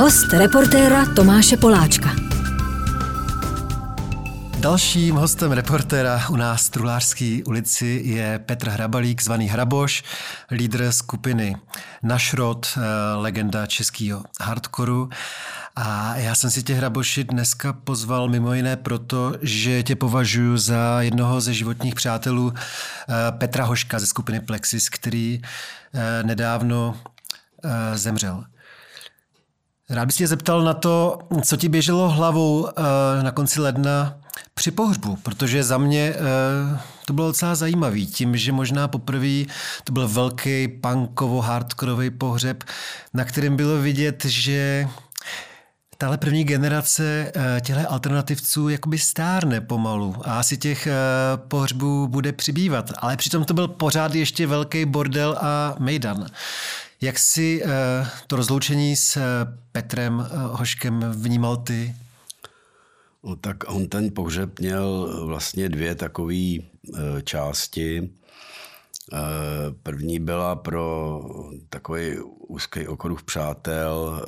Host 0.00 0.32
reportéra 0.32 1.06
Tomáše 1.06 1.56
Poláčka. 1.56 2.10
Dalším 4.60 5.16
hostem 5.16 5.52
reportéra 5.52 6.28
u 6.30 6.36
nás 6.36 6.66
v 6.66 6.70
Trulářské 6.70 7.40
ulici 7.46 8.02
je 8.04 8.38
Petr 8.38 8.68
Hrabalík, 8.68 9.22
zvaný 9.22 9.48
Hraboš, 9.48 10.02
lídr 10.50 10.92
skupiny 10.92 11.56
Našrod, 12.02 12.66
eh, 12.76 12.80
legenda 13.14 13.66
českého 13.66 14.24
hardkoru. 14.40 15.10
A 15.76 16.16
já 16.16 16.34
jsem 16.34 16.50
si 16.50 16.62
tě, 16.62 16.74
Hraboši, 16.74 17.24
dneska 17.24 17.72
pozval 17.72 18.28
mimo 18.28 18.54
jiné 18.54 18.76
proto, 18.76 19.32
že 19.42 19.82
tě 19.82 19.96
považuji 19.96 20.56
za 20.56 21.02
jednoho 21.02 21.40
ze 21.40 21.54
životních 21.54 21.94
přátelů 21.94 22.52
eh, 22.54 23.14
Petra 23.30 23.64
Hoška 23.64 23.98
ze 23.98 24.06
skupiny 24.06 24.40
Plexis, 24.40 24.88
který 24.88 25.42
eh, 25.94 26.22
nedávno 26.22 26.96
zemřel. 27.94 28.44
Rád 29.90 30.06
bych 30.06 30.16
tě 30.16 30.26
zeptal 30.26 30.62
na 30.62 30.74
to, 30.74 31.18
co 31.42 31.56
ti 31.56 31.68
běželo 31.68 32.08
hlavou 32.08 32.68
na 33.22 33.30
konci 33.30 33.60
ledna 33.60 34.16
při 34.54 34.70
pohřbu, 34.70 35.16
protože 35.16 35.64
za 35.64 35.78
mě 35.78 36.14
uh, 36.14 36.78
to 37.06 37.12
bylo 37.12 37.26
docela 37.26 37.54
zajímavý, 37.54 38.06
tím, 38.06 38.36
že 38.36 38.52
možná 38.52 38.88
poprvé 38.88 39.44
to 39.84 39.92
byl 39.92 40.08
velký 40.08 40.68
punkovo 40.68 41.40
hardkorový 41.40 42.10
pohřeb, 42.10 42.64
na 43.14 43.24
kterém 43.24 43.56
bylo 43.56 43.78
vidět, 43.78 44.24
že 44.24 44.88
tahle 45.98 46.18
první 46.18 46.44
generace 46.44 47.32
uh, 47.36 47.42
těchto 47.60 47.92
alternativců 47.92 48.68
jakoby 48.68 48.98
stárne 48.98 49.60
pomalu 49.60 50.16
a 50.24 50.38
asi 50.38 50.56
těch 50.56 50.88
pohřbů 51.36 52.08
bude 52.08 52.32
přibývat, 52.32 52.92
ale 52.98 53.16
přitom 53.16 53.44
to 53.44 53.54
byl 53.54 53.68
pořád 53.68 54.14
ještě 54.14 54.46
velký 54.46 54.84
bordel 54.84 55.38
a 55.40 55.74
mejdan. 55.78 56.26
Jak 57.02 57.18
si 57.18 57.62
uh, 57.64 57.70
to 58.26 58.36
rozloučení 58.36 58.96
s 58.96 59.18
Petrem 59.72 60.18
uh, 60.18 60.26
Hoškem 60.58 61.00
vnímal 61.00 61.56
ty? 61.56 61.94
No, 63.24 63.36
tak 63.36 63.56
on 63.66 63.88
ten 63.88 64.10
pohřeb 64.14 64.60
měl 64.60 65.16
vlastně 65.26 65.68
dvě 65.68 65.94
takové 65.94 66.34
části. 67.24 68.10
První 69.82 70.20
byla 70.20 70.56
pro 70.56 71.20
takový 71.68 72.18
úzký 72.48 72.86
okruh 72.86 73.22
přátel. 73.22 74.26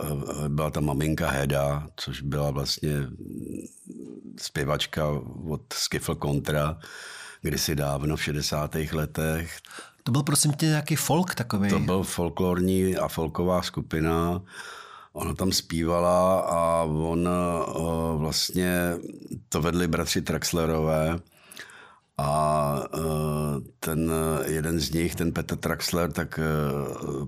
Byla 0.48 0.70
tam 0.70 0.84
maminka 0.84 1.31
Heda, 1.31 1.89
což 1.97 2.20
byla 2.23 2.50
vlastně 2.50 2.93
zpěvačka 4.41 5.09
od 5.48 5.73
Skiffle 5.73 6.17
Contra, 6.23 6.78
kdysi 7.43 7.75
dávno 7.75 8.17
v 8.17 8.23
60. 8.23 8.77
letech. 8.93 9.61
To 10.03 10.12
byl 10.12 10.22
prosím 10.22 10.53
tě 10.53 10.67
nějaký 10.67 10.97
folk 10.97 11.34
takový? 11.34 11.70
To 11.70 11.78
byl 11.78 12.03
folklorní 12.03 12.97
a 12.97 13.08
folková 13.08 13.62
skupina. 13.62 14.42
Ona 15.12 15.34
tam 15.34 15.53
zpívala 15.53 16.41
a 16.41 16.83
on 16.83 17.28
uh, 17.28 18.20
vlastně 18.20 18.92
to 19.48 19.61
vedli 19.61 19.89
bratři 19.89 20.22
Traxlerové 20.22 21.19
a 22.19 22.83
uh, 22.94 23.03
ten 23.81 24.12
jeden 24.47 24.81
z 24.81 24.91
nich, 24.91 25.14
ten 25.14 25.33
Petr 25.33 25.56
Traxler, 25.56 26.12
tak 26.12 26.41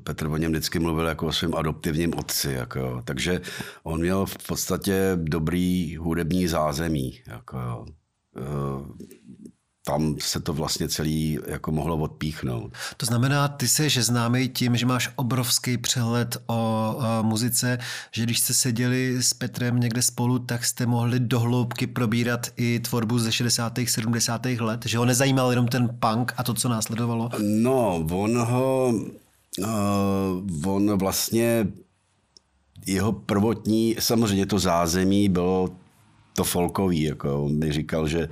Petr 0.02 0.26
o 0.26 0.36
něm 0.36 0.52
vždycky 0.52 0.78
mluvil 0.78 1.06
jako 1.06 1.26
o 1.26 1.32
svém 1.32 1.54
adoptivním 1.54 2.14
otci. 2.14 2.52
Jako, 2.52 3.02
takže 3.04 3.40
on 3.82 4.00
měl 4.00 4.26
v 4.26 4.36
podstatě 4.46 5.10
dobrý 5.14 5.96
hudební 5.96 6.48
zázemí. 6.48 7.20
Jako, 7.26 7.86
tam 9.86 10.16
se 10.20 10.40
to 10.40 10.52
vlastně 10.52 10.88
celý 10.88 11.38
jako 11.46 11.72
mohlo 11.72 11.96
odpíchnout. 11.96 12.72
To 12.96 13.06
znamená, 13.06 13.48
ty 13.48 13.68
jsi 13.68 14.02
známý 14.02 14.48
tím, 14.48 14.76
že 14.76 14.86
máš 14.86 15.10
obrovský 15.16 15.78
přehled 15.78 16.36
o, 16.46 16.54
o 16.98 17.22
muzice, 17.22 17.78
že 18.12 18.22
když 18.22 18.40
jste 18.40 18.54
seděli 18.54 19.22
s 19.22 19.34
Petrem 19.34 19.80
někde 19.80 20.02
spolu, 20.02 20.38
tak 20.38 20.64
jste 20.64 20.86
mohli 20.86 21.20
dohloubky 21.20 21.86
probírat 21.86 22.46
i 22.56 22.80
tvorbu 22.80 23.18
ze 23.18 23.32
60. 23.32 23.78
70. 23.86 24.46
let, 24.46 24.86
že 24.86 24.98
ho 24.98 25.04
nezajímal 25.04 25.50
jenom 25.50 25.68
ten 25.68 25.88
punk 26.00 26.32
a 26.36 26.42
to, 26.42 26.54
co 26.54 26.68
následovalo? 26.68 27.30
No, 27.38 28.06
on 28.10 28.38
ho, 28.38 28.94
uh, 29.58 30.74
on 30.74 30.98
vlastně 30.98 31.66
jeho 32.86 33.12
prvotní, 33.12 33.96
samozřejmě 33.98 34.46
to 34.46 34.58
zázemí 34.58 35.28
bylo 35.28 35.68
to 36.36 36.44
folkový, 36.44 37.02
jako 37.02 37.44
on 37.44 37.58
mi 37.58 37.72
říkal, 37.72 38.08
že 38.08 38.28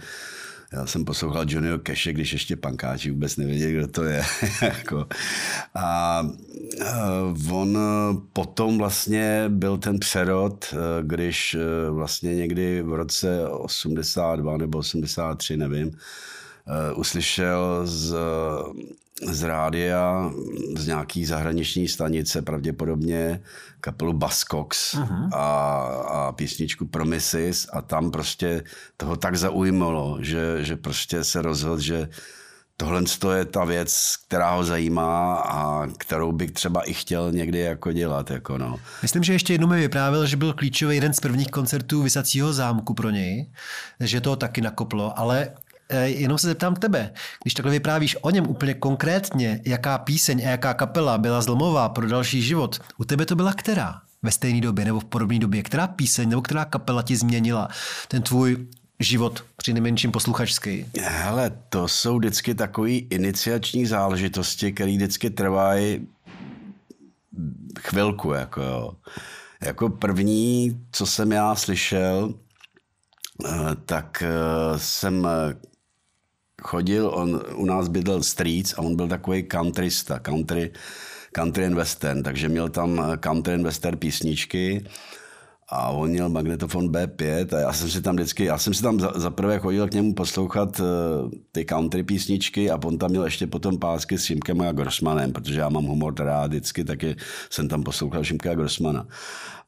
já 0.72 0.86
jsem 0.86 1.04
poslouchal 1.04 1.44
Johnnyho 1.48 1.78
Cache, 1.78 2.12
když 2.12 2.32
ještě 2.32 2.56
pankáči 2.56 3.10
vůbec 3.10 3.36
nevěděli, 3.36 3.72
kdo 3.72 3.88
to 3.88 4.04
je. 4.04 4.22
Jako. 4.62 5.06
a 5.74 6.22
on 7.50 7.78
potom 8.32 8.78
vlastně 8.78 9.44
byl 9.48 9.78
ten 9.78 9.98
přerod, 9.98 10.64
e, 10.72 10.76
když 11.02 11.56
vlastně 11.90 12.34
někdy 12.34 12.82
v 12.82 12.94
roce 12.94 13.48
82 13.48 14.56
nebo 14.56 14.78
83, 14.78 15.56
nevím, 15.56 15.98
uslyšel 16.94 17.80
z 17.84 18.16
z 19.22 19.42
rádia, 19.42 20.30
z 20.76 20.86
nějaký 20.86 21.24
zahraniční 21.24 21.88
stanice, 21.88 22.42
pravděpodobně 22.42 23.42
kapelu 23.80 24.12
Baskox 24.12 24.94
a, 25.32 25.44
a 26.08 26.32
písničku 26.32 26.86
Promises 26.86 27.66
a 27.72 27.82
tam 27.82 28.10
prostě 28.10 28.64
toho 28.96 29.16
tak 29.16 29.36
zaujmalo, 29.36 30.18
že, 30.20 30.64
že 30.64 30.76
prostě 30.76 31.24
se 31.24 31.42
rozhodl, 31.42 31.80
že 31.80 32.08
tohle 32.76 33.02
je 33.36 33.44
ta 33.44 33.64
věc, 33.64 34.16
která 34.26 34.54
ho 34.54 34.64
zajímá 34.64 35.34
a 35.34 35.86
kterou 35.98 36.32
bych 36.32 36.50
třeba 36.50 36.82
i 36.82 36.92
chtěl 36.94 37.32
někdy 37.32 37.58
jako 37.58 37.92
dělat. 37.92 38.30
Jako 38.30 38.58
no. 38.58 38.76
Myslím, 39.02 39.22
že 39.22 39.32
ještě 39.32 39.54
jednou 39.54 39.66
mi 39.66 39.80
vyprávěl, 39.80 40.26
že 40.26 40.36
byl 40.36 40.52
klíčový 40.52 40.96
jeden 40.96 41.12
z 41.12 41.20
prvních 41.20 41.48
koncertů 41.48 42.02
Vysacího 42.02 42.52
zámku 42.52 42.94
pro 42.94 43.10
něj, 43.10 43.50
že 44.00 44.20
to 44.20 44.36
taky 44.36 44.60
nakoplo, 44.60 45.18
ale 45.18 45.50
jenom 45.96 46.38
se 46.38 46.46
zeptám 46.46 46.74
tebe, 46.74 47.10
když 47.42 47.54
takhle 47.54 47.72
vyprávíš 47.72 48.16
o 48.20 48.30
něm 48.30 48.46
úplně 48.46 48.74
konkrétně, 48.74 49.60
jaká 49.66 49.98
píseň 49.98 50.46
a 50.46 50.50
jaká 50.50 50.74
kapela 50.74 51.18
byla 51.18 51.42
zlomová 51.42 51.88
pro 51.88 52.08
další 52.08 52.42
život, 52.42 52.80
u 52.98 53.04
tebe 53.04 53.26
to 53.26 53.36
byla 53.36 53.52
která? 53.52 54.00
Ve 54.22 54.30
stejné 54.30 54.60
době 54.60 54.84
nebo 54.84 55.00
v 55.00 55.04
podobné 55.04 55.38
době? 55.38 55.62
Která 55.62 55.86
píseň 55.86 56.28
nebo 56.28 56.42
která 56.42 56.64
kapela 56.64 57.02
ti 57.02 57.16
změnila 57.16 57.68
ten 58.08 58.22
tvůj 58.22 58.66
život 59.00 59.44
při 59.56 59.72
nejmenším 59.72 60.12
posluchačský? 60.12 60.86
Hele, 61.00 61.52
to 61.68 61.88
jsou 61.88 62.18
vždycky 62.18 62.54
takové 62.54 62.90
iniciační 62.90 63.86
záležitosti, 63.86 64.72
které 64.72 64.92
vždycky 64.92 65.30
trvají 65.30 66.06
chvilku. 67.80 68.32
Jako, 68.32 68.62
jo. 68.62 68.92
jako 69.62 69.88
první, 69.88 70.80
co 70.92 71.06
jsem 71.06 71.32
já 71.32 71.54
slyšel, 71.54 72.34
eh, 73.44 73.50
tak 73.86 74.22
eh, 74.26 74.78
jsem 74.78 75.28
chodil, 76.62 77.10
on 77.14 77.40
u 77.54 77.64
nás 77.64 77.88
bydlel 77.88 78.22
Streets 78.22 78.74
a 78.74 78.78
on 78.78 78.96
byl 78.96 79.08
takový 79.08 79.44
countrysta, 79.52 80.18
country, 80.18 80.70
country 81.32 81.66
and 81.66 81.74
western, 81.74 82.22
takže 82.22 82.48
měl 82.48 82.68
tam 82.68 83.16
country 83.20 83.54
and 83.54 83.62
western 83.62 83.98
písničky 83.98 84.84
a 85.74 85.90
on 85.90 86.10
měl 86.10 86.28
magnetofon 86.28 86.88
B5 86.88 87.56
a 87.56 87.60
já 87.60 87.72
jsem 87.72 87.88
si 87.88 88.02
tam 88.02 88.14
vždycky, 88.14 88.44
já 88.44 88.58
jsem 88.58 88.74
si 88.74 88.82
tam 88.82 89.00
zaprvé 89.14 89.54
za 89.54 89.58
chodil 89.58 89.88
k 89.88 89.94
němu 89.94 90.14
poslouchat 90.14 90.80
uh, 90.80 90.86
ty 91.52 91.64
country 91.64 92.02
písničky 92.02 92.70
a 92.70 92.78
on 92.84 92.98
tam 92.98 93.10
měl 93.10 93.24
ještě 93.24 93.46
potom 93.46 93.78
pásky 93.78 94.18
s 94.18 94.24
Šimkem 94.24 94.60
a 94.60 94.72
Grossmanem, 94.72 95.32
protože 95.32 95.60
já 95.60 95.68
mám 95.68 95.84
humor 95.84 96.14
rád 96.18 96.46
vždycky, 96.46 96.84
taky 96.84 97.16
jsem 97.50 97.68
tam 97.68 97.82
poslouchal 97.82 98.24
Šimka 98.24 98.50
a 98.50 98.54
Grossmana. 98.54 99.06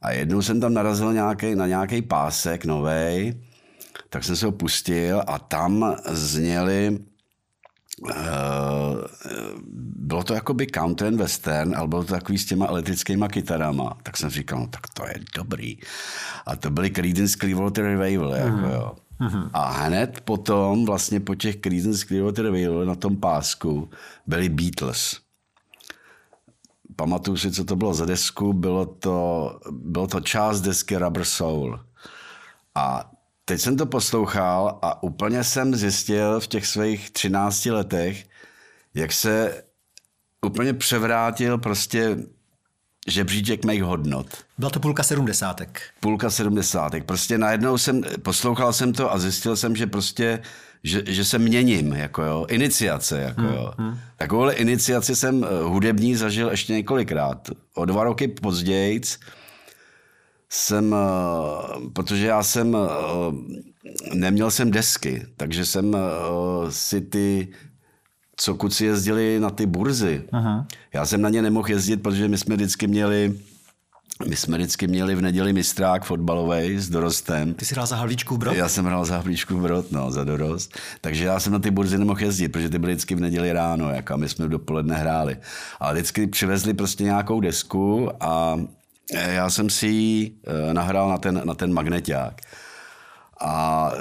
A 0.01 0.11
jednou 0.11 0.41
jsem 0.41 0.61
tam 0.61 0.73
narazil 0.73 1.13
nějaký, 1.13 1.55
na 1.55 1.67
nějaký 1.67 2.01
pásek 2.01 2.65
novej, 2.65 3.33
tak 4.15 4.23
jsem 4.23 4.35
se 4.35 4.45
ho 4.45 4.51
pustil 4.51 5.23
a 5.27 5.39
tam 5.39 5.95
zněli 6.07 6.99
Uh, 8.01 8.11
bylo 10.05 10.23
to 10.23 10.33
jakoby 10.33 10.67
country 10.67 11.07
and 11.07 11.17
western, 11.17 11.75
ale 11.75 11.87
bylo 11.87 12.03
to 12.03 12.13
takový 12.13 12.37
s 12.37 12.45
těma 12.45 12.65
elektrickýma 12.65 13.27
kytarama. 13.27 13.97
Tak 14.03 14.17
jsem 14.17 14.29
říkal, 14.29 14.59
no 14.59 14.67
tak 14.67 14.87
to 14.93 15.07
je 15.07 15.15
dobrý. 15.35 15.77
A 16.45 16.55
to 16.55 16.69
byly 16.69 16.89
Creedence 16.89 17.37
Clearwater 17.37 17.83
Revival. 17.83 18.29
Mm. 18.29 18.35
Jako, 18.35 18.75
jo. 18.75 18.95
Mm-hmm. 19.19 19.49
A 19.53 19.71
hned 19.71 20.21
potom, 20.21 20.85
vlastně 20.85 21.19
po 21.19 21.35
těch 21.35 21.55
Creedence 21.55 22.05
Clearwater 22.05 22.45
Revival 22.45 22.85
na 22.85 22.95
tom 22.95 23.17
pásku, 23.17 23.89
byli 24.27 24.49
Beatles. 24.49 25.19
Pamatuju 26.95 27.37
si, 27.37 27.51
co 27.51 27.63
to 27.63 27.75
bylo 27.75 27.93
za 27.93 28.05
desku. 28.05 28.53
Bylo 28.53 28.85
to, 28.85 29.59
bylo 29.71 30.07
to 30.07 30.19
část 30.19 30.61
desky 30.61 30.97
Rubber 30.97 31.25
Soul. 31.25 31.79
A 32.75 33.14
teď 33.45 33.61
jsem 33.61 33.77
to 33.77 33.85
poslouchal 33.85 34.79
a 34.81 35.03
úplně 35.03 35.43
jsem 35.43 35.75
zjistil 35.75 36.39
v 36.39 36.47
těch 36.47 36.67
svých 36.67 37.11
13 37.11 37.65
letech, 37.65 38.25
jak 38.93 39.11
se 39.11 39.63
úplně 40.41 40.73
převrátil 40.73 41.57
prostě 41.57 42.17
žebříček 43.07 43.65
mých 43.65 43.83
hodnot. 43.83 44.27
Byla 44.57 44.69
to 44.71 44.79
půlka 44.79 45.03
sedmdesátek. 45.03 45.81
Půlka 45.99 46.29
sedmdesátek. 46.29 47.05
Prostě 47.05 47.37
najednou 47.37 47.77
jsem, 47.77 48.01
poslouchal 48.21 48.73
jsem 48.73 48.93
to 48.93 49.13
a 49.13 49.19
zjistil 49.19 49.55
jsem, 49.55 49.75
že 49.75 49.87
prostě 49.87 50.41
že, 50.83 51.03
že 51.05 51.25
se 51.25 51.39
měním, 51.39 51.93
jako 51.93 52.23
jo, 52.23 52.45
iniciace, 52.49 53.21
jako 53.21 53.41
jo. 53.41 53.73
Hmm. 53.77 53.99
Takovouhle 54.17 54.53
iniciaci 54.53 55.15
jsem 55.15 55.43
eh, 55.43 55.63
hudební 55.63 56.15
zažil 56.15 56.49
ještě 56.49 56.73
několikrát. 56.73 57.49
O 57.73 57.85
dva 57.85 58.03
roky 58.03 58.27
později 58.27 59.01
jsem, 60.49 60.95
eh, 60.95 61.89
protože 61.93 62.25
já 62.25 62.43
jsem, 62.43 62.77
eh, 62.77 64.15
neměl 64.15 64.51
jsem 64.51 64.71
desky, 64.71 65.25
takže 65.37 65.65
jsem 65.65 65.97
si 66.69 67.01
ty 67.01 67.47
co 68.37 68.55
kuci 68.55 68.85
jezdili 68.85 69.39
na 69.39 69.49
ty 69.49 69.65
burzy. 69.65 70.23
Aha. 70.31 70.67
Já 70.93 71.05
jsem 71.05 71.21
na 71.21 71.29
ně 71.29 71.41
nemohl 71.41 71.69
jezdit, 71.69 71.97
protože 71.97 72.27
my 72.27 72.37
jsme 72.37 72.55
vždycky 72.55 72.87
měli 72.87 73.39
my 74.27 74.35
jsme 74.35 74.57
vždycky 74.57 74.87
měli 74.87 75.15
v 75.15 75.21
neděli 75.21 75.53
mistrák 75.53 76.05
fotbalový 76.05 76.79
s 76.79 76.89
dorostem. 76.89 77.53
Ty 77.53 77.65
jsi 77.65 77.73
hrál 77.73 77.85
za 77.85 77.95
Havlíčku 77.95 78.37
Brod? 78.37 78.55
Já 78.55 78.69
jsem 78.69 78.85
hrál 78.85 79.05
za 79.05 79.15
Havlíčku 79.15 79.59
Brod, 79.59 79.91
no, 79.91 80.11
za 80.11 80.23
dorost. 80.23 80.77
Takže 81.01 81.25
já 81.25 81.39
jsem 81.39 81.53
na 81.53 81.59
ty 81.59 81.71
burzy 81.71 81.97
nemohl 81.97 82.21
jezdit, 82.21 82.49
protože 82.49 82.69
ty 82.69 82.79
byly 82.79 82.93
vždycky 82.93 83.15
v 83.15 83.19
neděli 83.19 83.53
ráno, 83.53 83.89
jak 83.89 84.11
a 84.11 84.17
my 84.17 84.29
jsme 84.29 84.47
dopoledne 84.47 84.95
hráli. 84.95 85.37
Ale 85.79 85.93
vždycky 85.93 86.27
přivezli 86.27 86.73
prostě 86.73 87.03
nějakou 87.03 87.39
desku 87.39 88.09
a 88.19 88.59
já 89.13 89.49
jsem 89.49 89.69
si 89.69 89.87
ji 89.87 90.35
eh, 90.47 90.73
nahrál 90.73 91.09
na 91.09 91.17
ten, 91.17 91.41
na 91.45 91.53
ten 91.53 91.73
magneták. 91.73 92.41
A 93.41 93.91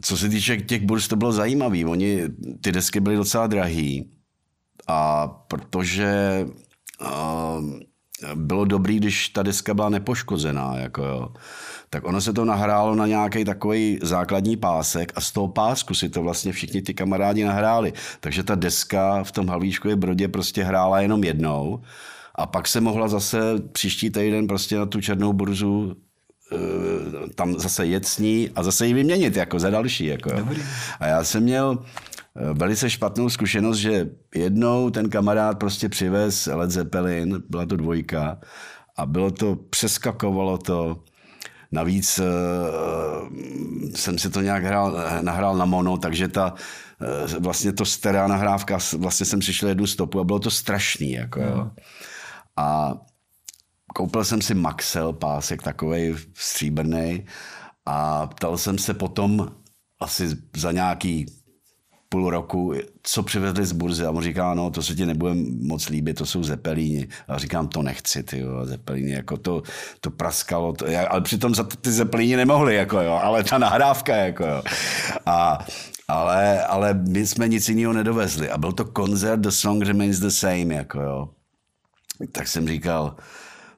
co 0.00 0.16
se 0.16 0.28
týče 0.28 0.56
těch 0.56 0.82
burz, 0.82 1.08
to 1.08 1.16
bylo 1.16 1.32
zajímavé. 1.32 1.84
Oni, 1.84 2.22
ty 2.60 2.72
desky 2.72 3.00
byly 3.00 3.16
docela 3.16 3.46
drahý 3.46 4.10
a 4.88 5.28
protože 5.28 6.44
uh, 7.00 7.64
bylo 8.34 8.64
dobrý, 8.64 8.96
když 8.96 9.28
ta 9.28 9.42
deska 9.42 9.74
byla 9.74 9.88
nepoškozená, 9.88 10.76
jako 10.76 11.02
jo. 11.04 11.28
tak 11.90 12.04
ono 12.04 12.20
se 12.20 12.32
to 12.32 12.44
nahrálo 12.44 12.94
na 12.94 13.06
nějaký 13.06 13.44
takový 13.44 13.98
základní 14.02 14.56
pásek 14.56 15.12
a 15.14 15.20
z 15.20 15.32
toho 15.32 15.48
pásku 15.48 15.94
si 15.94 16.08
to 16.08 16.22
vlastně 16.22 16.52
všichni 16.52 16.82
ty 16.82 16.94
kamarádi 16.94 17.44
nahráli. 17.44 17.92
Takže 18.20 18.42
ta 18.42 18.54
deska 18.54 19.24
v 19.24 19.32
tom 19.32 19.48
Halvíčkově 19.48 19.96
Brodě 19.96 20.28
prostě 20.28 20.64
hrála 20.64 21.00
jenom 21.00 21.24
jednou 21.24 21.82
a 22.34 22.46
pak 22.46 22.68
se 22.68 22.80
mohla 22.80 23.08
zase 23.08 23.38
příští 23.72 24.10
týden 24.10 24.46
prostě 24.46 24.76
na 24.76 24.86
tu 24.86 25.00
černou 25.00 25.32
burzu 25.32 25.96
eh, 26.52 26.56
tam 27.34 27.58
zase 27.58 27.86
jet 27.86 28.06
s 28.06 28.18
ní 28.18 28.50
a 28.54 28.62
zase 28.62 28.86
ji 28.86 28.94
vyměnit 28.94 29.36
jako 29.36 29.58
za 29.58 29.70
další. 29.70 30.06
Jako, 30.06 30.30
jo. 30.32 30.48
A 31.00 31.06
já 31.06 31.24
jsem 31.24 31.42
měl 31.42 31.78
Eh, 32.36 32.54
velice 32.54 32.90
špatnou 32.90 33.28
zkušenost, 33.28 33.76
že 33.76 34.10
jednou 34.34 34.90
ten 34.90 35.10
kamarád 35.10 35.58
prostě 35.58 35.88
přivez 35.88 36.46
Led 36.46 36.70
Zeppelin, 36.70 37.42
byla 37.48 37.66
to 37.66 37.76
dvojka, 37.76 38.38
a 38.96 39.06
bylo 39.06 39.30
to, 39.30 39.56
přeskakovalo 39.70 40.58
to, 40.58 41.02
Navíc 41.72 42.18
uh, 42.18 42.26
jsem 43.94 44.18
si 44.18 44.30
to 44.30 44.40
nějak 44.40 44.64
hrál, 44.64 44.96
nahrál 45.20 45.56
na 45.56 45.64
mono, 45.64 45.96
takže 45.96 46.28
ta, 46.28 46.54
uh, 46.54 47.42
vlastně 47.42 47.72
to 47.72 47.84
stará 47.84 48.26
nahrávka, 48.26 48.78
vlastně 48.98 49.26
jsem 49.26 49.40
přišel 49.40 49.68
jednu 49.68 49.86
stopu 49.86 50.20
a 50.20 50.24
bylo 50.24 50.38
to 50.38 50.50
strašný. 50.50 51.12
Jako, 51.12 51.40
jo. 51.40 51.70
A 52.56 52.94
koupil 53.94 54.24
jsem 54.24 54.42
si 54.42 54.54
Maxel 54.54 55.12
pásek, 55.12 55.62
takový 55.62 56.14
stříbrný 56.34 57.26
a 57.86 58.26
ptal 58.26 58.58
jsem 58.58 58.78
se 58.78 58.94
potom 58.94 59.48
asi 60.00 60.28
za 60.56 60.72
nějaký 60.72 61.26
půl 62.14 62.30
roku, 62.30 62.72
co 63.02 63.22
přivezli 63.22 63.66
z 63.66 63.72
burzy 63.72 64.06
a 64.06 64.10
on 64.10 64.22
říká, 64.22 64.54
no 64.54 64.70
to 64.70 64.82
se 64.82 64.94
ti 64.94 65.06
nebude 65.06 65.34
moc 65.60 65.88
líbit, 65.88 66.14
to 66.14 66.26
jsou 66.26 66.42
zepelíni. 66.42 67.08
A 67.28 67.38
říkám, 67.38 67.68
to 67.68 67.82
nechci, 67.82 68.22
ty 68.22 68.38
jo, 68.38 68.66
zepelíni, 68.66 69.12
jako 69.12 69.36
to, 69.36 69.62
to 70.00 70.10
praskalo, 70.10 70.72
to, 70.72 70.86
ale 71.08 71.20
přitom 71.20 71.54
za 71.54 71.64
ty 71.64 71.92
zepelíni 71.92 72.36
nemohli, 72.36 72.74
jako 72.74 73.00
jo, 73.00 73.20
ale 73.22 73.44
ta 73.44 73.58
nahrávka, 73.58 74.16
jako 74.16 74.46
jo. 74.46 74.62
A, 75.26 75.58
ale, 76.08 76.64
ale 76.64 76.94
my 76.94 77.26
jsme 77.26 77.48
nic 77.48 77.68
jiného 77.68 77.92
nedovezli 77.92 78.50
a 78.50 78.58
byl 78.58 78.72
to 78.72 78.84
koncert 78.84 79.40
The 79.40 79.50
Song 79.50 79.82
Remains 79.82 80.18
the 80.18 80.28
Same, 80.28 80.74
jako 80.74 81.00
jo. 81.00 81.28
Tak 82.32 82.48
jsem 82.48 82.68
říkal, 82.68 83.16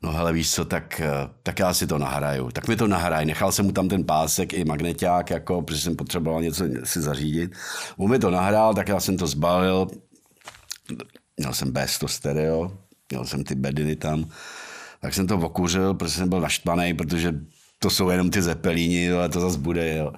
no 0.03 0.13
hele, 0.13 0.33
víš 0.33 0.55
co, 0.55 0.65
tak, 0.65 1.01
eh, 1.01 1.11
tak 1.43 1.59
já 1.59 1.75
si 1.75 1.87
to 1.87 1.99
nahraju. 1.99 2.51
Tak 2.51 2.69
mi 2.69 2.77
to 2.77 2.87
nahraj. 2.87 3.27
Nechal 3.27 3.53
jsem 3.53 3.67
mu 3.67 3.73
tam 3.73 3.89
ten 3.89 4.05
pásek 4.05 4.53
i 4.53 4.65
magneták, 4.65 5.31
jako, 5.31 5.63
protože 5.63 5.81
jsem 5.81 5.97
potřeboval 5.97 6.43
něco 6.43 6.65
si 6.85 7.01
zařídit. 7.01 7.53
On 7.97 8.11
mi 8.11 8.19
to 8.19 8.31
nahrál, 8.31 8.75
tak 8.75 8.89
já 8.89 9.01
jsem 9.01 9.17
to 9.17 9.27
zbalil. 9.27 9.87
Měl 11.37 11.53
jsem 11.55 11.73
bez 11.73 11.99
to 11.99 12.09
stereo, 12.09 12.79
měl 13.11 13.25
jsem 13.25 13.45
ty 13.45 13.55
bediny 13.55 13.97
tam. 13.97 14.25
Tak 15.01 15.15
jsem 15.15 15.27
to 15.27 15.39
okuřil, 15.39 15.95
protože 15.95 16.15
jsem 16.15 16.29
byl 16.29 16.41
naštvaný, 16.41 16.95
protože 16.95 17.35
to 17.79 17.91
jsou 17.91 18.11
jenom 18.11 18.31
ty 18.31 18.43
zepelíni, 18.43 19.13
ale 19.13 19.29
to 19.29 19.41
zase 19.41 19.59
bude. 19.59 19.97
Jo. 19.97 20.13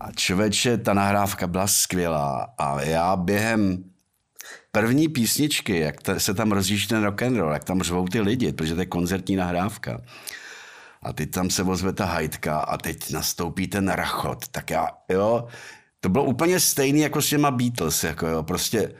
A 0.00 0.12
člověče, 0.12 0.78
ta 0.78 0.94
nahrávka 0.94 1.46
byla 1.46 1.66
skvělá. 1.66 2.54
A 2.58 2.82
já 2.82 3.16
během 3.16 3.84
první 4.72 5.08
písničky, 5.08 5.78
jak 5.78 6.02
ta, 6.02 6.20
se 6.20 6.34
tam 6.34 6.52
rozjíždí 6.52 6.88
ten 6.88 7.04
rock 7.04 7.22
and 7.22 7.36
roll, 7.36 7.52
jak 7.52 7.64
tam 7.64 7.82
řvou 7.82 8.08
ty 8.08 8.20
lidi, 8.20 8.52
protože 8.52 8.74
to 8.74 8.80
je 8.80 8.86
koncertní 8.86 9.36
nahrávka. 9.36 10.00
A 11.02 11.12
teď 11.12 11.30
tam 11.30 11.50
se 11.50 11.62
ozve 11.62 11.92
ta 11.92 12.04
hajtka 12.04 12.58
a 12.58 12.76
teď 12.76 13.10
nastoupí 13.10 13.68
ten 13.68 13.88
rachot. 13.88 14.48
Tak 14.48 14.70
já, 14.70 14.88
jo, 15.08 15.46
to 16.00 16.08
bylo 16.08 16.24
úplně 16.24 16.60
stejný 16.60 17.00
jako 17.00 17.22
s 17.22 17.28
těma 17.28 17.50
Beatles, 17.50 18.04
jako 18.04 18.26
jo, 18.26 18.42
prostě 18.42 18.94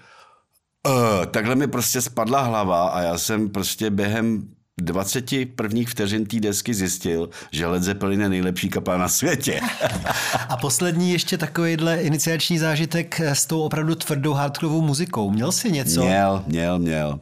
uh, 0.86 1.26
takhle 1.26 1.54
mi 1.54 1.66
prostě 1.66 2.00
spadla 2.00 2.40
hlava 2.40 2.88
a 2.88 3.00
já 3.00 3.18
jsem 3.18 3.48
prostě 3.48 3.90
během 3.90 4.54
20 4.82 5.54
prvních 5.54 5.88
vteřin 5.88 6.26
té 6.26 6.40
desky 6.40 6.74
zjistil, 6.74 7.30
že 7.52 7.66
Led 7.66 7.82
Zeppelin 7.82 8.20
je 8.20 8.28
nejlepší 8.28 8.68
kapela 8.68 8.96
na 8.96 9.08
světě. 9.08 9.60
A 10.48 10.56
poslední 10.56 11.12
ještě 11.12 11.38
takovýhle 11.38 11.96
iniciační 11.96 12.58
zážitek 12.58 13.20
s 13.20 13.46
tou 13.46 13.60
opravdu 13.60 13.94
tvrdou 13.94 14.32
hardcoreovou 14.32 14.82
muzikou. 14.82 15.30
Měl 15.30 15.52
jsi 15.52 15.72
něco? 15.72 16.04
Měl, 16.04 16.44
měl, 16.46 16.78
měl. 16.78 17.20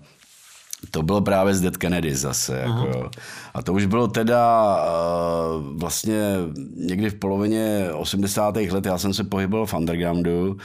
To 0.90 1.02
bylo 1.02 1.20
právě 1.20 1.54
z 1.54 1.60
Dead 1.60 1.76
Kennedy 1.76 2.14
zase. 2.14 2.58
Jako, 2.58 3.10
a 3.54 3.62
to 3.62 3.72
už 3.72 3.86
bylo 3.86 4.08
teda 4.08 4.76
uh, 4.76 5.78
vlastně 5.78 6.20
někdy 6.76 7.10
v 7.10 7.14
polovině 7.14 7.88
80. 7.92 8.56
let, 8.56 8.86
já 8.86 8.98
jsem 8.98 9.14
se 9.14 9.24
pohyboval 9.24 9.66
v 9.66 9.74
undergroundu 9.74 10.56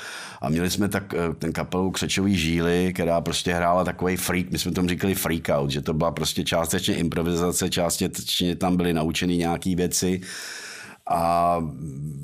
a 0.41 0.49
měli 0.49 0.69
jsme 0.69 0.89
tak, 0.89 1.13
uh, 1.13 1.33
ten 1.33 1.53
kapelu 1.53 1.91
Křečový 1.91 2.37
žíly, 2.37 2.91
která 2.93 3.21
prostě 3.21 3.53
hrála 3.53 3.83
takový 3.83 4.17
freak, 4.17 4.51
my 4.51 4.59
jsme 4.59 4.71
tomu 4.71 4.89
říkali 4.89 5.15
freak 5.15 5.49
out, 5.49 5.69
že 5.69 5.81
to 5.81 5.93
byla 5.93 6.11
prostě 6.11 6.43
částečně 6.43 6.95
improvizace, 6.95 7.69
částečně 7.69 8.55
tam 8.55 8.77
byly 8.77 8.93
naučeny 8.93 9.37
nějaké 9.37 9.75
věci 9.75 10.21
a 11.09 11.57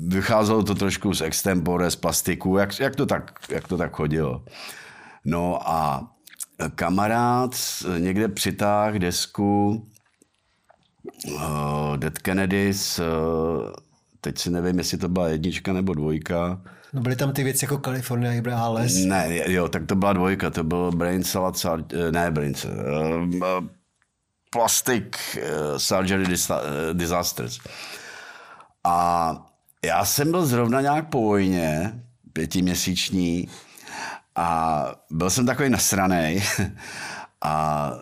vycházelo 0.06 0.62
to 0.62 0.74
trošku 0.74 1.14
z 1.14 1.20
extempore, 1.20 1.90
z 1.90 1.96
plastiku, 1.96 2.56
jak, 2.56 2.80
jak, 2.80 2.96
to, 2.96 3.06
tak, 3.06 3.32
jak 3.50 3.68
to 3.68 3.76
tak 3.76 3.96
chodilo. 3.96 4.42
No 5.24 5.70
a 5.70 6.10
kamarád 6.74 7.50
někde 7.98 8.28
přitáh 8.28 8.94
desku 8.94 9.86
uh, 11.34 11.96
Dead 11.96 12.18
Kennedys, 12.18 12.98
uh, 12.98 13.04
teď 14.20 14.38
si 14.38 14.50
nevím, 14.50 14.78
jestli 14.78 14.98
to 14.98 15.08
byla 15.08 15.28
jednička 15.28 15.72
nebo 15.72 15.94
dvojka. 15.94 16.60
No 16.92 17.00
byly 17.00 17.16
tam 17.16 17.32
ty 17.32 17.44
věci 17.44 17.64
jako 17.64 17.78
California 17.78 18.32
Hybrales? 18.32 18.96
Ne, 19.04 19.52
jo, 19.52 19.68
tak 19.68 19.86
to 19.86 19.94
byla 19.96 20.12
dvojka, 20.12 20.50
to 20.50 20.64
byl 20.64 20.92
Brain 20.92 21.24
Salad, 21.24 21.64
uh, 21.64 21.82
ne 22.10 22.30
Brain 22.30 22.54
Salad, 22.54 22.76
uh, 23.34 23.66
Plastic 24.50 25.04
uh, 25.36 25.42
Surgery 25.76 26.24
Disasters. 26.92 27.58
A 28.84 29.46
já 29.84 30.04
jsem 30.04 30.30
byl 30.30 30.46
zrovna 30.46 30.80
nějak 30.80 31.08
po 31.08 31.20
vojně, 31.22 32.02
pětiměsíční, 32.32 33.48
a 34.38 34.86
byl 35.10 35.30
jsem 35.30 35.46
takový 35.46 35.70
nasranej 35.70 36.42
a 37.42 37.92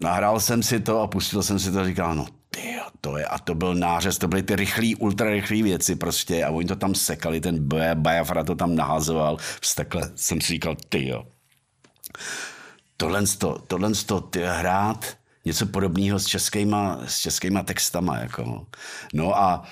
nahrál 0.00 0.40
jsem 0.40 0.62
si 0.62 0.80
to 0.80 1.00
a 1.00 1.06
pustil 1.06 1.42
jsem 1.42 1.58
si 1.58 1.72
to 1.72 1.78
a 1.78 1.84
říkal, 1.84 2.14
no 2.14 2.26
ty, 2.50 2.76
to 3.00 3.16
je, 3.16 3.26
a 3.26 3.38
to 3.38 3.54
byl 3.54 3.74
nářez, 3.74 4.18
to 4.18 4.28
byly 4.28 4.42
ty 4.42 4.56
rychlý, 4.56 4.96
ultra 4.96 5.30
rychlý 5.30 5.62
věci 5.62 5.96
prostě 5.96 6.44
a 6.44 6.50
oni 6.50 6.68
to 6.68 6.76
tam 6.76 6.94
sekali, 6.94 7.40
ten 7.40 7.68
Bajafra 7.94 8.44
to 8.44 8.54
tam 8.54 8.76
nahazoval, 8.76 9.36
takhle 9.76 10.10
jsem 10.16 10.40
si 10.40 10.46
říkal, 10.46 10.76
ty 10.88 11.08
jo. 11.08 11.26
Tohle, 12.96 13.22
to, 13.38 13.58
tohle 13.66 13.90
to, 14.06 14.20
ty 14.20 14.42
hrát 14.44 15.16
něco 15.44 15.66
podobného 15.66 16.18
s 16.18 16.26
českýma, 16.26 17.00
s 17.06 17.18
českýma 17.18 17.62
textama, 17.62 18.18
jako. 18.18 18.66
No 19.14 19.38
a 19.38 19.62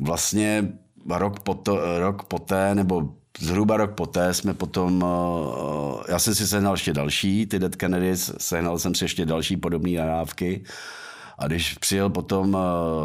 vlastně 0.00 0.68
rok, 1.08 1.40
poto, 1.40 1.98
rok 1.98 2.24
poté, 2.24 2.74
nebo 2.74 3.14
zhruba 3.40 3.76
rok 3.76 3.94
poté 3.94 4.34
jsme 4.34 4.54
potom, 4.54 5.04
eh, 5.04 6.12
já 6.12 6.18
jsem 6.18 6.34
si 6.34 6.46
sehnal 6.46 6.74
ještě 6.74 6.92
další, 6.92 7.46
ty 7.46 7.58
Dead 7.58 7.76
Kennedys, 7.76 8.32
sehnal 8.38 8.78
jsem 8.78 8.94
si 8.94 9.04
ještě 9.04 9.26
další 9.26 9.56
podobné 9.56 9.98
nahrávky. 9.98 10.64
A 11.38 11.46
když 11.46 11.74
přijel 11.74 12.10
potom 12.10 12.56
eh, 12.56 12.60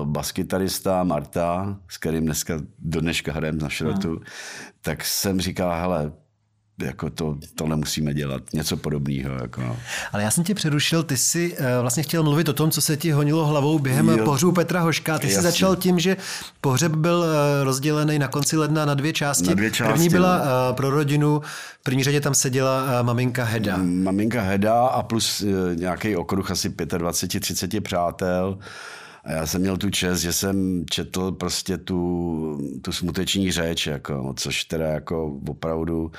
baskytarista 0.05 1.03
Marta, 1.03 1.77
s 1.87 1.97
kterým 1.97 2.25
dneska 2.25 2.61
do 2.79 3.01
dneška 3.01 3.33
hrajem 3.33 3.57
na 3.57 3.69
šrotu, 3.69 4.09
hmm. 4.09 4.23
tak 4.81 5.05
jsem 5.05 5.41
říkal, 5.41 5.81
hele, 5.81 6.11
jako 6.81 7.09
to, 7.09 7.37
to 7.55 7.67
nemusíme 7.67 8.13
dělat, 8.13 8.41
něco 8.53 8.77
podobného. 8.77 9.33
Jako 9.41 9.61
no. 9.61 9.77
Ale 10.11 10.23
já 10.23 10.31
jsem 10.31 10.43
tě 10.43 10.55
přerušil, 10.55 11.03
ty 11.03 11.17
jsi 11.17 11.57
uh, 11.57 11.65
vlastně 11.81 12.03
chtěl 12.03 12.23
mluvit 12.23 12.49
o 12.49 12.53
tom, 12.53 12.71
co 12.71 12.81
se 12.81 12.97
ti 12.97 13.11
honilo 13.11 13.45
hlavou 13.45 13.79
během 13.79 14.09
jo. 14.09 14.25
pohřbu 14.25 14.51
Petra 14.51 14.81
Hoška. 14.81 15.19
Ty 15.19 15.27
Jasně. 15.27 15.37
jsi 15.37 15.43
začal 15.43 15.75
tím, 15.75 15.99
že 15.99 16.17
pohřeb 16.61 16.91
byl 16.91 17.17
uh, 17.17 17.25
rozdělený 17.63 18.19
na 18.19 18.27
konci 18.27 18.57
ledna 18.57 18.85
na 18.85 18.93
dvě 18.93 19.13
části. 19.13 19.47
Na 19.47 19.53
dvě 19.53 19.71
části 19.71 19.93
První 19.93 20.09
byla 20.09 20.41
uh, 20.41 20.75
pro 20.75 20.89
rodinu, 20.89 21.41
v 21.79 21.83
první 21.83 22.03
řadě 22.03 22.21
tam 22.21 22.33
seděla 22.33 22.83
uh, 22.83 23.05
maminka 23.05 23.43
Heda. 23.43 23.77
Maminka 23.77 24.41
Heda 24.41 24.87
a 24.87 25.03
plus 25.03 25.41
uh, 25.41 25.49
nějaký 25.75 26.15
okruh 26.15 26.51
asi 26.51 26.69
25-30 26.69 27.81
přátel. 27.81 28.57
A 29.29 29.31
já 29.31 29.45
jsem 29.45 29.61
měl 29.61 29.77
tu 29.77 29.89
čest, 29.89 30.19
že 30.19 30.33
jsem 30.33 30.85
četl 30.89 31.31
prostě 31.31 31.77
tu, 31.77 32.79
tu 32.81 32.91
smuteční 32.91 33.51
řeč, 33.51 33.87
jako, 33.87 34.33
což 34.37 34.63
teda 34.63 34.87
jako 34.87 35.39
opravdu 35.47 36.11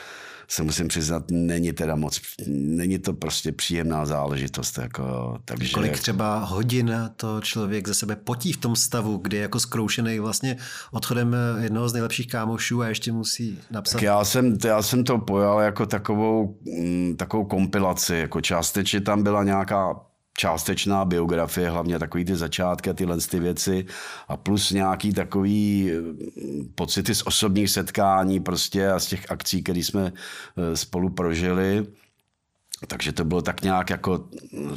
se 0.48 0.62
musím 0.62 0.88
přiznat, 0.88 1.24
není 1.30 1.72
teda 1.72 1.96
moc, 1.96 2.20
není 2.48 2.98
to 2.98 3.12
prostě 3.12 3.52
příjemná 3.52 4.06
záležitost. 4.06 4.78
Jako, 4.78 5.38
takže... 5.44 5.74
Kolik 5.74 5.98
třeba 5.98 6.38
hodin 6.38 7.10
to 7.16 7.40
člověk 7.40 7.88
ze 7.88 7.94
sebe 7.94 8.16
potí 8.16 8.52
v 8.52 8.56
tom 8.56 8.76
stavu, 8.76 9.16
kdy 9.16 9.36
je 9.36 9.42
jako 9.42 9.60
zkroušený 9.60 10.18
vlastně 10.18 10.56
odchodem 10.92 11.36
jednoho 11.60 11.88
z 11.88 11.92
nejlepších 11.92 12.28
kámošů 12.28 12.82
a 12.82 12.88
ještě 12.88 13.12
musí 13.12 13.58
napsat. 13.70 13.92
Tak 13.92 14.02
já 14.02 14.24
jsem, 14.24 14.58
já 14.64 14.82
jsem 14.82 15.04
to 15.04 15.18
pojal 15.18 15.60
jako 15.60 15.86
takovou, 15.86 16.58
mm, 16.80 17.16
takovou 17.16 17.44
kompilaci, 17.44 18.14
jako 18.14 18.40
částečně 18.40 19.00
tam 19.00 19.22
byla 19.22 19.44
nějaká 19.44 20.09
částečná 20.40 21.04
biografie, 21.04 21.70
hlavně 21.70 21.98
takový 21.98 22.24
ty 22.24 22.36
začátky 22.36 22.94
tyhle 22.94 23.16
ty 23.20 23.40
věci 23.40 23.86
a 24.28 24.36
plus 24.36 24.70
nějaký 24.70 25.12
takový 25.12 25.90
mm, 25.92 26.72
pocity 26.74 27.14
z 27.14 27.22
osobních 27.26 27.70
setkání 27.70 28.40
prostě 28.40 28.88
a 28.88 28.98
z 28.98 29.06
těch 29.06 29.30
akcí, 29.30 29.62
které 29.62 29.78
jsme 29.78 30.12
e, 30.12 30.76
spolu 30.76 31.10
prožili. 31.10 31.86
Takže 32.86 33.12
to 33.12 33.24
bylo 33.24 33.42
tak 33.42 33.62
nějak 33.62 33.90
jako 33.90 34.28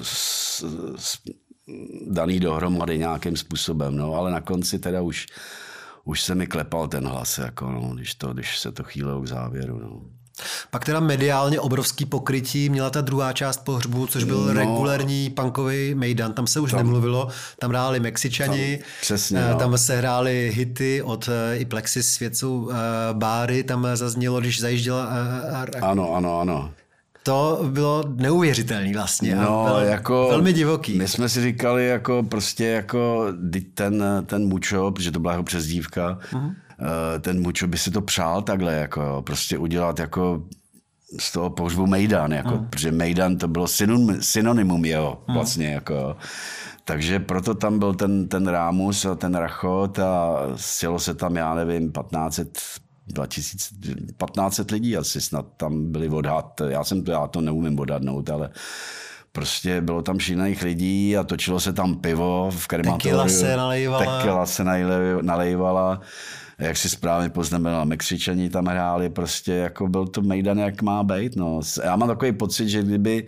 s, 0.02 0.64
s, 0.96 1.18
daný 2.08 2.40
dohromady 2.40 2.98
nějakým 2.98 3.38
způsobem, 3.38 3.96
no, 3.96 4.14
ale 4.14 4.32
na 4.32 4.42
konci 4.42 4.80
teda 4.80 5.02
už, 5.02 5.28
už 6.04 6.22
se 6.22 6.36
mi 6.36 6.48
klepal 6.48 6.88
ten 6.88 7.08
hlas, 7.08 7.38
jako, 7.38 7.72
no, 7.72 7.96
když, 7.96 8.16
to, 8.16 8.34
když 8.34 8.60
se 8.60 8.72
to 8.72 8.84
chýlilo 8.84 9.22
k 9.22 9.28
závěru. 9.28 9.80
No. 9.80 10.23
Pak 10.72 10.86
teda 10.86 11.00
mediálně 11.00 11.60
obrovský 11.60 12.06
pokrytí 12.06 12.70
měla 12.70 12.90
ta 12.90 13.02
druhá 13.02 13.34
část 13.34 13.58
pohřbu, 13.58 14.08
což 14.08 14.24
byl 14.24 14.46
no, 14.46 14.54
regulární 14.54 15.30
punkový 15.30 15.96
mejdan. 15.96 16.34
Tam 16.34 16.48
se 16.48 16.60
už 16.60 16.72
tam, 16.72 16.78
nemluvilo, 16.78 17.28
tam 17.60 17.70
hráli 17.70 18.00
Mexičani, 18.00 18.78
tam, 18.78 18.88
přesně, 19.02 19.40
eh, 19.40 19.50
no. 19.52 19.60
tam 19.60 19.78
se 19.78 19.98
hrály 19.98 20.52
hity 20.54 21.02
od 21.02 21.30
eh, 21.30 21.58
i 21.58 21.66
Plexis 21.66 22.14
světců, 22.14 22.70
eh, 22.72 22.76
báry, 23.14 23.64
tam 23.64 23.88
zaznělo, 23.94 24.40
když 24.40 24.62
zajížděla... 24.62 25.10
Ano, 25.82 26.14
ano, 26.16 26.40
ano. 26.40 26.72
To 27.24 27.60
bylo 27.70 28.04
neuvěřitelné 28.16 28.94
vlastně. 28.94 29.36
No, 29.36 29.64
bylo 29.66 29.80
jako, 29.80 30.28
velmi 30.30 30.54
divoký. 30.54 30.98
My 30.98 31.08
jsme 31.08 31.30
si 31.30 31.42
říkali, 31.42 31.88
jako 31.88 32.24
prostě 32.24 32.66
jako 32.66 33.28
ten, 33.74 34.04
ten 34.26 34.48
Mučo, 34.48 34.92
protože 34.92 35.12
to 35.12 35.20
byla 35.20 35.34
jeho 35.34 35.44
přezdívka, 35.44 36.20
uh-huh 36.32 36.56
ten 37.20 37.42
Mučo 37.42 37.68
by 37.68 37.78
si 37.78 37.92
to 37.92 38.02
přál 38.02 38.42
takhle, 38.42 38.74
jako 38.74 39.24
prostě 39.26 39.58
udělat 39.58 40.00
jako 40.00 40.44
z 41.20 41.32
toho 41.32 41.50
pohřbu 41.50 41.88
Mejdan, 41.88 42.32
jako, 42.32 42.50
hmm. 42.50 42.68
protože 42.70 42.92
Mejdan 42.92 43.38
to 43.38 43.48
bylo 43.48 43.68
synonym, 43.68 44.22
synonymum 44.22 44.86
jeho 44.86 45.24
hmm. 45.28 45.38
vlastně, 45.38 45.68
jako, 45.68 46.16
takže 46.86 47.20
proto 47.20 47.56
tam 47.56 47.80
byl 47.80 47.94
ten, 47.94 48.28
ten 48.28 48.48
Rámus 48.48 49.06
a 49.06 49.16
ten 49.16 49.36
Rachot 49.36 50.00
a 50.00 50.38
sjelo 50.56 51.00
se 51.00 51.14
tam, 51.14 51.36
já 51.36 51.56
nevím, 51.56 51.92
1500 51.92 52.58
2000, 53.08 53.76
1500 54.18 54.72
lidí 54.72 54.98
asi 54.98 55.22
snad 55.22 55.46
tam 55.58 55.92
byli 55.92 56.10
odhad. 56.10 56.62
Já 56.68 56.84
jsem 56.84 57.04
to, 57.04 57.12
já 57.12 57.28
to 57.28 57.42
neumím 57.42 57.80
odhadnout, 57.80 58.30
ale 58.30 58.50
prostě 59.32 59.82
bylo 59.82 60.02
tam 60.02 60.20
šílených 60.20 60.64
lidí 60.64 61.18
a 61.18 61.24
točilo 61.24 61.60
se 61.60 61.74
tam 61.74 61.96
pivo 61.96 62.52
v 62.52 62.68
krematoriu. 62.68 63.18
Tekila 63.18 63.30
se 63.30 63.58
nalejvala. 63.58 64.18
Tekila 64.18 64.46
se 64.46 64.64
nalejvala 65.22 66.02
jak 66.58 66.78
si 66.78 66.90
správně 66.90 67.30
poznamenal, 67.30 67.86
Mexičani 67.86 68.50
tam 68.50 68.66
hráli, 68.66 69.10
prostě 69.10 69.54
jako 69.54 69.88
byl 69.88 70.08
to 70.08 70.22
Mejdan, 70.22 70.60
jak 70.60 70.82
má 70.82 71.04
být. 71.04 71.36
No. 71.36 71.62
Já 71.84 71.96
mám 71.96 72.10
takový 72.10 72.32
pocit, 72.32 72.70
že 72.70 72.84
kdyby 72.84 73.28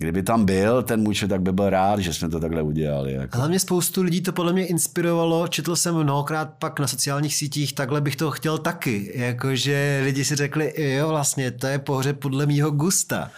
Kdyby 0.00 0.22
tam 0.22 0.44
byl 0.44 0.82
ten 0.82 1.02
muče, 1.02 1.28
tak 1.28 1.40
by 1.40 1.52
byl 1.52 1.70
rád, 1.70 2.00
že 2.00 2.14
jsme 2.14 2.28
to 2.28 2.40
takhle 2.40 2.62
udělali. 2.62 3.12
Jako. 3.12 3.38
Hlavně 3.38 3.58
spoustu 3.58 4.02
lidí 4.02 4.20
to 4.20 4.32
podle 4.32 4.52
mě 4.52 4.66
inspirovalo. 4.66 5.48
Četl 5.48 5.76
jsem 5.76 5.94
mnohokrát 5.94 6.54
pak 6.58 6.80
na 6.80 6.86
sociálních 6.86 7.34
sítích, 7.34 7.72
takhle 7.72 8.00
bych 8.00 8.16
to 8.16 8.30
chtěl 8.30 8.58
taky. 8.58 9.12
Jakože 9.14 10.00
lidi 10.04 10.24
si 10.24 10.36
řekli, 10.36 10.74
jo 10.76 11.08
vlastně, 11.08 11.50
to 11.50 11.66
je 11.66 11.78
pohřeb 11.78 12.18
podle 12.18 12.46
mýho 12.46 12.70
gusta. 12.70 13.30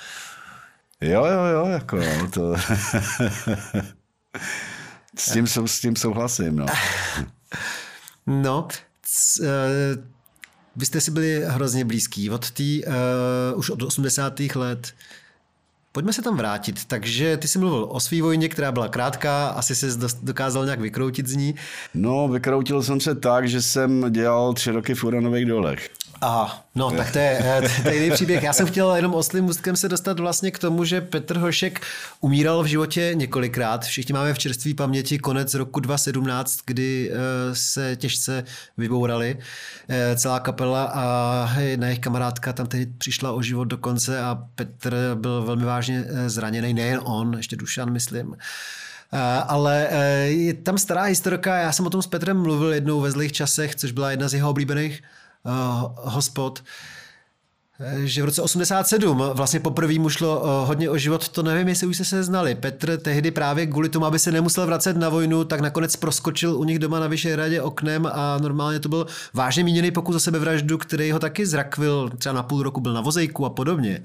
Jo, 1.00 1.24
jo, 1.24 1.44
jo, 1.44 1.66
jako 1.66 1.98
to... 2.30 2.54
s, 5.16 5.32
tím, 5.32 5.46
s 5.46 5.80
tím 5.80 5.96
souhlasím, 5.96 6.56
no. 6.56 6.66
No, 8.26 8.68
vy 10.76 10.86
jste 10.86 11.00
si 11.00 11.10
byli 11.10 11.42
hrozně 11.46 11.84
blízký 11.84 12.30
od 12.30 12.50
tý, 12.50 12.82
uh, 12.84 13.58
už 13.58 13.70
od 13.70 13.82
80. 13.82 14.40
let. 14.40 14.94
Pojďme 15.92 16.12
se 16.12 16.22
tam 16.22 16.36
vrátit. 16.36 16.84
Takže 16.84 17.36
ty 17.36 17.48
jsi 17.48 17.58
mluvil 17.58 17.86
o 17.90 18.00
své 18.00 18.22
vojně, 18.22 18.48
která 18.48 18.72
byla 18.72 18.88
krátká, 18.88 19.48
asi 19.48 19.74
jsi 19.74 19.86
dokázal 20.22 20.64
nějak 20.64 20.80
vykroutit 20.80 21.26
z 21.26 21.34
ní. 21.34 21.54
No, 21.94 22.28
vykroutil 22.28 22.82
jsem 22.82 23.00
se 23.00 23.14
tak, 23.14 23.48
že 23.48 23.62
jsem 23.62 24.12
dělal 24.12 24.54
tři 24.54 24.70
roky 24.70 24.94
v 24.94 25.04
uranových 25.04 25.46
dolech. 25.46 25.90
Aha, 26.22 26.64
no 26.74 26.90
tak 26.90 27.12
to 27.12 27.18
je, 27.18 27.38
eh, 27.44 27.82
to 27.82 27.88
je 27.88 27.94
jiný 27.94 28.10
příběh. 28.10 28.42
Já 28.42 28.52
jsem 28.52 28.66
chtěl 28.66 28.94
jenom 28.96 29.14
oslým 29.14 29.44
můstkem 29.44 29.76
se 29.76 29.88
dostat 29.88 30.20
vlastně 30.20 30.50
k 30.50 30.58
tomu, 30.58 30.84
že 30.84 31.00
Petr 31.00 31.36
Hošek 31.36 31.80
umíral 32.20 32.62
v 32.62 32.66
životě 32.66 33.10
několikrát. 33.14 33.84
Všichni 33.84 34.12
máme 34.12 34.34
v 34.34 34.38
čerství 34.38 34.74
paměti 34.74 35.18
konec 35.18 35.54
roku 35.54 35.80
2017, 35.80 36.58
kdy 36.66 37.10
eh, 37.12 37.16
se 37.54 37.96
těžce 37.96 38.44
vybourali 38.76 39.38
eh, 39.88 40.16
celá 40.16 40.40
kapela 40.40 40.84
a 40.84 41.04
na 41.76 41.86
jejich 41.86 42.00
kamarádka 42.00 42.52
tam 42.52 42.66
tehdy 42.66 42.92
přišla 42.98 43.32
o 43.32 43.42
život 43.42 43.64
dokonce 43.64 44.20
a 44.20 44.44
Petr 44.54 44.96
byl 45.14 45.42
velmi 45.42 45.64
vážně 45.64 46.04
zraněný, 46.26 46.74
nejen 46.74 47.00
on, 47.04 47.34
ještě 47.36 47.56
Dušan, 47.56 47.92
myslím. 47.92 48.36
Ale 49.46 49.88
je 50.26 50.54
tam 50.54 50.78
stará 50.78 51.02
historka, 51.02 51.56
já 51.56 51.72
jsem 51.72 51.86
o 51.86 51.90
tom 51.90 52.02
s 52.02 52.06
Petrem 52.06 52.42
mluvil 52.42 52.72
jednou 52.72 53.00
ve 53.00 53.10
zlých 53.10 53.32
časech, 53.32 53.74
což 53.74 53.92
byla 53.92 54.10
jedna 54.10 54.28
z 54.28 54.34
jeho 54.34 54.50
oblíbených 54.50 55.02
hospod, 55.94 56.62
eh, 57.80 58.06
že 58.06 58.22
v 58.22 58.24
roce 58.24 58.42
87 58.42 59.22
vlastně 59.34 59.60
poprvé 59.60 59.98
mu 59.98 60.08
šlo 60.08 60.40
uh, 60.40 60.68
hodně 60.68 60.90
o 60.90 60.98
život, 60.98 61.28
to 61.28 61.42
nevím, 61.42 61.68
jestli 61.68 61.86
už 61.86 61.96
se 61.96 62.04
se 62.04 62.22
znali. 62.22 62.54
Petr 62.54 62.96
tehdy 62.96 63.30
právě 63.30 63.66
kvůli 63.66 63.88
tomu, 63.88 64.06
aby 64.06 64.18
se 64.18 64.32
nemusel 64.32 64.66
vracet 64.66 64.96
na 64.96 65.08
vojnu, 65.08 65.44
tak 65.44 65.60
nakonec 65.60 65.96
proskočil 65.96 66.56
u 66.56 66.64
nich 66.64 66.78
doma 66.78 67.00
na 67.00 67.06
Vyšehradě 67.06 67.62
oknem 67.62 68.06
a 68.12 68.38
normálně 68.38 68.80
to 68.80 68.88
byl 68.88 69.06
vážně 69.34 69.64
míněný 69.64 69.90
pokus 69.90 70.16
o 70.16 70.20
sebevraždu, 70.20 70.78
který 70.78 71.12
ho 71.12 71.18
taky 71.18 71.46
zrakvil, 71.46 72.10
třeba 72.18 72.32
na 72.32 72.42
půl 72.42 72.62
roku 72.62 72.80
byl 72.80 72.92
na 72.92 73.00
vozejku 73.00 73.46
a 73.46 73.50
podobně. 73.50 74.02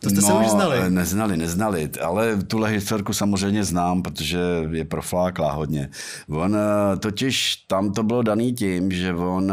To 0.00 0.10
jste 0.10 0.20
no, 0.20 0.26
se 0.26 0.32
už 0.32 0.46
znali? 0.46 0.90
Neznali, 0.90 1.36
neznali, 1.36 1.90
ale 2.02 2.36
tuhle 2.36 2.70
historku 2.70 3.12
samozřejmě 3.12 3.64
znám, 3.64 4.02
protože 4.02 4.38
je 4.70 4.84
profláklá 4.84 5.52
hodně. 5.52 5.90
On 6.28 6.56
totiž 6.98 7.56
tam 7.56 7.92
to 7.92 8.02
bylo 8.02 8.22
daný 8.22 8.52
tím, 8.52 8.92
že 8.92 9.14
on 9.14 9.52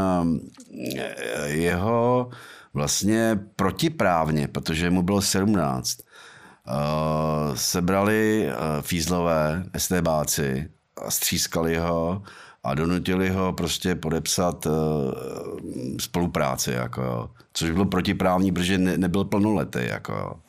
jeho 1.46 2.30
vlastně 2.74 3.40
protiprávně, 3.56 4.48
protože 4.48 4.90
mu 4.90 5.02
bylo 5.02 5.22
17, 5.22 5.98
sebrali 7.56 8.50
fízlové 8.82 9.64
STBáci 9.78 10.70
a 11.06 11.12
střískali 11.12 11.78
ho 11.78 12.24
a 12.66 12.74
donutili 12.74 13.30
ho 13.30 13.54
prostě 13.54 13.96
podepsat 13.96 14.68
spolupráci. 16.00 16.72
Jako, 16.72 17.30
což 17.54 17.72
bylo 17.72 17.86
protiprávní, 17.86 18.52
protože 18.52 18.78
ne, 18.78 18.98
nebyl 18.98 19.24
plnoletý. 19.24 19.80
Jako, 19.82 20.40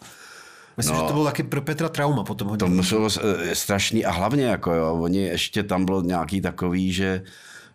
Myslím, 0.76 0.96
no, 0.96 1.02
že 1.02 1.06
to 1.06 1.12
bylo 1.12 1.25
taky 1.25 1.42
pro 1.42 1.62
Petra 1.62 1.88
trauma 1.88 2.25
potom 2.25 2.49
hodně. 2.49 2.58
To 2.58 2.68
muselo 2.68 3.11
strašný 3.52 4.04
a 4.04 4.11
hlavně 4.11 4.44
jako 4.44 4.73
jo, 4.73 4.94
oni 4.94 5.18
ještě 5.18 5.62
tam 5.62 5.85
bylo 5.85 6.02
nějaký 6.02 6.40
takový, 6.40 6.92
že 6.92 7.23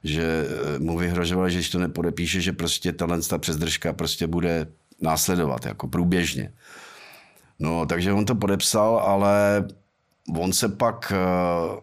že 0.03 0.47
eh, 0.75 0.79
mu 0.79 0.97
vyhrožovali, 0.97 1.51
že 1.51 1.57
když 1.57 1.69
to 1.69 1.79
nepodepíše, 1.79 2.41
že 2.41 2.53
prostě 2.53 2.93
tahle 2.93 3.21
ta 3.21 3.37
přezdržka 3.37 3.93
prostě 3.93 4.27
bude 4.27 4.67
následovat 5.01 5.65
jako 5.65 5.87
průběžně. 5.87 6.53
No, 7.59 7.85
takže 7.85 8.13
on 8.13 8.25
to 8.25 8.35
podepsal, 8.35 8.97
ale 8.97 9.67
on 10.39 10.53
se 10.53 10.69
pak, 10.69 11.13
eh, 11.15 11.81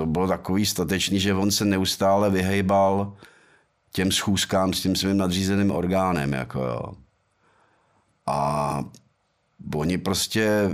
to 0.00 0.06
bylo 0.06 0.28
takový 0.28 0.66
statečný, 0.66 1.20
že 1.20 1.34
on 1.34 1.50
se 1.50 1.64
neustále 1.64 2.30
vyhejbal 2.30 3.16
těm 3.92 4.12
schůzkám 4.12 4.72
s 4.72 4.80
tím 4.80 4.96
svým 4.96 5.16
nadřízeným 5.16 5.70
orgánem. 5.70 6.32
Jako 6.32 6.64
jo. 6.64 6.92
A 8.26 8.84
oni 9.74 9.98
prostě 9.98 10.70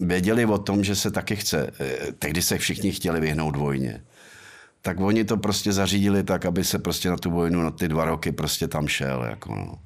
věděli 0.00 0.46
o 0.46 0.58
tom, 0.58 0.84
že 0.84 0.96
se 0.96 1.10
taky 1.10 1.36
chce. 1.36 1.70
Eh, 1.80 2.12
tehdy 2.18 2.42
se 2.42 2.58
všichni 2.58 2.92
chtěli 2.92 3.20
vyhnout 3.20 3.56
vojně 3.56 4.02
tak 4.86 5.00
oni 5.00 5.24
to 5.24 5.36
prostě 5.36 5.72
zařídili 5.72 6.22
tak, 6.22 6.44
aby 6.44 6.64
se 6.64 6.78
prostě 6.78 7.10
na 7.10 7.16
tu 7.16 7.30
vojnu 7.30 7.62
na 7.62 7.70
ty 7.70 7.88
dva 7.88 8.04
roky 8.04 8.32
prostě 8.32 8.68
tam 8.68 8.88
šel. 8.88 9.26
Jako 9.30 9.54
no. 9.54 9.78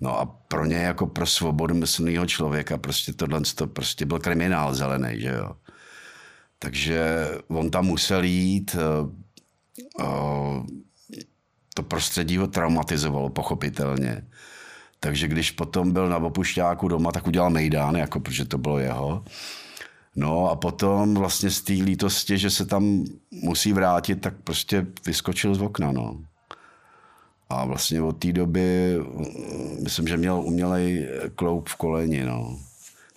No 0.00 0.20
a 0.20 0.26
pro 0.26 0.66
ně 0.66 0.76
jako 0.76 1.06
pro 1.06 1.26
svobodu 1.26 1.74
myslného 1.74 2.26
člověka 2.26 2.78
prostě 2.78 3.12
tohle 3.12 3.40
to 3.54 3.66
prostě 3.66 4.06
byl 4.06 4.18
kriminál 4.18 4.74
zelený, 4.74 5.20
že 5.20 5.28
jo. 5.28 5.56
Takže 6.58 7.28
on 7.48 7.70
tam 7.70 7.86
musel 7.86 8.24
jít, 8.24 8.76
eh, 8.76 9.10
eh, 10.00 10.84
to 11.74 11.82
prostředí 11.82 12.36
ho 12.36 12.46
traumatizovalo, 12.46 13.30
pochopitelně. 13.30 14.26
Takže 15.00 15.28
když 15.28 15.50
potom 15.50 15.92
byl 15.92 16.08
na 16.08 16.16
opušťáku 16.16 16.88
doma, 16.88 17.12
tak 17.12 17.26
udělal 17.26 17.50
mejdán, 17.50 17.96
jako 17.96 18.20
protože 18.20 18.44
to 18.44 18.58
bylo 18.58 18.78
jeho. 18.78 19.24
No 20.16 20.50
a 20.50 20.56
potom 20.56 21.14
vlastně 21.14 21.50
z 21.50 21.62
té 21.62 21.72
lítosti, 21.72 22.38
že 22.38 22.50
se 22.50 22.66
tam 22.66 23.04
musí 23.30 23.72
vrátit, 23.72 24.16
tak 24.16 24.34
prostě 24.44 24.86
vyskočil 25.06 25.54
z 25.54 25.62
okna, 25.62 25.92
no. 25.92 26.20
A 27.48 27.64
vlastně 27.64 28.02
od 28.02 28.12
té 28.12 28.32
doby, 28.32 28.94
myslím, 29.82 30.08
že 30.08 30.16
měl 30.16 30.40
umělej 30.40 31.08
kloup 31.34 31.68
v 31.68 31.76
koleni, 31.76 32.24
no. 32.24 32.58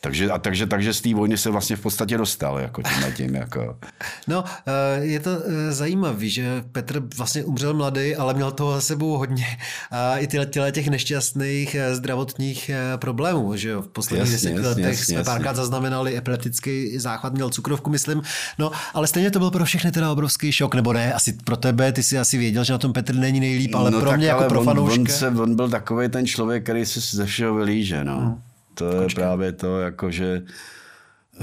Takže, 0.01 0.31
a 0.31 0.37
takže, 0.37 0.65
takže 0.65 0.93
z 0.93 1.01
té 1.01 1.13
vojny 1.13 1.37
se 1.37 1.49
vlastně 1.49 1.75
v 1.75 1.81
podstatě 1.81 2.17
dostal 2.17 2.59
jako 2.59 2.81
tím 2.81 3.13
tím. 3.13 3.35
Jako. 3.35 3.77
No, 4.27 4.43
eh, 4.67 5.05
je 5.05 5.19
to 5.19 5.31
eh, 5.45 5.71
zajímavé, 5.71 6.29
že 6.29 6.63
Petr 6.71 7.01
vlastně 7.17 7.43
umřel 7.43 7.73
mladý, 7.73 8.15
ale 8.15 8.33
měl 8.33 8.51
toho 8.51 8.73
za 8.73 8.81
sebou 8.81 9.17
hodně. 9.17 9.45
A 9.91 10.17
i 10.17 10.27
tyhle, 10.27 10.45
tyhle 10.45 10.71
těch 10.71 10.87
nešťastných 10.87 11.75
eh, 11.75 11.95
zdravotních 11.95 12.71
problémů, 12.95 13.55
že 13.55 13.69
jo. 13.69 13.81
V 13.81 13.87
posledních 13.87 14.31
deseti 14.31 14.59
letech 14.59 15.05
jsme 15.05 15.23
párkrát 15.23 15.55
zaznamenali 15.55 16.17
epileptický 16.17 16.99
záchvat, 16.99 17.33
měl 17.33 17.49
cukrovku, 17.49 17.89
myslím. 17.89 18.21
No, 18.59 18.71
ale 18.93 19.07
stejně 19.07 19.31
to 19.31 19.39
byl 19.39 19.51
pro 19.51 19.65
všechny 19.65 19.91
teda 19.91 20.11
obrovský 20.11 20.51
šok, 20.51 20.75
nebo 20.75 20.93
ne? 20.93 21.13
Asi 21.13 21.33
pro 21.33 21.57
tebe, 21.57 21.91
ty 21.91 22.03
si 22.03 22.19
asi 22.19 22.37
věděl, 22.37 22.63
že 22.63 22.73
na 22.73 22.79
tom 22.79 22.93
Petr 22.93 23.15
není 23.15 23.39
nejlíp, 23.39 23.75
ale 23.75 23.91
no, 23.91 23.99
pro 23.99 24.17
mě 24.17 24.27
jako 24.27 24.43
pro 24.43 24.63
fanouška. 24.63 24.93
On, 24.93 25.01
on, 25.01 25.07
se, 25.07 25.27
on 25.27 25.55
byl 25.55 25.69
takový 25.69 26.09
ten 26.09 26.27
člověk, 26.27 26.63
který 26.63 26.85
se 26.85 27.17
ze 27.17 27.25
všeho 27.25 27.55
vylíže, 27.55 28.03
no. 28.03 28.17
Hmm 28.17 28.46
to 28.77 28.85
je 28.91 29.01
Počkej. 29.01 29.23
právě 29.23 29.51
to, 29.51 29.79
jako 29.79 30.11
že, 30.11 30.41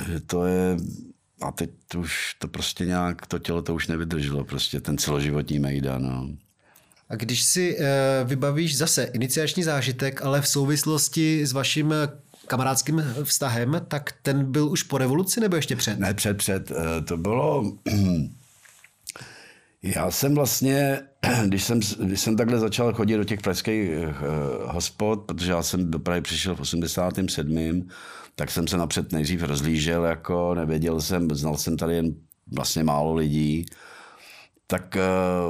že 0.06 0.20
to 0.20 0.46
je 0.46 0.76
a 1.42 1.52
teď 1.52 1.70
to 1.88 2.00
už 2.00 2.34
to 2.38 2.48
prostě 2.48 2.86
nějak, 2.86 3.26
to 3.26 3.38
tělo 3.38 3.62
to 3.62 3.74
už 3.74 3.86
nevydrželo, 3.86 4.44
prostě 4.44 4.80
ten 4.80 4.98
celoživotní 4.98 5.58
mejda, 5.58 5.98
no. 5.98 6.28
A 7.08 7.14
když 7.14 7.42
si 7.42 7.76
e, 7.78 8.24
vybavíš 8.24 8.78
zase 8.78 9.04
iniciační 9.04 9.62
zážitek, 9.62 10.22
ale 10.22 10.40
v 10.40 10.48
souvislosti 10.48 11.46
s 11.46 11.52
vaším 11.52 11.92
eh, 11.92 12.08
kamarádským 12.46 13.04
vztahem, 13.22 13.80
tak 13.88 14.14
ten 14.22 14.52
byl 14.52 14.68
už 14.68 14.82
po 14.82 14.98
revoluci 14.98 15.40
nebo 15.40 15.56
ještě 15.56 15.76
před? 15.76 15.98
Ne, 15.98 16.14
před, 16.14 16.36
před. 16.36 16.70
E, 16.70 17.00
to 17.00 17.16
bylo... 17.16 17.72
Já 19.84 20.10
jsem 20.10 20.34
vlastně, 20.34 21.00
když 21.44 21.64
jsem, 21.64 21.80
když 22.04 22.20
jsem 22.20 22.36
takhle 22.36 22.58
začal 22.58 22.92
chodit 22.92 23.16
do 23.16 23.24
těch 23.24 23.40
pražských 23.40 23.90
uh, 23.90 24.72
hospod, 24.72 25.20
protože 25.26 25.50
já 25.50 25.62
jsem 25.62 25.90
do 25.90 25.98
Prahy 25.98 26.20
přišel 26.20 26.54
v 26.54 26.60
87. 26.60 27.88
tak 28.34 28.50
jsem 28.50 28.68
se 28.68 28.76
napřed 28.76 29.12
nejdřív 29.12 29.42
rozlížel, 29.42 30.04
jako 30.04 30.54
nevěděl 30.54 31.00
jsem, 31.00 31.30
znal 31.30 31.56
jsem 31.56 31.76
tady 31.76 31.94
jen 31.94 32.14
vlastně 32.56 32.84
málo 32.84 33.14
lidí, 33.14 33.66
tak 34.66 34.96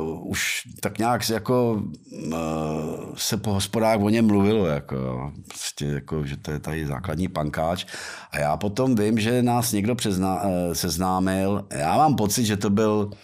uh, 0.00 0.31
už 0.31 0.62
tak 0.81 0.99
nějak 0.99 1.31
jako 1.31 1.83
uh, 2.12 3.14
se 3.17 3.37
po 3.37 3.53
hospodách 3.53 4.00
o 4.00 4.09
něm 4.09 4.26
mluvilo, 4.26 4.67
jako, 4.67 5.33
prostě 5.49 5.85
jako, 5.85 6.26
že 6.26 6.37
to 6.37 6.50
je 6.50 6.59
tady 6.59 6.87
základní 6.87 7.29
pankáč. 7.29 7.87
A 8.31 8.38
já 8.38 8.57
potom 8.57 8.95
vím, 8.95 9.19
že 9.19 9.43
nás 9.43 9.73
někdo 9.73 9.95
přezná, 9.95 10.43
uh, 10.43 10.50
seznámil. 10.73 11.67
Já 11.71 11.97
mám 11.97 12.17
pocit, 12.17 12.45
že 12.45 12.57
to 12.57 12.71
byl 12.71 13.11
uh, 13.12 13.19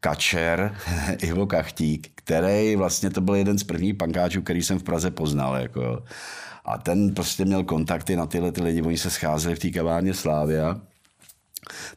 Kačer, 0.00 0.74
Ivo 1.18 1.46
Kachtík, 1.46 2.10
který 2.14 2.76
vlastně 2.76 3.10
to 3.10 3.20
byl 3.20 3.34
jeden 3.34 3.58
z 3.58 3.64
prvních 3.64 3.94
pankáčů, 3.94 4.42
který 4.42 4.62
jsem 4.62 4.78
v 4.78 4.82
Praze 4.82 5.10
poznal. 5.10 5.56
Jako. 5.56 6.02
A 6.64 6.78
ten 6.78 7.14
prostě 7.14 7.44
měl 7.44 7.64
kontakty 7.64 8.16
na 8.16 8.26
tyhle 8.26 8.52
ty 8.52 8.62
lidi, 8.62 8.82
oni 8.82 8.98
se 8.98 9.10
scházeli 9.10 9.54
v 9.54 9.58
té 9.58 9.70
kavárně 9.70 10.14
Slávia. 10.14 10.80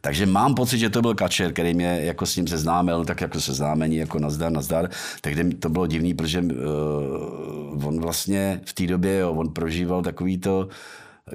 Takže 0.01 0.25
mám 0.25 0.55
pocit, 0.55 0.77
že 0.77 0.89
to 0.89 1.01
byl 1.01 1.15
Kačer, 1.15 1.53
který 1.53 1.73
mě 1.73 1.99
jako 2.01 2.25
s 2.25 2.35
ním 2.35 2.47
seznámil, 2.47 3.05
tak 3.05 3.21
jako 3.21 3.41
seznámení, 3.41 3.95
jako 3.95 4.19
nazdar, 4.19 4.51
nazdar. 4.51 4.89
Takže 5.21 5.43
to 5.43 5.69
bylo 5.69 5.87
divný, 5.87 6.13
protože 6.13 6.41
uh, 6.41 7.87
on 7.87 7.99
vlastně 7.99 8.61
v 8.65 8.73
té 8.73 8.87
době, 8.87 9.17
jo, 9.17 9.33
on 9.33 9.53
prožíval 9.53 10.01
takový 10.01 10.37
to, 10.37 10.59
uh, 10.59 10.73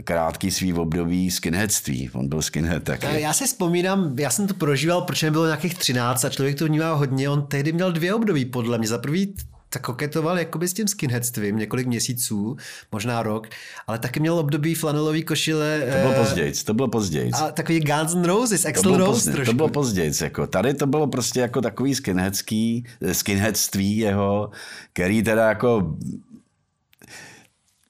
krátký 0.04 0.50
svý 0.50 0.72
období 0.72 1.30
skinheadství. 1.30 2.10
On 2.12 2.28
byl 2.28 2.42
skinhead 2.42 2.82
taky. 2.82 3.20
Já 3.20 3.32
si 3.32 3.46
vzpomínám, 3.46 4.18
já 4.18 4.30
jsem 4.30 4.46
to 4.46 4.54
prožíval, 4.54 5.02
protože 5.02 5.26
mi 5.26 5.30
bylo 5.30 5.46
nějakých 5.46 5.74
13 5.74 6.24
a 6.24 6.28
člověk 6.28 6.58
to 6.58 6.66
vnímá 6.66 6.92
hodně. 6.92 7.28
On 7.28 7.46
tehdy 7.46 7.72
měl 7.72 7.92
dvě 7.92 8.14
období, 8.14 8.44
podle 8.44 8.78
mě. 8.78 8.88
Za 8.88 8.98
prvý 8.98 9.34
tak 9.70 9.82
koketoval 9.82 10.38
jakoby 10.38 10.68
s 10.68 10.72
tím 10.72 10.88
skinheadstvím 10.88 11.56
několik 11.56 11.86
měsíců, 11.86 12.56
možná 12.92 13.22
rok, 13.22 13.48
ale 13.86 13.98
taky 13.98 14.20
měl 14.20 14.38
období 14.38 14.74
flanelový 14.74 15.22
košile. 15.22 15.80
To 15.80 15.98
bylo 15.98 16.12
eh, 16.12 16.18
později, 16.18 16.52
to 16.64 16.74
bylo 16.74 16.88
později. 16.88 17.30
A 17.32 17.50
takový 17.52 17.80
Guns 17.80 18.14
N' 18.14 18.24
Roses, 18.24 18.64
Axl 18.64 18.96
Rose 18.96 19.10
pozdě, 19.10 19.32
trošku. 19.32 19.52
To 19.52 19.56
bylo 19.56 19.68
později, 19.68 20.12
jako 20.22 20.46
tady 20.46 20.74
to 20.74 20.86
bylo 20.86 21.06
prostě 21.06 21.40
jako 21.40 21.60
takový 21.60 21.94
skinheadský, 21.94 22.84
eh, 23.00 23.14
skinheadství 23.14 23.96
jeho, 23.96 24.50
který 24.92 25.22
teda 25.22 25.48
jako 25.48 25.96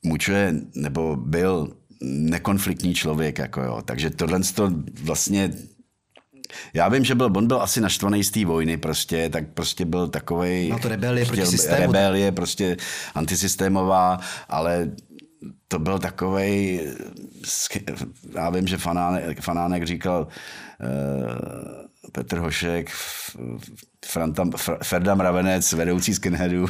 mučuje, 0.03 0.55
nebo 0.75 1.17
byl 1.17 1.78
nekonfliktní 2.01 2.95
člověk. 2.95 3.39
Jako 3.39 3.63
jo. 3.63 3.83
Takže 3.85 4.11
tohle 4.11 4.41
to 4.55 4.73
vlastně 5.03 5.53
já 6.75 6.89
vím, 6.89 7.05
že 7.05 7.15
byl, 7.15 7.33
on 7.37 7.47
byl 7.47 7.63
asi 7.63 7.81
naštvaný 7.81 8.25
z 8.25 8.31
té 8.31 8.45
vojny 8.45 8.77
prostě, 8.77 9.29
tak 9.29 9.49
prostě 9.55 9.85
byl 9.85 10.09
takový. 10.09 10.69
No 10.69 10.79
to 10.79 10.89
rebelie 10.89 11.27
prostě, 11.27 11.43
proti 11.43 11.57
systému. 11.57 11.93
Rebelie 11.93 12.33
prostě 12.33 12.77
antisystémová, 13.15 14.21
ale 14.49 14.91
to 15.69 15.79
byl 15.79 15.99
takový, 15.99 16.81
já 18.35 18.51
vím, 18.51 18.67
že 18.67 18.79
Fanánek, 18.79 19.41
Fanánek 19.41 19.87
říkal, 19.87 20.29
uh, 20.81 21.89
Petr 22.13 22.39
Hošek, 22.39 22.91
Franta, 24.07 24.45
Ferda 24.83 25.15
Mravenec, 25.15 25.73
vedoucí 25.73 26.15
skinheadů. 26.15 26.67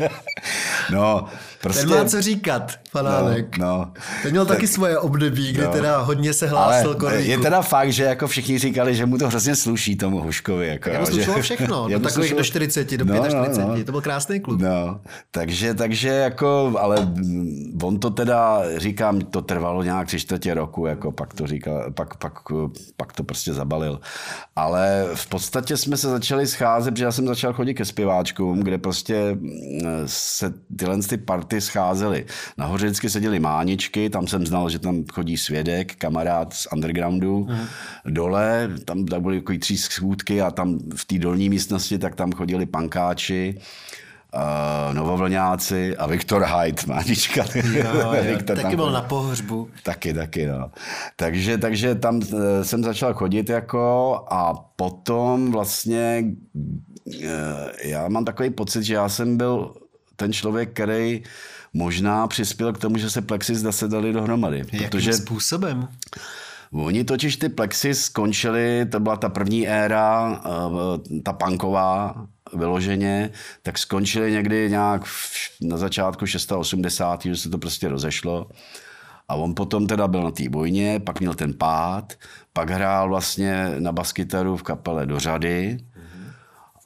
no, 0.92 1.28
prostě... 1.60 1.86
Ten 1.86 1.98
má 1.98 2.04
co 2.04 2.22
říkat, 2.22 2.72
fanánek. 2.90 3.58
No, 3.58 3.66
no. 3.66 3.92
Ten 4.22 4.30
měl 4.30 4.46
tak, 4.46 4.56
taky 4.56 4.66
svoje 4.66 4.98
období, 4.98 5.52
kdy 5.52 5.62
no. 5.62 5.72
teda 5.72 5.98
hodně 5.98 6.32
se 6.32 6.46
hlásil 6.46 6.96
Ale 7.00 7.22
Je 7.22 7.38
teda 7.38 7.62
fakt, 7.62 7.92
že 7.92 8.04
jako 8.04 8.28
všichni 8.28 8.58
říkali, 8.58 8.94
že 8.94 9.06
mu 9.06 9.18
to 9.18 9.28
hrozně 9.28 9.56
sluší 9.56 9.96
tomu 9.96 10.20
Huškovi. 10.20 10.66
Jako, 10.66 10.90
jemu 10.90 11.06
slušelo 11.06 11.36
že... 11.36 11.42
všechno, 11.42 11.88
do 11.92 12.00
takových 12.00 12.34
do 12.34 12.44
40, 12.44 12.96
do 12.96 13.04
no, 13.04 13.14
45, 13.14 13.58
no, 13.58 13.76
no. 13.76 13.84
to 13.84 13.92
byl 13.92 14.00
krásný 14.00 14.40
klub. 14.40 14.60
No, 14.60 15.00
takže, 15.30 15.74
takže 15.74 16.08
jako, 16.08 16.72
ale 16.78 17.14
on 17.82 17.98
to 17.98 18.10
teda, 18.10 18.62
říkám, 18.76 19.20
to 19.20 19.42
trvalo 19.42 19.82
nějak 19.82 20.06
tři 20.06 20.20
čtvrtě 20.20 20.54
roku, 20.54 20.86
jako 20.86 21.12
pak 21.12 21.34
to 21.34 21.46
říkal, 21.46 21.84
pak, 21.94 22.16
pak, 22.16 22.32
pak 22.96 23.12
to 23.12 23.24
prostě 23.24 23.52
zabalil. 23.52 24.00
Ale 24.56 25.08
v 25.14 25.26
podstatě 25.26 25.76
jsme 25.76 25.96
se 25.96 26.08
začali 26.08 26.46
scházet, 26.46 26.90
protože 26.90 27.04
já 27.04 27.12
jsem 27.12 27.26
začal 27.26 27.52
chodit 27.52 27.74
ke 27.74 27.84
zpěváčkům, 27.84 28.60
kde 28.60 28.78
prostě 28.78 29.32
mm, 29.32 30.02
se 30.06 30.54
tyhle 30.76 30.98
ty 31.02 31.18
party 31.50 31.60
scházely. 31.60 32.26
Nahoře 32.58 32.86
vždycky 32.86 33.10
seděli 33.10 33.40
máničky, 33.40 34.10
tam 34.10 34.26
jsem 34.26 34.46
znal, 34.46 34.70
že 34.70 34.78
tam 34.78 35.04
chodí 35.12 35.36
svědek, 35.36 35.94
kamarád 35.94 36.54
z 36.54 36.68
undergroundu. 36.72 37.46
Mm. 37.50 37.66
Dole, 38.04 38.70
tam, 38.84 39.06
tam 39.06 39.22
byly 39.22 39.40
takový 39.40 39.58
tři 39.58 39.76
schůdky 39.76 40.42
a 40.42 40.50
tam 40.50 40.78
v 40.96 41.04
té 41.04 41.18
dolní 41.18 41.48
místnosti, 41.48 41.98
tak 41.98 42.14
tam 42.14 42.32
chodili 42.32 42.66
pankáči 42.66 43.54
uh, 44.34 44.94
Novovlňáci 44.94 45.96
a 45.96 46.06
Viktor 46.06 46.44
Hyde. 46.44 46.82
Jo, 47.62 47.84
jo, 47.94 48.14
Viktor 48.36 48.56
taky 48.56 48.76
byl 48.76 48.90
na 48.90 49.02
pohřbu. 49.02 49.68
Taky, 49.82 50.14
taky, 50.14 50.46
no. 50.46 50.70
Takže, 51.16 51.58
takže 51.58 51.94
tam 51.94 52.16
uh, 52.16 52.40
jsem 52.62 52.84
začal 52.84 53.14
chodit 53.14 53.50
jako 53.50 54.14
a 54.30 54.54
potom 54.76 55.52
vlastně 55.52 56.24
uh, 57.04 57.24
já 57.84 58.08
mám 58.08 58.24
takový 58.24 58.50
pocit, 58.50 58.82
že 58.82 58.94
já 58.94 59.08
jsem 59.08 59.36
byl 59.36 59.74
ten 60.20 60.32
člověk, 60.32 60.72
který 60.72 61.22
možná 61.72 62.26
přispěl 62.26 62.72
k 62.72 62.78
tomu, 62.78 62.98
že 62.98 63.10
se 63.10 63.22
Plexis 63.22 63.58
zase 63.58 63.88
dali 63.88 64.12
dohromady. 64.12 64.58
Jakým 64.58 64.88
protože 64.88 65.12
způsobem? 65.12 65.88
Oni 66.72 67.04
totiž 67.04 67.36
ty 67.36 67.48
Plexis 67.48 68.04
skončili, 68.04 68.86
to 68.86 69.00
byla 69.00 69.16
ta 69.16 69.28
první 69.28 69.68
éra, 69.68 70.40
ta 71.24 71.32
punková, 71.32 72.26
vyloženě, 72.56 73.30
tak 73.62 73.78
skončili 73.78 74.32
někdy 74.32 74.70
nějak 74.70 75.02
na 75.60 75.76
začátku 75.76 76.26
680. 76.26 77.24
že 77.24 77.36
se 77.36 77.50
to 77.50 77.58
prostě 77.58 77.88
rozešlo. 77.88 78.50
A 79.28 79.34
on 79.34 79.54
potom 79.54 79.86
teda 79.86 80.08
byl 80.08 80.22
na 80.22 80.30
té 80.30 80.48
vojně, 80.48 81.00
pak 81.00 81.20
měl 81.20 81.34
ten 81.34 81.54
pád, 81.54 82.12
pak 82.52 82.70
hrál 82.70 83.08
vlastně 83.08 83.74
na 83.78 83.92
baskytaru 83.92 84.56
v 84.56 84.62
kapele 84.62 85.06
do 85.06 85.18
řady 85.18 85.78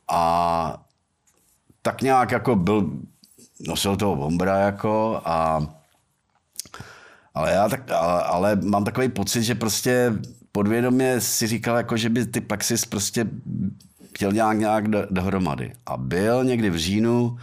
a 0.09 0.85
tak 1.83 2.03
nějak 2.03 2.31
jako 2.31 2.57
byl, 2.57 2.91
nosil 3.61 3.97
toho 3.97 4.17
bombra 4.17 4.59
jako 4.59 5.23
a 5.25 5.67
ale 7.35 7.53
já 7.53 7.69
tak, 7.69 7.91
ale, 7.91 8.23
ale 8.23 8.57
mám 8.57 8.85
takový 8.85 9.09
pocit, 9.09 9.43
že 9.43 9.55
prostě 9.55 10.13
podvědomě 10.53 11.21
si 11.21 11.47
říkal, 11.47 11.77
jako, 11.77 11.97
že 11.97 12.09
by 12.09 12.27
ty 12.27 12.41
Plexis 12.41 12.87
prostě 12.87 13.27
chtěl 14.15 14.33
nějak, 14.33 14.59
nějak 14.59 14.89
dohromady. 14.89 15.73
A 15.87 15.97
byl 15.97 16.45
někdy 16.45 16.71
v 16.71 16.77
říjnu 16.77 17.37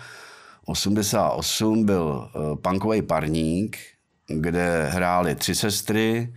88 0.65 1.85
byl 1.85 2.29
uh, 2.35 2.55
punkový 2.55 3.01
parník, 3.01 3.77
kde 4.27 4.87
hráli 4.91 5.35
tři 5.35 5.55
sestry, 5.55 6.33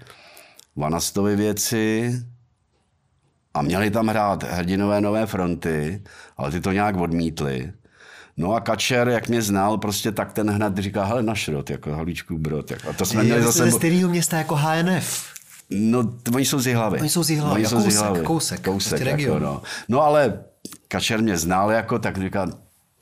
Vanastovy 0.76 1.36
věci 1.36 2.12
a 3.54 3.62
měli 3.62 3.90
tam 3.90 4.08
hrát 4.08 4.42
hrdinové 4.42 5.00
nové 5.00 5.26
fronty, 5.26 6.02
ale 6.36 6.50
ty 6.50 6.60
to 6.60 6.72
nějak 6.72 6.96
odmítli. 6.96 7.72
No 8.36 8.54
a 8.54 8.60
Kačer, 8.60 9.08
jak 9.08 9.28
mě 9.28 9.42
znal, 9.42 9.78
prostě 9.78 10.12
tak 10.12 10.32
ten 10.32 10.50
hned 10.50 10.78
říká, 10.78 11.04
hele, 11.04 11.22
na 11.22 11.34
šrot, 11.34 11.70
jako 11.70 11.92
halíčku 11.92 12.38
brod. 12.38 12.70
Jako. 12.70 12.90
A 12.90 12.92
to 12.92 13.06
jsme 13.06 13.24
měli 13.24 13.42
zase... 13.42 13.64
Ze 13.64 13.70
stejného 13.70 14.08
města 14.10 14.38
jako 14.38 14.56
HNF. 14.56 15.24
No, 15.70 16.12
oni 16.34 16.44
jsou 16.44 16.58
z 16.58 16.66
Jihlavy. 16.66 17.00
Oni 17.00 17.08
jsou 17.08 17.22
z 17.22 17.30
Jihlavy, 17.30 17.54
oni 17.54 17.66
jsou 17.66 17.76
kousek, 17.76 17.92
z 17.92 17.94
Jihlavy. 17.94 18.20
kousek, 18.20 18.60
kousek 18.60 18.90
prostě 18.90 19.10
jako, 19.10 19.16
region. 19.16 19.42
no. 19.42 19.62
no 19.88 20.02
ale 20.02 20.40
Kačer 20.88 21.22
mě 21.22 21.38
znal 21.38 21.70
jako, 21.70 21.98
tak 21.98 22.18
říká, 22.18 22.46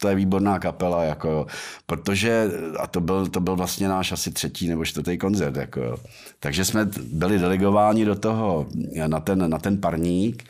to 0.02 0.08
je 0.08 0.14
výborná 0.14 0.58
kapela, 0.58 1.04
jako, 1.04 1.46
protože, 1.86 2.50
a 2.78 2.86
to 2.86 3.00
byl, 3.00 3.26
to 3.26 3.40
byl 3.40 3.56
vlastně 3.56 3.88
náš 3.88 4.12
asi 4.12 4.30
třetí 4.30 4.68
nebo 4.68 4.84
čtvrtý 4.84 5.18
koncert, 5.18 5.56
jako, 5.56 6.00
takže 6.40 6.64
jsme 6.64 6.88
byli 7.12 7.38
delegováni 7.38 8.04
do 8.04 8.14
toho, 8.14 8.66
na 9.06 9.20
ten, 9.20 9.50
na 9.50 9.58
ten 9.58 9.80
parník, 9.80 10.44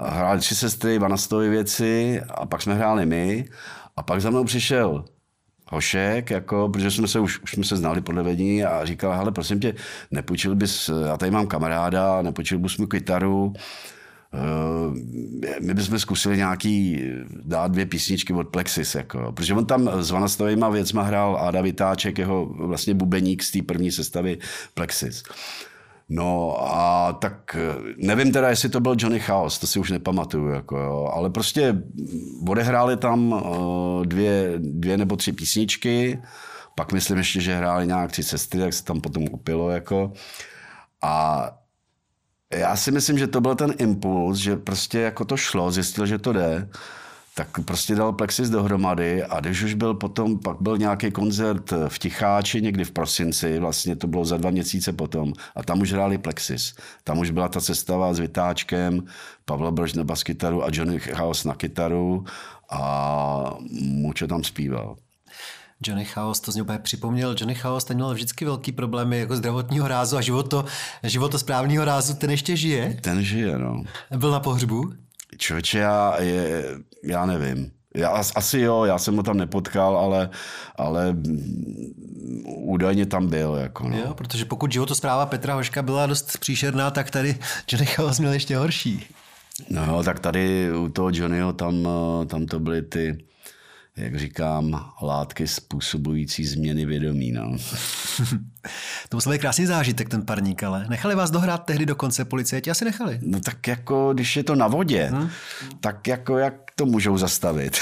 hráli 0.00 0.40
tři 0.40 0.56
sestry, 0.56 0.98
Vanastovy 0.98 1.48
věci 1.48 2.22
a 2.28 2.46
pak 2.46 2.62
jsme 2.62 2.74
hráli 2.74 3.06
my 3.06 3.48
a 3.96 4.02
pak 4.02 4.20
za 4.20 4.30
mnou 4.30 4.44
přišel 4.44 5.04
Hošek, 5.66 6.30
jako, 6.30 6.68
protože 6.68 6.90
jsme 6.90 7.08
se 7.08 7.20
už, 7.20 7.42
už 7.42 7.52
jsme 7.52 7.64
se 7.64 7.76
znali 7.76 8.00
podle 8.00 8.22
vedení 8.22 8.64
a 8.64 8.84
říkal, 8.84 9.12
hele, 9.12 9.32
prosím 9.32 9.60
tě, 9.60 9.74
nepůjčil 10.10 10.54
bys, 10.54 10.90
já 11.08 11.16
tady 11.16 11.30
mám 11.30 11.46
kamaráda, 11.46 12.22
nepůjčil 12.22 12.58
bys 12.58 12.78
mu 12.78 12.86
kytaru, 12.86 13.52
Uh, 14.34 14.96
my 15.60 15.74
bychom 15.74 15.98
zkusili 15.98 16.36
nějaký, 16.36 17.04
dát 17.44 17.72
dvě 17.72 17.86
písničky 17.86 18.32
od 18.32 18.48
Plexis, 18.48 18.94
jako, 18.94 19.32
protože 19.32 19.54
on 19.54 19.66
tam 19.66 19.90
s 20.02 20.10
Vanastovými 20.10 20.64
věcma 20.72 21.02
hrál 21.02 21.36
Áda 21.40 21.60
Vytáček, 21.60 22.18
jeho 22.18 22.46
vlastně 22.46 22.94
bubeník 22.94 23.42
z 23.42 23.50
té 23.50 23.62
první 23.62 23.92
sestavy 23.92 24.38
Plexis. 24.74 25.22
No 26.08 26.56
a 26.60 27.12
tak 27.12 27.56
nevím 27.96 28.32
teda, 28.32 28.48
jestli 28.48 28.68
to 28.68 28.80
byl 28.80 28.94
Johnny 28.98 29.20
Chaos, 29.20 29.58
to 29.58 29.66
si 29.66 29.78
už 29.78 29.90
nepamatuju, 29.90 30.48
jako 30.48 30.78
jo, 30.78 31.10
ale 31.14 31.30
prostě 31.30 31.82
odehráli 32.48 32.96
tam 32.96 33.32
uh, 33.32 34.06
dvě, 34.06 34.52
dvě 34.58 34.96
nebo 34.96 35.16
tři 35.16 35.32
písničky, 35.32 36.22
pak 36.74 36.92
myslím 36.92 37.18
ještě, 37.18 37.40
že 37.40 37.56
hráli 37.56 37.86
nějak 37.86 38.12
tři 38.12 38.22
sestry, 38.22 38.60
tak 38.60 38.72
se 38.72 38.84
tam 38.84 39.00
potom 39.00 39.24
upilo, 39.30 39.70
jako. 39.70 40.12
A 41.02 41.48
já 42.50 42.76
si 42.76 42.90
myslím, 42.90 43.18
že 43.18 43.26
to 43.26 43.40
byl 43.40 43.54
ten 43.54 43.74
impuls, 43.78 44.38
že 44.38 44.56
prostě 44.56 44.98
jako 44.98 45.24
to 45.24 45.36
šlo, 45.36 45.70
zjistil, 45.70 46.06
že 46.06 46.18
to 46.18 46.32
jde, 46.32 46.68
tak 47.34 47.48
prostě 47.64 47.94
dal 47.94 48.12
Plexis 48.12 48.50
dohromady 48.50 49.24
a 49.24 49.40
když 49.40 49.62
už 49.62 49.74
byl 49.74 49.94
potom, 49.94 50.38
pak 50.38 50.56
byl 50.60 50.78
nějaký 50.78 51.10
koncert 51.10 51.72
v 51.88 51.98
Ticháči 51.98 52.62
někdy 52.62 52.84
v 52.84 52.90
prosinci, 52.90 53.58
vlastně 53.58 53.96
to 53.96 54.06
bylo 54.06 54.24
za 54.24 54.36
dva 54.36 54.50
měsíce 54.50 54.92
potom 54.92 55.32
a 55.56 55.62
tam 55.62 55.80
už 55.80 55.92
hráli 55.92 56.18
Plexis. 56.18 56.74
Tam 57.04 57.18
už 57.18 57.30
byla 57.30 57.48
ta 57.48 57.60
sestava 57.60 58.14
s 58.14 58.18
Vytáčkem, 58.18 59.02
Pavel 59.44 59.72
Brož 59.72 59.92
na 59.92 60.04
baskytaru 60.04 60.64
a 60.64 60.68
Johnny 60.72 61.00
Chaos 61.00 61.44
na 61.44 61.54
kytaru 61.54 62.24
a 62.70 63.54
Mučo 63.80 64.26
tam 64.26 64.44
zpíval. 64.44 64.96
Johnny 65.86 66.04
Chaos, 66.04 66.40
to 66.40 66.52
z 66.52 66.54
něj 66.54 66.62
úplně 66.62 66.78
připomněl. 66.78 67.30
Johnny 67.38 67.54
Chaos 67.54 67.84
ten 67.84 67.96
měl 67.96 68.14
vždycky 68.14 68.44
velký 68.44 68.72
problémy 68.72 69.18
jako 69.18 69.36
zdravotního 69.36 69.88
rázu 69.88 70.16
a 70.16 70.20
životo, 70.20 70.64
životosprávního 71.02 71.84
rázu. 71.84 72.14
Ten 72.14 72.30
ještě 72.30 72.56
žije? 72.56 72.98
Ten 73.00 73.22
žije, 73.22 73.58
no. 73.58 73.82
Byl 74.16 74.30
na 74.30 74.40
pohřbu? 74.40 74.92
Člověče, 75.42 75.78
já, 75.78 76.20
je, 76.20 76.64
já 77.04 77.26
nevím. 77.26 77.70
Já, 77.94 78.08
asi 78.34 78.60
jo, 78.60 78.84
já 78.84 78.98
jsem 78.98 79.16
ho 79.16 79.22
tam 79.22 79.36
nepotkal, 79.36 79.96
ale, 79.96 80.30
ale 80.76 81.16
údajně 82.46 83.06
tam 83.06 83.26
byl. 83.28 83.54
Jako 83.54 83.88
no. 83.88 83.98
Jo, 83.98 84.14
protože 84.14 84.44
pokud 84.44 84.72
životospráva 84.72 85.26
Petra 85.26 85.54
Hoška 85.54 85.82
byla 85.82 86.06
dost 86.06 86.38
příšerná, 86.38 86.90
tak 86.90 87.10
tady 87.10 87.38
Johnny 87.72 87.86
Chaos 87.86 88.18
měl 88.18 88.32
ještě 88.32 88.56
horší. 88.56 89.06
No, 89.70 90.02
tak 90.02 90.20
tady 90.20 90.72
u 90.76 90.88
toho 90.88 91.10
Johnnyho 91.12 91.52
tam, 91.52 91.88
tam 92.26 92.46
to 92.46 92.60
byly 92.60 92.82
ty 92.82 93.24
jak 93.96 94.18
říkám, 94.18 94.92
látky 95.02 95.48
způsobující 95.48 96.44
změny 96.44 96.86
vědomí. 96.86 97.32
No. 97.32 97.56
to 99.08 99.16
musel 99.16 99.32
být 99.32 99.38
krásný 99.38 99.66
zážitek, 99.66 100.08
ten 100.08 100.22
parník, 100.22 100.62
ale 100.62 100.86
nechali 100.88 101.14
vás 101.14 101.30
dohrát 101.30 101.64
tehdy 101.64 101.86
do 101.86 101.94
konce 101.94 102.24
policajti? 102.24 102.70
Asi 102.70 102.84
nechali. 102.84 103.18
No 103.22 103.40
tak 103.40 103.68
jako, 103.68 104.14
když 104.14 104.36
je 104.36 104.44
to 104.44 104.54
na 104.54 104.68
vodě, 104.68 105.04
hmm. 105.04 105.30
tak 105.80 106.08
jako 106.08 106.38
jak 106.38 106.54
to 106.76 106.86
můžou 106.86 107.18
zastavit? 107.18 107.78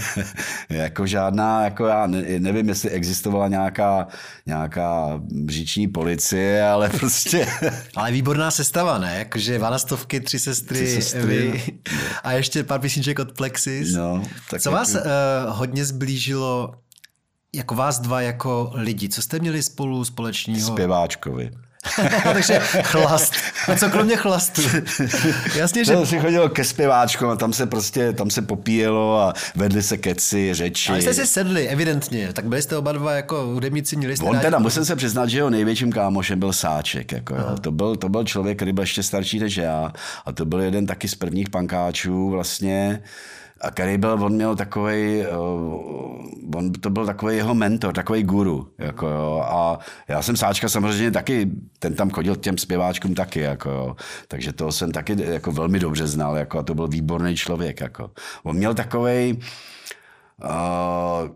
jako 0.68 1.06
žádná, 1.06 1.64
jako 1.64 1.86
já 1.86 2.06
ne, 2.06 2.22
nevím, 2.38 2.68
jestli 2.68 2.90
existovala 2.90 3.48
nějaká, 3.48 4.06
nějaká 4.46 5.20
říční 5.48 5.88
policie, 5.88 6.68
ale 6.68 6.90
prostě... 6.90 7.46
ale 7.96 8.12
výborná 8.12 8.50
sestava, 8.50 8.98
ne? 8.98 9.18
Jakože 9.18 9.58
vanastovky, 9.58 10.20
tři 10.20 10.38
sestry, 10.38 10.76
tři 10.76 11.02
sestry 11.02 11.22
vy, 11.26 11.62
a 12.22 12.32
ještě 12.32 12.64
pár 12.64 12.80
písniček 12.80 13.18
od 13.18 13.32
Plexis. 13.32 13.92
No, 13.92 14.22
tak 14.50 14.60
Co 14.60 14.70
jako... 14.70 14.78
vás 14.78 14.94
uh, 14.94 15.00
hodně 15.46 15.84
zblížilo 15.84 16.74
jako 17.54 17.74
vás 17.74 17.98
dva 17.98 18.20
jako 18.20 18.70
lidi? 18.74 19.08
Co 19.08 19.22
jste 19.22 19.38
měli 19.38 19.62
spolu 19.62 20.04
společného? 20.04 20.72
Zpěváčkovi. 20.72 21.50
Takže 22.32 22.58
chlast. 22.82 23.34
A 23.68 23.76
co 23.76 23.90
kromě 23.90 24.16
chlastu? 24.16 24.62
Jasně, 25.56 25.84
že... 25.84 26.06
si 26.06 26.18
chodil 26.18 26.48
ke 26.48 26.64
zpěváčkům 26.64 27.28
a 27.28 27.36
tam 27.36 27.52
se 27.52 27.66
prostě, 27.66 28.12
tam 28.12 28.30
se 28.30 28.42
popíjelo 28.42 29.20
a 29.20 29.32
vedli 29.54 29.82
se 29.82 29.96
keci, 29.96 30.54
řeči. 30.54 30.92
A 30.92 30.96
jste 30.96 31.14
si 31.14 31.26
sedli, 31.26 31.68
evidentně. 31.68 32.32
Tak 32.32 32.44
byli 32.44 32.62
jste 32.62 32.76
oba 32.76 32.92
dva 32.92 33.12
jako 33.12 33.42
hudebníci, 33.42 33.96
měli 33.96 34.16
jste 34.16 34.26
On 34.26 34.38
teda, 34.38 34.58
musím 34.58 34.84
se 34.84 34.96
přiznat, 34.96 35.26
že 35.26 35.38
jeho 35.38 35.50
největším 35.50 35.92
kámošem 35.92 36.38
byl 36.38 36.52
Sáček. 36.52 37.12
Jako, 37.12 37.34
jo. 37.34 37.58
To, 37.60 37.72
byl, 37.72 37.96
to 37.96 38.08
byl 38.08 38.24
člověk, 38.24 38.58
který 38.58 38.72
byl 38.72 38.82
ještě 38.82 39.02
starší 39.02 39.38
než 39.38 39.56
já. 39.56 39.92
A 40.26 40.32
to 40.32 40.44
byl 40.44 40.60
jeden 40.60 40.86
taky 40.86 41.08
z 41.08 41.14
prvních 41.14 41.50
pankáčů 41.50 42.30
vlastně 42.30 43.02
a 43.64 43.70
který 43.70 43.98
byl, 43.98 44.10
on 44.24 44.32
měl 44.32 44.56
takový, 44.56 45.22
eh, 45.22 45.28
on 46.56 46.72
to 46.72 46.90
byl 46.90 47.06
takový 47.06 47.36
jeho 47.36 47.54
mentor, 47.54 47.94
takový 47.94 48.22
guru, 48.22 48.68
jako 48.78 49.06
jo. 49.06 49.42
A 49.44 49.78
já 50.08 50.22
jsem 50.22 50.36
Sáčka 50.36 50.68
samozřejmě 50.68 51.10
taky, 51.10 51.50
ten 51.78 51.94
tam 51.94 52.10
chodil 52.10 52.36
těm 52.36 52.58
zpěváčkům 52.58 53.14
taky, 53.14 53.40
jako 53.40 53.70
jo. 53.70 53.96
Takže 54.28 54.52
to 54.52 54.72
jsem 54.72 54.92
taky 54.92 55.16
jako 55.18 55.52
velmi 55.52 55.78
dobře 55.78 56.06
znal, 56.06 56.36
jako 56.36 56.58
a 56.58 56.62
to 56.62 56.74
byl 56.74 56.88
výborný 56.88 57.36
člověk, 57.36 57.80
jako. 57.80 58.10
On 58.42 58.56
měl 58.56 58.74
takový, 58.74 59.38
uh, 60.44 61.28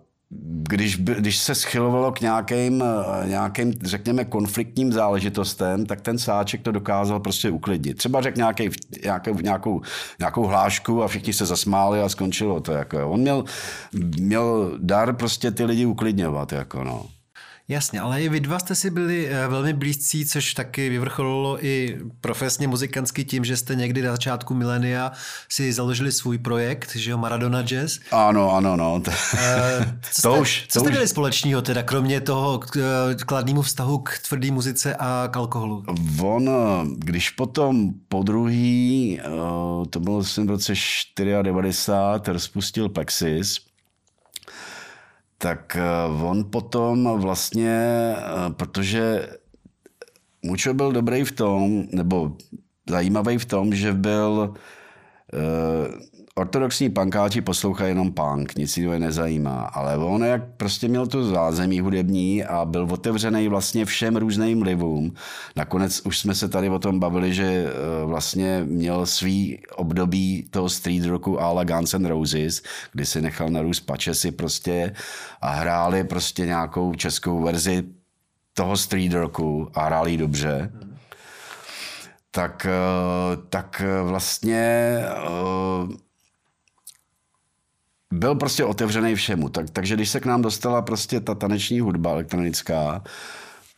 když, 0.69 0.97
když 0.97 1.39
se 1.39 1.55
schylovalo 1.55 2.13
k 2.13 2.21
nějakým, 2.21 2.85
nějakým, 3.25 3.73
řekněme, 3.83 4.25
konfliktním 4.25 4.93
záležitostem, 4.93 5.87
tak 5.87 6.01
ten 6.01 6.19
sáček 6.19 6.63
to 6.63 6.73
dokázal 6.73 7.21
prostě 7.21 7.51
uklidnit. 7.51 7.97
Třeba 7.97 8.21
řekl 8.21 8.37
nějaký, 8.37 8.71
nějakou, 9.05 9.35
nějakou, 9.35 9.83
nějakou 10.19 10.47
hlášku 10.47 11.03
a 11.03 11.09
všichni 11.09 11.33
se 11.33 11.47
zasmáli 11.47 12.01
a 12.01 12.09
skončilo 12.09 12.61
to. 12.61 12.73
Jako. 12.73 13.11
On 13.11 13.21
měl, 13.21 13.45
měl 13.93 14.79
dar 14.79 15.17
prostě 15.17 15.51
ty 15.51 15.65
lidi 15.65 15.87
uklidňovat. 15.87 16.53
Jako, 16.53 16.85
no. 16.85 17.07
Jasně, 17.71 18.01
ale 18.01 18.23
i 18.23 18.29
vy 18.29 18.41
dva 18.41 18.59
jste 18.59 18.75
si 18.75 18.91
byli 18.91 19.29
eh, 19.29 19.49
velmi 19.49 19.73
blízcí, 19.73 20.27
což 20.27 20.55
taky 20.55 20.89
vyvrcholilo 20.89 21.65
i 21.65 21.99
profesně 22.21 22.69
muzikantsky 22.69 23.25
tím, 23.25 23.45
že 23.45 23.57
jste 23.57 23.75
někdy 23.75 24.03
na 24.03 24.11
začátku 24.11 24.55
milénia 24.55 25.13
si 25.49 25.73
založili 25.73 26.13
svůj 26.13 26.39
projekt, 26.39 26.97
že 26.97 27.11
jo, 27.11 27.19
Maradona 27.19 27.63
Jazz. 27.63 27.99
Ano, 28.11 28.53
ano, 28.53 28.77
no. 28.77 29.01
To, 29.01 29.11
eh, 29.39 29.99
co 30.13 30.23
to 30.23 30.33
jste, 30.33 30.41
už, 30.41 30.67
co 30.69 30.79
to 30.79 30.85
jste 30.85 30.91
měli 30.91 31.09
společného 31.09 31.63
teda, 31.63 31.83
kromě 31.83 32.21
toho 32.21 32.61
eh, 32.77 32.81
kladnému 33.15 33.63
vztahu 33.63 33.99
k 33.99 34.19
tvrdé 34.29 34.51
muzice 34.51 34.97
a 34.99 35.29
k 35.31 35.37
alkoholu? 35.37 35.85
On, 36.23 36.51
když 36.99 37.31
potom 37.31 37.91
po 38.09 38.23
druhý, 38.23 39.21
to 39.91 40.01
bylo 40.01 40.23
v 40.23 40.49
roce 40.49 41.43
94, 41.43 42.33
rozpustil 42.33 42.89
Plexis, 42.89 43.68
tak 45.39 45.77
eh, 45.77 46.25
on 46.25 46.45
potom 46.51 47.19
vlastně, 47.21 47.79
eh, 48.17 48.51
protože 48.51 49.29
Mučo 50.43 50.75
byl 50.75 50.93
dobrý 50.93 51.25
v 51.25 51.33
tom, 51.33 51.85
nebo 51.93 52.37
zajímavý 52.91 53.39
v 53.39 53.45
tom, 53.45 53.75
že 53.75 53.93
byl 53.93 54.55
uh, 55.33 55.39
ortodoxní 56.39 56.91
pankáči 56.91 57.41
poslouchají 57.41 57.91
jenom 57.91 58.13
punk, 58.13 58.55
nic 58.55 58.77
jiného 58.77 58.99
nezajímá, 58.99 59.61
ale 59.61 59.97
on 59.97 60.25
jak 60.25 60.43
prostě 60.57 60.89
měl 60.89 61.07
tu 61.07 61.25
zázemí 61.25 61.81
hudební 61.81 62.45
a 62.45 62.65
byl 62.65 62.89
otevřený 62.91 63.49
vlastně 63.49 63.85
všem 63.85 64.17
různým 64.17 64.61
vlivům. 64.61 65.15
Nakonec 65.57 66.01
už 66.01 66.19
jsme 66.19 66.35
se 66.35 66.49
tady 66.49 66.69
o 66.69 66.79
tom 66.79 67.01
bavili, 67.01 67.35
že 67.35 67.45
eh, 67.45 68.05
vlastně 68.05 68.63
měl 68.65 69.07
svý 69.07 69.59
období 69.77 70.49
toho 70.51 70.69
street 70.69 71.05
rocku 71.05 71.43
a 71.43 71.53
la 71.53 71.65
Guns 71.65 71.95
N' 71.95 72.07
Roses, 72.07 72.63
kdy 72.93 73.07
si 73.07 73.21
nechal 73.21 73.49
narůst 73.49 73.81
pačesy 73.81 74.31
prostě 74.31 74.95
a 75.41 75.51
hráli 75.51 76.05
prostě 76.05 76.47
nějakou 76.47 76.95
českou 76.95 77.43
verzi 77.43 77.85
toho 78.55 78.77
street 78.77 79.13
rocku 79.13 79.71
a 79.75 79.85
hráli 79.85 80.17
dobře. 80.17 80.73
Tak, 82.31 82.67
eh, 82.67 83.37
tak 83.49 83.83
vlastně 84.03 84.99
eh, 85.03 86.08
byl 88.13 88.35
prostě 88.35 88.65
otevřený 88.65 89.15
všemu. 89.15 89.49
Tak, 89.49 89.71
takže 89.71 89.95
když 89.95 90.09
se 90.11 90.21
k 90.21 90.27
nám 90.27 90.43
dostala 90.43 90.83
prostě 90.83 91.21
ta 91.21 91.35
taneční 91.35 91.81
hudba 91.81 92.11
elektronická, 92.11 93.03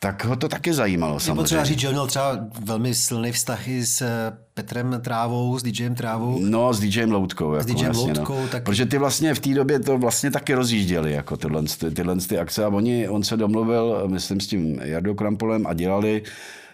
tak 0.02 0.24
ho 0.24 0.36
to 0.36 0.48
taky 0.48 0.72
zajímalo 0.72 1.14
Je 1.14 1.20
samozřejmě. 1.20 1.42
potřeba 1.42 1.64
říct, 1.64 1.78
že 1.78 1.88
on 1.88 1.94
měl 1.94 2.06
třeba 2.06 2.38
velmi 2.64 2.94
silný 2.94 3.32
vztah 3.32 3.68
i 3.68 3.86
s 3.86 4.02
eh, 4.02 4.32
Petrem 4.54 5.00
Trávou, 5.04 5.58
s 5.58 5.62
DJem 5.62 5.94
Trávou. 5.94 6.38
No, 6.42 6.72
s 6.74 6.80
DJem 6.80 7.12
Loutkou. 7.12 7.54
Jako, 7.54 7.72
DJem 7.72 7.86
jasně, 7.86 8.02
Loutkou 8.12 8.40
no. 8.40 8.48
taky. 8.48 8.64
Protože 8.64 8.86
ty 8.86 8.98
vlastně 8.98 9.34
v 9.34 9.38
té 9.40 9.54
době 9.54 9.78
to 9.80 9.98
vlastně 9.98 10.30
taky 10.30 10.54
rozjížděli, 10.54 11.12
jako 11.12 11.36
tyhle, 11.36 11.62
ty- 11.62 11.90
tyhle 11.90 12.16
ty 12.16 12.38
akce. 12.38 12.64
A 12.64 12.68
oni, 12.68 13.08
on 13.08 13.22
se 13.22 13.36
domluvil, 13.36 14.02
myslím, 14.06 14.40
s 14.40 14.46
tím 14.46 14.80
Jardou 14.82 15.14
Krampolem 15.14 15.66
a 15.66 15.74
dělali 15.74 16.22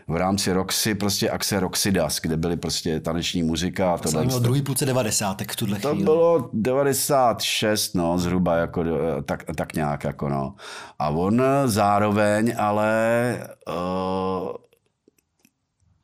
v 0.09 0.17
rámci 0.17 0.53
Roxy 0.53 0.95
prostě 0.95 1.31
akce 1.31 1.61
Roxidas, 1.61 2.21
kde 2.21 2.37
byly 2.37 2.57
prostě 2.57 3.01
taneční 3.01 3.43
muzika. 3.43 3.95
A 3.95 3.99
To 3.99 4.03
tohle. 4.03 4.25
měl 4.27 4.41
druhý 4.41 4.63
půlce 4.63 4.87
devadesátek 4.87 5.53
v 5.53 5.57
tuhle 5.57 5.79
To 5.79 5.89
chvíli. 5.89 6.05
bylo 6.05 6.51
96, 6.53 7.95
no, 7.95 8.19
zhruba 8.19 8.57
jako, 8.57 8.83
eh, 9.19 9.23
tak, 9.23 9.45
tak 9.57 9.75
nějak, 9.75 10.05
jako 10.05 10.29
no. 10.29 10.55
A 10.99 11.09
on 11.09 11.43
zároveň 11.65 12.55
ale 12.59 12.91
uh, 13.69 13.75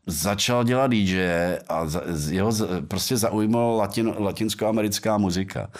začal 0.07 0.65
dělat 0.65 0.91
DJ 0.91 1.23
a 1.69 1.87
jeho 2.31 2.53
prostě 2.89 3.17
zaujmul 3.17 3.77
latin, 3.77 4.15
latinskoamerická 4.19 5.19
muzika. 5.19 5.71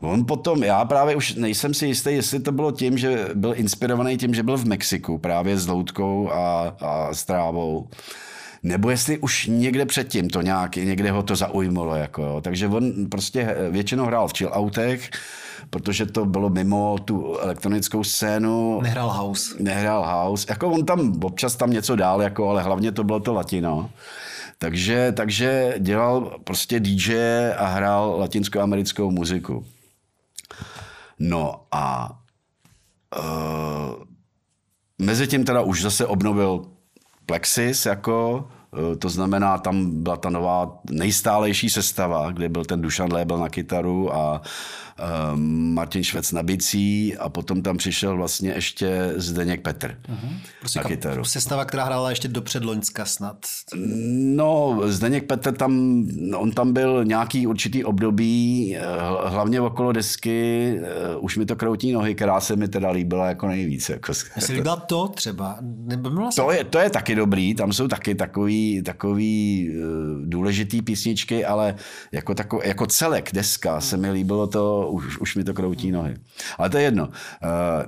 On 0.00 0.26
potom, 0.26 0.62
já 0.62 0.84
právě 0.84 1.16
už 1.16 1.34
nejsem 1.34 1.74
si 1.74 1.86
jistý, 1.86 2.10
jestli 2.10 2.40
to 2.40 2.52
bylo 2.52 2.72
tím, 2.72 2.98
že 2.98 3.28
byl 3.34 3.54
inspirovaný 3.56 4.16
tím, 4.16 4.34
že 4.34 4.42
byl 4.42 4.56
v 4.56 4.64
Mexiku 4.64 5.18
právě 5.18 5.58
s 5.58 5.66
Loutkou 5.66 6.30
a, 6.30 6.76
a 6.80 7.14
s 7.14 7.24
Trávou. 7.24 7.88
Nebo 8.62 8.90
jestli 8.90 9.18
už 9.18 9.46
někde 9.46 9.86
předtím 9.86 10.30
to 10.30 10.42
nějak, 10.42 10.76
někde 10.76 11.10
ho 11.10 11.22
to 11.22 11.36
zaujmulo. 11.36 11.94
Jako, 11.94 12.22
jo. 12.22 12.40
Takže 12.40 12.68
on 12.68 12.92
prostě 13.10 13.56
většinou 13.70 14.04
hrál 14.06 14.28
v 14.28 14.32
chilloutech, 14.38 15.10
protože 15.72 16.06
to 16.06 16.24
bylo 16.24 16.50
mimo 16.50 16.98
tu 17.04 17.38
elektronickou 17.38 18.04
scénu. 18.04 18.80
Nehrál 18.82 19.10
house. 19.10 19.54
Nehrál 19.58 20.04
house. 20.06 20.46
Jako 20.48 20.70
on 20.70 20.86
tam 20.86 21.24
občas 21.24 21.56
tam 21.56 21.70
něco 21.70 21.96
dál, 21.96 22.22
jako, 22.22 22.48
ale 22.48 22.62
hlavně 22.62 22.92
to 22.92 23.04
bylo 23.04 23.20
to 23.20 23.32
latino. 23.32 23.90
Takže, 24.58 25.12
takže 25.16 25.74
dělal 25.78 26.38
prostě 26.44 26.80
DJ 26.80 27.16
a 27.56 27.66
hrál 27.66 28.16
latinskoamerickou 28.18 29.10
muziku. 29.10 29.66
No 31.18 31.60
a 31.72 32.12
uh, 33.18 34.04
mezi 34.98 35.26
tím 35.26 35.44
teda 35.44 35.60
už 35.60 35.82
zase 35.82 36.06
obnovil 36.06 36.64
Plexis, 37.26 37.86
jako, 37.86 38.48
eh, 38.50 38.61
to 38.98 39.08
znamená, 39.08 39.58
tam 39.58 40.02
byla 40.02 40.16
ta 40.16 40.30
nová 40.30 40.78
nejstálejší 40.90 41.70
sestava, 41.70 42.30
kde 42.30 42.48
byl 42.48 42.64
ten 42.64 42.80
Dušan 42.82 43.12
Lébel 43.12 43.38
na 43.38 43.48
kytaru 43.48 44.14
a 44.14 44.42
uh, 45.00 45.36
Martin 45.74 46.04
Švec 46.04 46.32
na 46.32 46.42
bicí 46.42 47.16
a 47.16 47.28
potom 47.28 47.62
tam 47.62 47.76
přišel 47.76 48.16
vlastně 48.16 48.50
ještě 48.50 49.12
Zdeněk 49.16 49.62
Petr 49.62 49.98
Prostě 50.60 50.78
na 50.78 50.84
kap- 50.84 50.88
kytaru. 50.88 51.24
Sestava, 51.24 51.64
která 51.64 51.84
hrála 51.84 52.10
ještě 52.10 52.28
do 52.28 52.42
předloňska 52.42 53.04
snad. 53.04 53.36
No, 54.36 54.80
Zdeněk 54.84 55.26
Petr 55.26 55.52
tam, 55.52 56.04
on 56.36 56.50
tam 56.50 56.72
byl 56.72 57.04
nějaký 57.04 57.46
určitý 57.46 57.84
období, 57.84 58.76
eh, 58.76 58.82
hlavně 59.24 59.60
okolo 59.60 59.92
desky, 59.92 60.74
eh, 60.82 61.16
už 61.16 61.36
mi 61.36 61.46
to 61.46 61.56
kroutí 61.56 61.92
nohy, 61.92 62.14
která 62.14 62.40
se 62.40 62.56
mi 62.56 62.68
teda 62.68 62.90
líbila 62.90 63.26
jako 63.26 63.46
nejvíc. 63.46 63.88
Jako, 63.88 64.12
Jestli 64.36 64.54
líbila 64.54 64.76
to 64.76 65.08
třeba, 65.08 65.56
nebo 65.60 66.10
To 66.36 66.50
je, 66.50 66.64
to 66.64 66.78
je 66.78 66.90
taky 66.90 67.14
dobrý, 67.14 67.54
tam 67.54 67.72
jsou 67.72 67.88
taky 67.88 68.14
takový, 68.14 68.61
takový 68.84 69.68
uh, 69.70 69.84
důležitý 70.24 70.82
písničky, 70.82 71.44
ale 71.44 71.74
jako, 72.12 72.34
tako, 72.34 72.60
jako 72.64 72.86
celek 72.86 73.32
deska 73.32 73.80
se 73.80 73.96
mi 73.96 74.10
líbilo 74.10 74.46
to, 74.46 74.88
už, 74.90 75.18
už 75.18 75.36
mi 75.36 75.44
to 75.44 75.54
kroutí 75.54 75.90
nohy. 75.90 76.16
Ale 76.58 76.70
to 76.70 76.76
je 76.76 76.84
jedno. 76.84 77.06
Uh, 77.06 77.12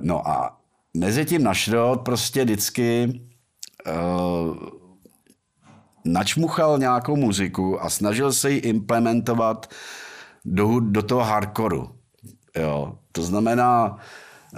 no 0.01 0.27
a 0.27 0.57
mezi 0.93 1.25
tím 1.25 1.43
na 1.43 1.53
šrot 1.53 2.01
prostě 2.01 2.43
vždycky 2.43 3.21
uh, 3.87 4.55
načmuchal 6.05 6.77
nějakou 6.77 7.15
muziku 7.15 7.83
a 7.83 7.89
snažil 7.89 8.33
se 8.33 8.51
ji 8.51 8.57
implementovat 8.57 9.69
do, 10.45 10.79
do 10.79 11.01
toho 11.01 11.21
hardcoreu. 11.21 11.89
Jo. 12.55 12.97
To 13.11 13.21
znamená, 13.23 13.97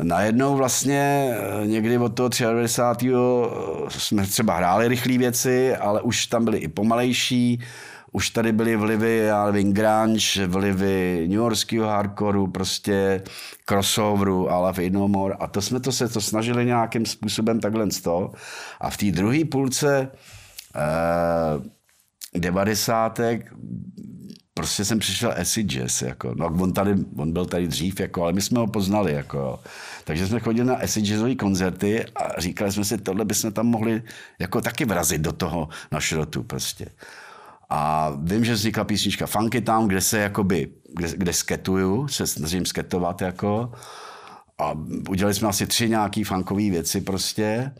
najednou 0.03 0.55
vlastně 0.55 1.29
eh, 1.31 1.67
někdy 1.67 1.97
od 1.97 2.09
toho 2.09 2.29
93. 2.39 3.11
jsme 3.89 4.23
třeba 4.23 4.55
hráli 4.55 4.87
rychlé 4.87 5.17
věci, 5.17 5.75
ale 5.75 6.01
už 6.01 6.25
tam 6.25 6.45
byly 6.45 6.57
i 6.57 6.67
pomalejší, 6.67 7.59
už 8.11 8.29
tady 8.29 8.51
byly 8.51 8.75
vlivy, 8.75 9.17
já 9.17 9.45
nevím, 9.45 9.73
grunge, 9.73 10.47
vlivy 10.47 11.19
New 11.21 11.37
Yorkského 11.37 11.87
hardcoreu, 11.87 12.47
prostě 12.47 13.23
crossoveru, 13.65 14.51
ale 14.51 14.73
v 14.73 14.89
No 14.89 15.07
More. 15.07 15.35
A 15.39 15.47
to 15.47 15.61
jsme 15.61 15.79
to 15.79 15.91
se 15.91 16.09
to 16.09 16.21
snažili 16.21 16.65
nějakým 16.65 17.05
způsobem 17.05 17.59
takhle 17.59 17.91
z 17.91 18.01
toho. 18.01 18.33
A 18.81 18.89
v 18.89 18.97
té 18.97 19.11
druhé 19.11 19.45
půlce 19.45 20.11
eh, 20.75 22.39
devadesátek 22.39 23.53
prostě 24.67 24.85
jsem 24.85 24.99
přišel 24.99 25.33
acid 25.41 25.67
jazz, 25.67 26.01
jako. 26.01 26.33
No, 26.35 26.45
on, 26.45 26.73
tady, 26.73 26.95
on 27.15 27.31
byl 27.31 27.45
tady 27.45 27.67
dřív, 27.67 27.99
jako, 27.99 28.23
ale 28.23 28.33
my 28.33 28.41
jsme 28.41 28.59
ho 28.59 28.67
poznali, 28.67 29.13
jako. 29.13 29.59
Takže 30.03 30.27
jsme 30.27 30.39
chodili 30.39 30.67
na 30.67 30.75
acid 30.75 31.05
jazzové 31.05 31.35
koncerty 31.35 32.05
a 32.15 32.41
říkali 32.41 32.71
jsme 32.71 32.85
si, 32.85 32.97
tohle 32.97 33.25
bychom 33.25 33.51
tam 33.51 33.65
mohli 33.67 34.03
jako 34.39 34.61
taky 34.61 34.85
vrazit 34.85 35.21
do 35.21 35.31
toho 35.31 35.69
na 35.91 35.99
šrotu 35.99 36.43
prostě. 36.43 36.85
A 37.69 38.11
vím, 38.23 38.45
že 38.45 38.53
vznikla 38.53 38.83
písnička 38.83 39.27
Funky 39.27 39.61
Town, 39.61 39.87
kde 39.87 40.01
se 40.01 40.19
jakoby, 40.19 40.67
kde, 40.95 41.07
kde 41.17 41.33
sketuju, 41.33 42.07
se 42.07 42.27
snažím 42.27 42.65
sketovat 42.65 43.21
jako. 43.21 43.71
A 44.59 44.73
udělali 45.09 45.33
jsme 45.33 45.47
asi 45.47 45.67
tři 45.67 45.89
nějaký 45.89 46.23
funkové 46.23 46.69
věci 46.69 47.01
prostě. 47.01 47.71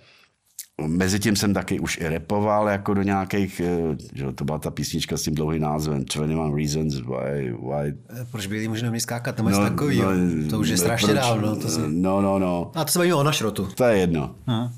Mezitím 0.87 1.35
jsem 1.35 1.53
taky 1.53 1.79
už 1.79 1.97
i 1.97 2.07
repoval 2.07 2.67
jako 2.69 2.93
do 2.93 3.01
nějakých, 3.01 3.59
eh, 3.65 3.97
že 4.13 4.31
to 4.35 4.45
byla 4.45 4.57
ta 4.59 4.71
písnička 4.71 5.17
s 5.17 5.21
tím 5.21 5.35
dlouhým 5.35 5.61
názvem 5.61 6.05
21 6.15 6.55
Reasons 6.55 6.95
Why, 6.95 7.51
why 7.51 7.93
Eh, 8.09 8.25
Proč 8.31 8.47
bílí 8.47 8.67
muži 8.67 8.81
neměli 8.83 9.01
skákat, 9.01 9.37
nebo 9.37 9.49
no, 9.49 9.59
takový, 9.59 10.01
no, 10.01 10.09
to 10.49 10.59
už 10.59 10.69
je 10.69 10.77
strašně 10.77 11.07
proč- 11.07 11.15
dávno. 11.21 11.55
To 11.55 11.67
si... 11.67 11.79
No, 11.87 12.21
no, 12.21 12.39
no. 12.39 12.71
A 12.75 12.85
to 12.85 12.91
se 12.91 12.99
bavíme 12.99 13.15
o 13.15 13.23
našrotu. 13.23 13.67
To 13.75 13.83
je 13.83 13.97
jedno. 13.97 14.35
Aha. 14.47 14.71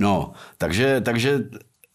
No, 0.00 0.32
takže, 0.58 1.00
takže 1.00 1.40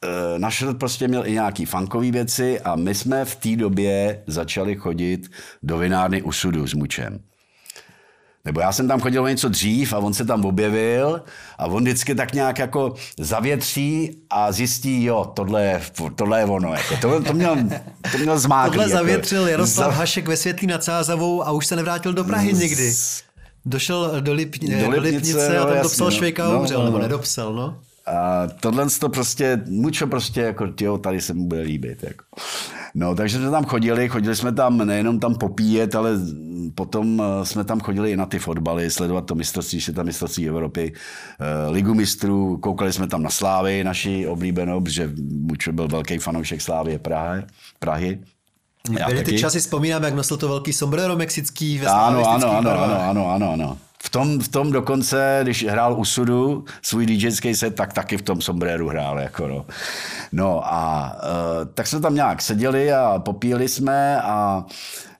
eh, 0.05 0.39
náš 0.39 0.61
rod 0.61 0.77
prostě 0.77 1.07
měl 1.07 1.27
i 1.27 1.31
nějaký 1.31 1.65
funkové 1.65 2.11
věci 2.11 2.61
a 2.61 2.75
my 2.75 2.95
jsme 2.95 3.25
v 3.25 3.35
té 3.35 3.55
době 3.55 4.23
začali 4.27 4.75
chodit 4.75 5.31
do 5.63 5.77
vinárny 5.77 6.21
u 6.21 6.31
sudu 6.31 6.67
s 6.67 6.73
mučem. 6.73 7.19
Nebo 8.45 8.59
já 8.59 8.71
jsem 8.71 8.87
tam 8.87 8.99
chodil 9.01 9.23
o 9.23 9.27
něco 9.27 9.49
dřív 9.49 9.93
a 9.93 9.97
on 9.97 10.13
se 10.13 10.25
tam 10.25 10.45
objevil 10.45 11.21
a 11.57 11.65
on 11.65 11.83
vždycky 11.83 12.15
tak 12.15 12.33
nějak 12.33 12.59
jako 12.59 12.95
zavětří 13.19 14.17
a 14.29 14.51
zjistí, 14.51 15.03
jo, 15.03 15.31
tohle 15.33 15.63
je, 15.63 15.81
tohle 16.15 16.39
je 16.39 16.45
ono. 16.45 16.73
Jako. 16.73 16.97
To, 17.01 17.23
to, 17.23 17.33
měl, 17.33 17.57
to 18.11 18.17
měl 18.17 18.39
zmáklý. 18.39 18.71
Tohle 18.71 18.83
jako. 18.83 18.97
zavětřil 18.97 19.47
Jaroslav 19.47 19.93
Za- 19.93 19.99
Hašek 19.99 20.27
ve 20.27 20.37
Světlí 20.37 20.67
nad 20.67 20.83
Sázavou 20.83 21.43
a 21.47 21.51
už 21.51 21.65
se 21.67 21.75
nevrátil 21.75 22.13
do 22.13 22.23
Prahy 22.23 22.53
nikdy. 22.53 22.93
Došel 23.65 24.21
do, 24.21 24.33
Lip, 24.33 24.55
do, 24.57 24.89
Lipnice, 24.89 24.99
Lipnice 24.99 25.57
a 25.57 25.59
no, 25.59 25.65
tam 25.65 25.75
jasně, 25.75 25.83
dopsal 25.83 26.07
no. 26.07 26.11
Švejka 26.11 26.45
a 26.47 26.49
No, 26.51 26.59
umřel, 26.59 26.79
no, 26.79 26.85
nebo 26.85 26.97
no. 26.97 27.03
nedopsal, 27.03 27.53
no. 27.53 27.77
A 28.05 28.47
tohle 28.59 28.87
to 28.99 29.09
prostě, 29.09 29.61
mučo 29.67 30.07
prostě 30.07 30.41
jako, 30.41 30.67
jo, 30.81 30.97
tady 30.97 31.21
se 31.21 31.33
mu 31.33 31.45
bude 31.47 31.61
líbit. 31.61 32.03
Jako. 32.03 32.23
No, 32.95 33.15
takže 33.15 33.37
jsme 33.37 33.51
tam 33.51 33.65
chodili, 33.65 34.09
chodili 34.09 34.35
jsme 34.35 34.51
tam 34.51 34.77
nejenom 34.77 35.19
tam 35.19 35.35
popíjet, 35.35 35.95
ale 35.95 36.11
potom 36.75 37.21
eh, 37.21 37.45
jsme 37.45 37.63
tam 37.63 37.79
chodili 37.79 38.11
i 38.11 38.17
na 38.17 38.25
ty 38.25 38.39
fotbaly, 38.39 38.91
sledovat 38.91 39.25
to 39.25 39.35
mistrovství, 39.35 39.79
že 39.79 39.93
tam 39.93 40.05
mistrovství 40.05 40.49
Evropy, 40.49 40.93
eh, 41.39 41.71
ligu 41.71 41.93
mistrů, 41.93 42.57
koukali 42.57 42.93
jsme 42.93 43.07
tam 43.07 43.23
na 43.23 43.29
Slávy, 43.29 43.83
naši 43.83 44.27
oblíbenou, 44.27 44.81
protože 44.81 45.09
byl 45.71 45.87
velký 45.87 46.17
fanoušek 46.17 46.61
Slávy 46.61 46.97
Prahy. 46.97 47.43
Prahy. 47.79 48.19
Já 48.99 49.07
Byly 49.07 49.19
ty 49.19 49.25
taky. 49.25 49.39
časy, 49.39 49.59
vzpomínám, 49.59 50.03
jak 50.03 50.13
nosil 50.13 50.37
to 50.37 50.47
velký 50.47 50.73
sombrero 50.73 51.15
mexický 51.15 51.77
ve 51.77 51.87
Ano, 51.87 52.29
ano, 52.29 52.51
ano, 52.51 52.71
ano, 52.71 53.01
ano, 53.01 53.31
ano, 53.33 53.51
ano. 53.51 53.77
V 54.03 54.09
tom, 54.09 54.39
v 54.39 54.47
tom 54.47 54.71
dokonce, 54.71 55.39
když 55.43 55.65
hrál 55.65 55.99
u 55.99 56.05
sudu 56.05 56.65
svůj 56.81 57.05
DJský 57.05 57.55
set, 57.55 57.75
tak 57.75 57.93
taky 57.93 58.17
v 58.17 58.21
tom 58.21 58.41
sombréru 58.41 58.89
hrál. 58.89 59.19
Jako 59.19 59.47
no. 59.47 59.65
No 60.31 60.73
a 60.73 61.13
uh, 61.23 61.73
tak 61.73 61.87
jsme 61.87 61.99
tam 61.99 62.15
nějak 62.15 62.41
seděli 62.41 62.93
a 62.93 63.19
popíjeli 63.19 63.67
jsme 63.67 64.21
a 64.21 64.65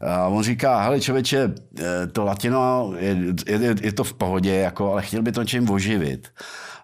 a 0.02 0.28
on 0.28 0.43
říká, 0.43 0.82
hele 0.82 1.02
člověče, 1.02 1.54
eh, 1.80 2.08
to 2.08 2.26
latino, 2.26 2.93
je, 2.97 3.17
je, 3.47 3.76
je 3.82 3.93
to 3.93 4.04
v 4.04 4.13
pohodě, 4.13 4.54
jako, 4.54 4.91
ale 4.91 5.02
chtěl 5.02 5.21
by 5.21 5.32
to 5.32 5.45
čím 5.45 5.69
oživit. 5.69 6.28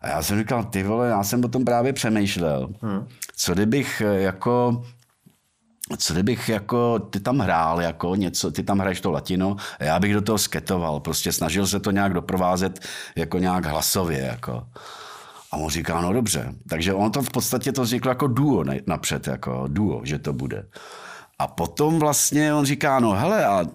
A 0.02 0.08
já 0.08 0.24
jsem 0.24 0.40
říkal, 0.40 0.64
ty 0.64 0.84
vole, 0.84 1.08
já 1.08 1.24
jsem 1.24 1.46
o 1.46 1.48
tom 1.48 1.66
právě 1.66 1.94
přemýšlel. 1.94 2.70
Hmm. 2.82 3.08
Co 3.36 3.54
kdybych 3.54 4.02
eh, 4.02 4.22
jako 4.22 4.84
co 5.98 6.14
kdybych 6.14 6.50
jako, 6.50 7.00
ty 7.00 7.20
tam 7.20 7.40
hrál 7.40 7.82
jako 7.82 8.16
něco, 8.16 8.52
ty 8.52 8.64
tam 8.64 8.80
hraješ 8.80 9.02
to 9.02 9.12
latino 9.12 9.56
a 9.80 9.84
já 9.84 10.00
bych 10.00 10.14
do 10.14 10.22
toho 10.22 10.38
sketoval, 10.38 11.00
prostě 11.00 11.32
snažil 11.32 11.68
se 11.68 11.80
to 11.80 11.92
nějak 11.92 12.14
doprovázet 12.14 12.80
jako 13.16 13.38
nějak 13.38 13.66
hlasově, 13.66 14.20
jako. 14.20 14.68
A 15.58 15.60
on 15.60 15.70
říká, 15.70 16.02
no 16.02 16.14
dobře. 16.14 16.54
Takže 16.70 16.94
on 16.94 17.12
to 17.12 17.22
v 17.22 17.30
podstatě 17.30 17.72
to 17.72 17.82
vzniklo 17.82 18.12
jako 18.12 18.28
duo 18.28 18.64
napřed, 18.88 19.28
jako 19.28 19.66
duo, 19.68 20.02
že 20.04 20.20
to 20.20 20.34
bude. 20.34 20.68
A 21.40 21.48
potom 21.48 22.00
vlastně 22.00 22.54
on 22.54 22.66
říká, 22.66 23.00
no 23.00 23.12
hele, 23.12 23.46
a 23.46 23.66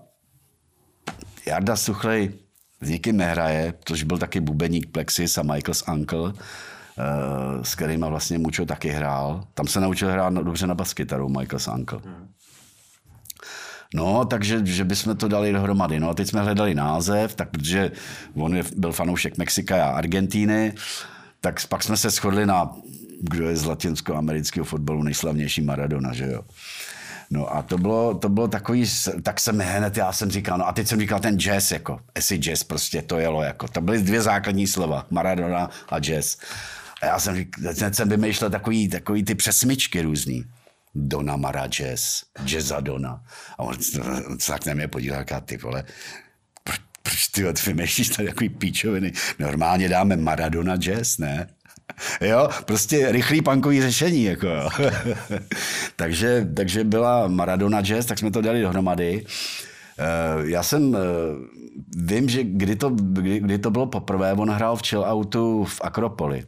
Jarda 1.46 1.76
Suchlej 1.76 2.32
s 2.80 2.88
nikým 2.88 3.16
nehraje, 3.16 3.74
což 3.84 4.02
byl 4.02 4.18
taky 4.18 4.40
bubeník 4.40 4.90
Plexis 4.90 5.38
a 5.38 5.42
Michael's 5.42 5.84
Uncle, 5.88 6.32
eh, 6.32 7.64
s 7.64 7.74
kterými 7.74 8.06
vlastně 8.08 8.38
Mučo 8.38 8.66
taky 8.66 8.88
hrál. 8.88 9.44
Tam 9.54 9.66
se 9.66 9.80
naučil 9.80 10.10
hrát 10.10 10.34
dobře 10.34 10.66
na 10.66 10.74
baskytaru, 10.74 11.28
Michael's 11.28 11.68
Uncle. 11.68 12.00
No, 13.94 14.24
takže 14.24 14.66
že 14.66 14.84
bychom 14.84 15.16
to 15.16 15.28
dali 15.28 15.52
dohromady. 15.52 16.00
No 16.00 16.10
a 16.10 16.14
teď 16.14 16.28
jsme 16.28 16.42
hledali 16.42 16.74
název, 16.74 17.34
tak 17.34 17.50
protože 17.50 17.90
on 18.34 18.56
je, 18.56 18.64
byl 18.76 18.92
fanoušek 18.92 19.38
Mexika 19.38 19.86
a 19.86 19.90
Argentíny, 19.90 20.74
tak 21.42 21.66
pak 21.66 21.82
jsme 21.82 21.96
se 21.96 22.10
shodli 22.10 22.46
na, 22.46 22.70
kdo 23.20 23.48
je 23.48 23.56
z 23.56 23.64
latinskoamerického 23.64 24.64
fotbalu 24.64 25.02
nejslavnější 25.02 25.60
Maradona, 25.62 26.12
že 26.12 26.26
jo. 26.26 26.42
No 27.30 27.56
a 27.56 27.62
to 27.62 27.78
bylo, 27.78 28.14
to 28.14 28.28
bylo 28.28 28.48
takový, 28.48 28.84
tak 29.22 29.40
jsem 29.40 29.58
hned, 29.58 29.96
já 29.96 30.12
jsem 30.12 30.30
říkal, 30.30 30.58
no 30.58 30.68
a 30.68 30.72
teď 30.72 30.88
jsem 30.88 31.00
říkal 31.00 31.20
ten 31.20 31.38
jazz, 31.38 31.72
jako, 31.72 32.00
esi 32.14 32.36
jazz, 32.36 32.62
prostě 32.62 33.02
to 33.02 33.18
jelo, 33.18 33.42
jako, 33.42 33.68
to 33.68 33.80
byly 33.80 34.02
dvě 34.02 34.22
základní 34.22 34.66
slova, 34.66 35.06
Maradona 35.10 35.70
a 35.88 35.98
jazz. 35.98 36.36
A 37.02 37.06
já 37.06 37.18
jsem 37.18 37.36
říkal, 37.36 37.74
teď 37.74 37.94
jsem 37.94 38.08
vymýšlel 38.08 38.50
takový, 38.50 38.88
takový 38.88 39.24
ty 39.24 39.34
přesmičky 39.34 40.02
různý. 40.02 40.44
Dona 40.94 41.36
Mara 41.36 41.66
Jazz, 41.66 42.22
Dona. 42.80 43.24
A 43.58 43.62
on 43.62 43.82
se 44.38 44.52
tak 44.52 44.66
na 44.66 44.74
mě 44.74 44.88
podíval, 44.88 45.24
ty 45.44 45.56
vole, 45.56 45.84
proč, 47.12 47.26
ty 47.28 47.70
vymýšlíš 47.70 48.08
tady 48.08 48.28
takový 48.28 48.48
píčoviny? 48.48 49.12
Normálně 49.38 49.88
dáme 49.88 50.16
Maradona 50.16 50.76
Jazz, 50.76 51.18
ne? 51.18 51.46
Jo, 52.20 52.48
prostě 52.64 53.12
rychlý 53.12 53.42
punkový 53.42 53.82
řešení. 53.82 54.24
Jako. 54.24 54.48
takže, 55.96 56.46
takže 56.56 56.84
byla 56.84 57.28
Maradona 57.28 57.82
Jazz, 57.82 58.06
tak 58.06 58.18
jsme 58.18 58.30
to 58.30 58.40
dali 58.40 58.62
dohromady. 58.62 59.24
Eh, 59.98 60.04
já 60.44 60.62
jsem, 60.62 60.96
eh, 60.96 60.98
vím, 61.96 62.28
že 62.28 62.44
kdy 62.44 62.76
to, 62.76 62.90
kdy, 62.90 63.40
kdy 63.40 63.58
to 63.58 63.70
bylo 63.70 63.86
poprvé, 63.86 64.32
on 64.32 64.50
hrál 64.50 64.76
v 64.76 64.82
chill 64.88 65.04
outu 65.04 65.64
v 65.64 65.80
Akropoli. 65.84 66.44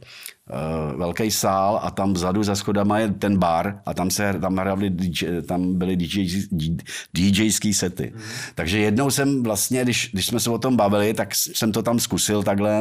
Uh, 0.53 0.99
velký 0.99 1.31
sál 1.31 1.79
a 1.83 1.91
tam 1.91 2.13
vzadu 2.13 2.43
za 2.43 2.55
schodama 2.55 2.99
je 2.99 3.11
ten 3.11 3.37
bar 3.37 3.81
a 3.85 3.93
tam 3.93 4.11
se 4.11 4.33
tam 4.33 4.55
DJ, 4.89 5.41
tam 5.41 5.77
byly 5.77 5.95
DJ, 5.95 6.41
DJský 7.13 7.73
sety. 7.73 8.11
Mm. 8.15 8.21
Takže 8.55 8.79
jednou 8.79 9.11
jsem 9.11 9.43
vlastně, 9.43 9.83
když, 9.83 10.09
když 10.13 10.25
jsme 10.25 10.39
se 10.39 10.49
o 10.49 10.57
tom 10.57 10.75
bavili, 10.75 11.13
tak 11.13 11.35
jsem 11.35 11.71
to 11.71 11.83
tam 11.83 11.99
zkusil 11.99 12.43
takhle 12.43 12.71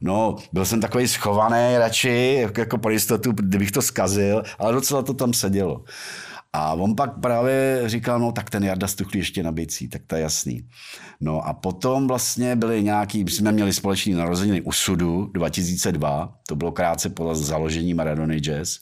No, 0.00 0.36
byl 0.52 0.64
jsem 0.64 0.80
takový 0.80 1.08
schovaný 1.08 1.78
radši, 1.78 2.46
jako 2.58 2.78
pro 2.78 2.92
jistotu, 2.92 3.32
kdybych 3.32 3.72
to 3.72 3.82
zkazil, 3.82 4.42
ale 4.58 4.72
docela 4.72 5.02
to 5.02 5.14
tam 5.14 5.32
sedělo. 5.32 5.84
A 6.52 6.74
on 6.74 6.96
pak 6.96 7.20
právě 7.20 7.82
říkal, 7.86 8.18
no 8.18 8.32
tak 8.32 8.50
ten 8.50 8.64
Jarda 8.64 8.88
Stuchlý 8.88 9.18
ještě 9.18 9.42
na 9.42 9.52
bicí, 9.52 9.88
tak 9.88 10.02
to 10.06 10.16
je 10.16 10.22
jasný. 10.22 10.68
No 11.20 11.46
a 11.46 11.52
potom 11.52 12.08
vlastně 12.08 12.56
byly 12.56 12.82
nějaký, 12.82 13.24
jsme 13.28 13.52
měli 13.52 13.72
společný 13.72 14.14
narozeniny 14.14 14.60
u 14.60 14.72
Sudu 14.72 15.30
2002, 15.34 16.34
to 16.48 16.56
bylo 16.56 16.72
krátce 16.72 17.08
po 17.08 17.34
založení 17.34 17.94
Maradony 17.94 18.36
Jazz. 18.38 18.78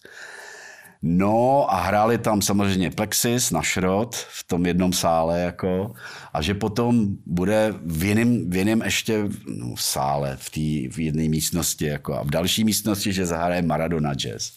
No 1.02 1.66
a 1.74 1.80
hráli 1.80 2.18
tam 2.18 2.42
samozřejmě 2.42 2.90
Plexis 2.90 3.50
na 3.50 3.62
šrot 3.62 4.16
v 4.16 4.44
tom 4.44 4.66
jednom 4.66 4.92
sále 4.92 5.40
jako 5.40 5.94
a 6.32 6.42
že 6.42 6.54
potom 6.54 7.06
bude 7.26 7.74
v 7.84 8.04
jiném, 8.04 8.50
v 8.50 8.56
jiném 8.56 8.82
ještě 8.82 9.24
no, 9.46 9.74
v 9.74 9.82
sále, 9.82 10.36
v 10.40 10.50
té 10.50 10.96
v 10.96 10.98
jedné 10.98 11.28
místnosti 11.28 11.86
jako 11.86 12.14
a 12.14 12.22
v 12.22 12.30
další 12.30 12.64
místnosti, 12.64 13.12
že 13.12 13.26
zahraje 13.26 13.62
Maradona 13.62 14.14
Jazz. 14.14 14.52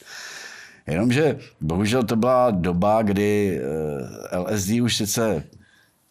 Jenomže 0.89 1.38
bohužel 1.62 2.04
to 2.04 2.15
byla 2.15 2.52
doba, 2.52 3.02
kdy 3.02 3.62
eh, 4.32 4.38
LSD 4.38 4.69
už 4.82 4.95
sice 4.95 5.43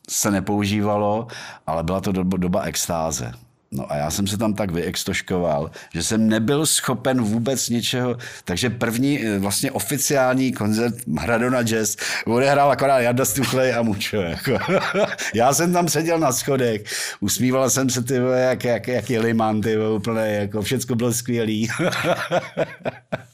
se 0.08 0.30
nepoužívalo, 0.30 1.26
ale 1.66 1.82
byla 1.82 2.00
to 2.00 2.12
doba, 2.12 2.36
doba 2.36 2.62
extáze. 2.62 3.32
No 3.70 3.92
a 3.92 3.96
já 3.96 4.10
jsem 4.10 4.26
se 4.26 4.38
tam 4.38 4.54
tak 4.54 4.70
vyextoškoval, 4.70 5.70
že 5.94 6.02
jsem 6.02 6.28
nebyl 6.28 6.66
schopen 6.66 7.22
vůbec 7.22 7.68
ničeho. 7.68 8.16
Takže 8.44 8.70
první 8.70 9.26
eh, 9.26 9.38
vlastně 9.38 9.70
oficiální 9.70 10.52
koncert 10.52 10.94
Maradona 11.06 11.62
Jazz 11.62 11.96
odehrál 12.26 12.70
akorát 12.70 13.00
Jarda 13.00 13.24
Stuchlej 13.24 13.74
a 13.74 13.82
Mučo. 13.82 14.16
Jako. 14.16 14.58
já 15.34 15.54
jsem 15.54 15.72
tam 15.72 15.88
seděl 15.88 16.18
na 16.18 16.32
schodech, 16.32 16.84
usmíval 17.20 17.70
jsem 17.70 17.90
se 17.90 18.02
ty 18.02 18.14
jak, 18.34 18.64
jak, 18.64 18.88
jak 18.88 19.10
Jeliman, 19.10 19.60
ty 19.60 19.78
úplně, 19.78 20.20
jako 20.20 20.62
všecko 20.62 20.94
bylo 20.94 21.12
skvělý. 21.12 21.68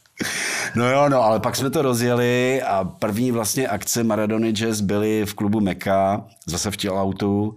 No 0.75 0.91
jo, 0.91 1.09
no, 1.09 1.23
ale 1.23 1.41
pak 1.41 1.57
jsme 1.57 1.71
to 1.71 1.83
rozjeli 1.83 2.63
a 2.63 2.85
první 2.85 3.31
vlastně 3.31 3.69
akce 3.69 4.05
Maradony 4.05 4.51
Jazz 4.51 4.81
byly 4.81 5.27
v 5.27 5.35
klubu 5.35 5.61
Meka, 5.61 6.25
zase 6.47 6.71
v 6.71 6.77
autu. 6.89 7.57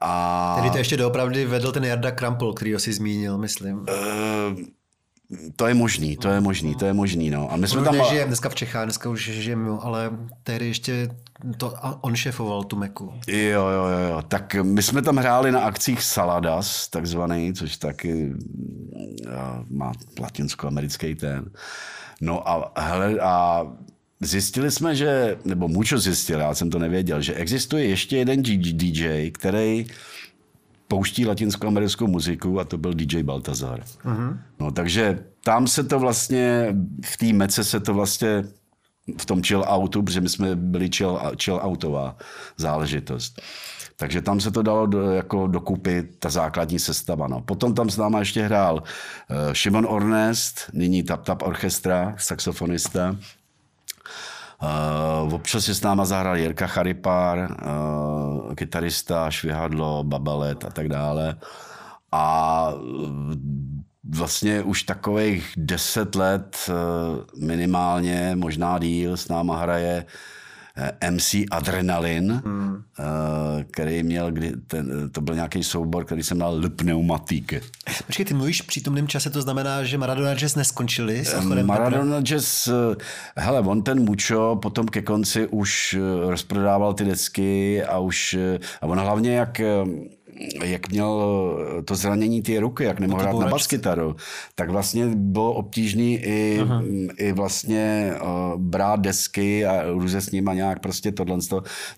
A... 0.00 0.54
Tedy 0.56 0.70
to 0.70 0.78
ještě 0.78 0.96
doopravdy 0.96 1.44
vedl 1.44 1.72
ten 1.72 1.84
Jarda 1.84 2.10
Krampol, 2.10 2.52
který 2.52 2.72
ho 2.72 2.78
si 2.78 2.92
zmínil, 2.92 3.38
myslím. 3.38 3.78
Uh, 3.78 3.86
to 5.56 5.66
je 5.66 5.74
možný, 5.74 6.16
to 6.16 6.28
je 6.28 6.40
možný, 6.40 6.74
to 6.74 6.86
je 6.86 6.92
možný, 6.92 7.30
no. 7.30 7.52
A 7.52 7.56
my 7.56 7.68
jsme 7.68 7.82
tam... 7.82 7.98
nežije 7.98 8.24
dneska 8.24 8.48
v 8.48 8.54
Čechách, 8.54 8.84
dneska 8.84 9.08
už 9.08 9.30
žijeme, 9.30 9.70
ale 9.80 10.10
tehdy 10.42 10.66
ještě 10.66 11.08
to, 11.56 11.74
on 12.00 12.16
šefoval 12.16 12.64
tu 12.64 12.76
Meku. 12.76 13.12
Jo, 13.28 13.68
jo, 13.68 13.86
jo, 13.86 14.08
jo. 14.08 14.22
Tak 14.28 14.54
my 14.62 14.82
jsme 14.82 15.02
tam 15.02 15.16
hráli 15.16 15.52
na 15.52 15.60
akcích 15.60 16.02
Saladas, 16.02 16.88
takzvaný, 16.88 17.54
což 17.54 17.76
taky 17.76 18.32
má 19.70 19.92
latinsko-americký 20.20 21.14
ten. 21.14 21.50
No 22.20 22.48
a, 22.48 22.72
hele, 22.76 23.20
a 23.20 23.66
zjistili 24.20 24.70
jsme, 24.70 24.94
že, 24.94 25.38
nebo 25.44 25.68
Mučo 25.68 25.98
zjistil, 25.98 26.40
já 26.40 26.54
jsem 26.54 26.70
to 26.70 26.78
nevěděl, 26.78 27.20
že 27.22 27.34
existuje 27.34 27.84
ještě 27.84 28.16
jeden 28.16 28.42
DJ, 28.42 29.30
který 29.30 29.86
pouští 30.88 31.26
latinskoamerickou 31.26 32.06
muziku 32.06 32.60
a 32.60 32.64
to 32.64 32.78
byl 32.78 32.94
DJ 32.94 33.22
Baltazar. 33.22 33.80
Uh-huh. 33.80 34.38
No 34.60 34.70
takže 34.70 35.24
tam 35.44 35.66
se 35.66 35.84
to 35.84 35.98
vlastně, 35.98 36.76
v 37.04 37.16
té 37.16 37.32
mece 37.32 37.64
se 37.64 37.80
to 37.80 37.94
vlastně 37.94 38.44
v 39.18 39.26
tom 39.26 39.42
chill 39.42 39.64
outu, 39.68 40.02
protože 40.02 40.20
my 40.20 40.28
jsme 40.28 40.56
byli 40.56 40.88
chill, 40.96 41.20
chill 41.42 41.60
outová 41.64 42.16
záležitost. 42.56 43.40
Takže 43.96 44.22
tam 44.22 44.40
se 44.40 44.50
to 44.50 44.62
dalo 44.62 44.86
do, 44.86 45.10
jako 45.10 45.46
dokupy 45.46 46.02
ta 46.18 46.30
základní 46.30 46.78
sestava. 46.78 47.28
No. 47.28 47.40
Potom 47.40 47.74
tam 47.74 47.90
s 47.90 47.96
náma 47.96 48.18
ještě 48.18 48.42
hrál 48.42 48.74
uh, 48.74 49.52
Šimon 49.52 49.86
Ornest, 49.88 50.70
nyní 50.72 51.02
Tap 51.02 51.24
Tap 51.24 51.42
Orchestra, 51.42 52.14
saxofonista. 52.18 53.16
Uh, 54.62 55.34
občas 55.34 55.64
si 55.64 55.74
s 55.74 55.82
náma 55.82 56.04
zahrál 56.04 56.36
Jirka 56.36 56.66
Charipár, 56.66 57.38
uh, 57.38 58.54
kytarista, 58.54 59.30
švihadlo, 59.30 60.04
babalet 60.04 60.64
a 60.64 60.70
tak 60.70 60.88
dále. 60.88 61.36
A 62.12 62.74
vlastně 64.10 64.62
už 64.62 64.82
takových 64.82 65.52
deset 65.56 66.14
let 66.14 66.70
minimálně, 67.36 68.32
možná 68.34 68.78
díl 68.78 69.16
s 69.16 69.28
náma 69.28 69.56
hraje 69.56 70.04
Eh, 70.76 71.10
MC 71.10 71.34
Adrenalin, 71.50 72.42
hmm. 72.44 72.82
Eh, 72.98 73.64
který 73.64 74.02
měl, 74.02 74.32
kdy 74.32 74.52
ten, 74.66 75.10
to 75.10 75.20
byl 75.20 75.34
nějaký 75.34 75.64
soubor, 75.64 76.04
který 76.04 76.22
jsem 76.22 76.38
dal 76.38 76.58
Le 76.60 76.70
Pneumatique. 76.70 77.60
Počkej, 78.06 78.26
ty 78.26 78.34
mluvíš 78.34 78.62
v 78.62 78.66
přítomném 78.66 79.08
čase, 79.08 79.30
to 79.30 79.42
znamená, 79.42 79.84
že 79.84 79.98
Maradona 79.98 80.34
Jazz 80.34 80.56
neskončili 80.56 81.24
s 81.24 81.34
eh, 81.34 81.40
Maradona 81.62 82.16
Petra? 82.16 82.20
Jazz, 82.20 82.68
hele, 83.36 83.60
on 83.60 83.82
ten 83.82 84.04
Mucho 84.04 84.58
potom 84.62 84.88
ke 84.88 85.02
konci 85.02 85.46
už 85.46 85.96
rozprodával 86.26 86.94
ty 86.94 87.04
desky 87.04 87.84
a 87.84 87.98
už, 87.98 88.36
a 88.80 88.86
on 88.86 88.98
hlavně 88.98 89.32
jak 89.32 89.60
jak 90.64 90.88
měl 90.88 91.22
to 91.84 91.94
zranění 91.94 92.42
ty 92.42 92.58
ruky, 92.58 92.84
jak 92.84 93.00
nemohl 93.00 93.22
hrát 93.22 93.38
na 93.38 93.48
baskytaru, 93.48 94.16
tak 94.54 94.70
vlastně 94.70 95.06
bylo 95.14 95.52
obtížný 95.52 96.14
i, 96.14 96.60
i 97.16 97.32
vlastně 97.32 98.14
uh, 98.22 98.60
brát 98.60 99.00
desky 99.00 99.66
a 99.66 99.82
různě 99.92 100.20
s 100.20 100.30
nima 100.30 100.54
nějak 100.54 100.80
prostě 100.80 101.12
tohle. 101.12 101.38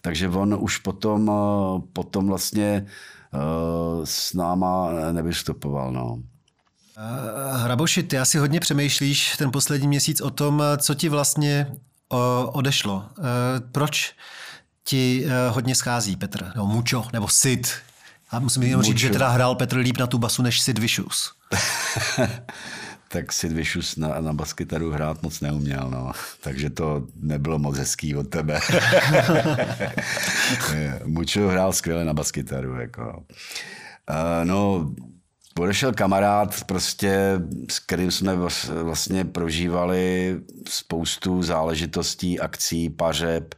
Takže 0.01 0.29
on 0.29 0.57
už 0.61 0.79
potom, 0.79 1.29
uh, 1.29 1.81
potom 1.93 2.27
vlastně 2.27 2.87
uh, 3.35 4.05
s 4.05 4.35
náma 4.35 4.91
nevystupoval. 5.13 5.93
No. 5.93 6.19
Hraboši, 7.53 8.03
ty 8.03 8.19
asi 8.19 8.39
hodně 8.39 8.61
přemýšlíš 8.61 9.37
ten 9.37 9.51
poslední 9.51 9.89
měsíc 9.89 10.21
o 10.21 10.31
tom, 10.31 10.63
co 10.79 10.95
ti 10.95 11.09
vlastně 11.09 11.73
odešlo. 12.53 13.05
Proč 13.73 14.15
ti 14.85 15.27
hodně 15.51 15.75
schází 15.75 16.17
Petr, 16.17 16.53
nebo 16.55 16.67
Mučo, 16.67 17.05
nebo 17.13 17.29
Sid, 17.29 17.69
a 18.33 18.39
musím 18.39 18.63
jenom 18.63 18.83
říct, 18.83 18.99
že 18.99 19.11
teda 19.11 19.29
hrál 19.29 19.55
Petr 19.55 19.77
líp 19.77 19.99
na 19.99 20.07
tu 20.07 20.19
basu 20.19 20.43
než 20.43 20.61
Sid 20.61 20.79
Vicious. 20.79 21.33
tak 23.09 23.33
Sid 23.33 23.53
Vicious 23.53 23.97
na, 23.97 24.21
na 24.21 24.33
baskytaru 24.33 24.91
hrát 24.91 25.23
moc 25.23 25.41
neuměl, 25.41 25.89
no. 25.91 26.13
Takže 26.41 26.71
to 26.71 27.07
nebylo 27.17 27.59
moc 27.59 27.79
hezký 27.79 28.17
od 28.17 28.29
tebe. 28.29 28.61
Mučo 31.05 31.49
hrál 31.49 31.73
skvěle 31.73 32.05
na 32.05 32.15
baskytaru, 32.15 32.75
jako. 32.75 33.25
Uh, 34.11 34.45
no, 34.45 34.91
odešel 35.61 35.93
kamarád, 35.93 36.65
prostě, 36.65 37.41
s 37.71 37.79
kterým 37.79 38.11
jsme 38.11 38.37
vlastně 38.83 39.25
prožívali 39.25 40.37
spoustu 40.69 41.43
záležitostí, 41.43 42.41
akcí, 42.41 42.91
pařeb, 42.91 43.55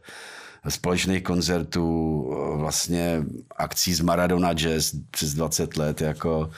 společných 0.69 1.23
koncertů, 1.23 2.21
vlastně 2.57 3.23
akcí 3.55 3.93
z 3.93 4.01
Maradona 4.01 4.53
Jazz 4.53 4.95
přes 5.11 5.33
20 5.33 5.77
let, 5.77 6.01
jako 6.01 6.49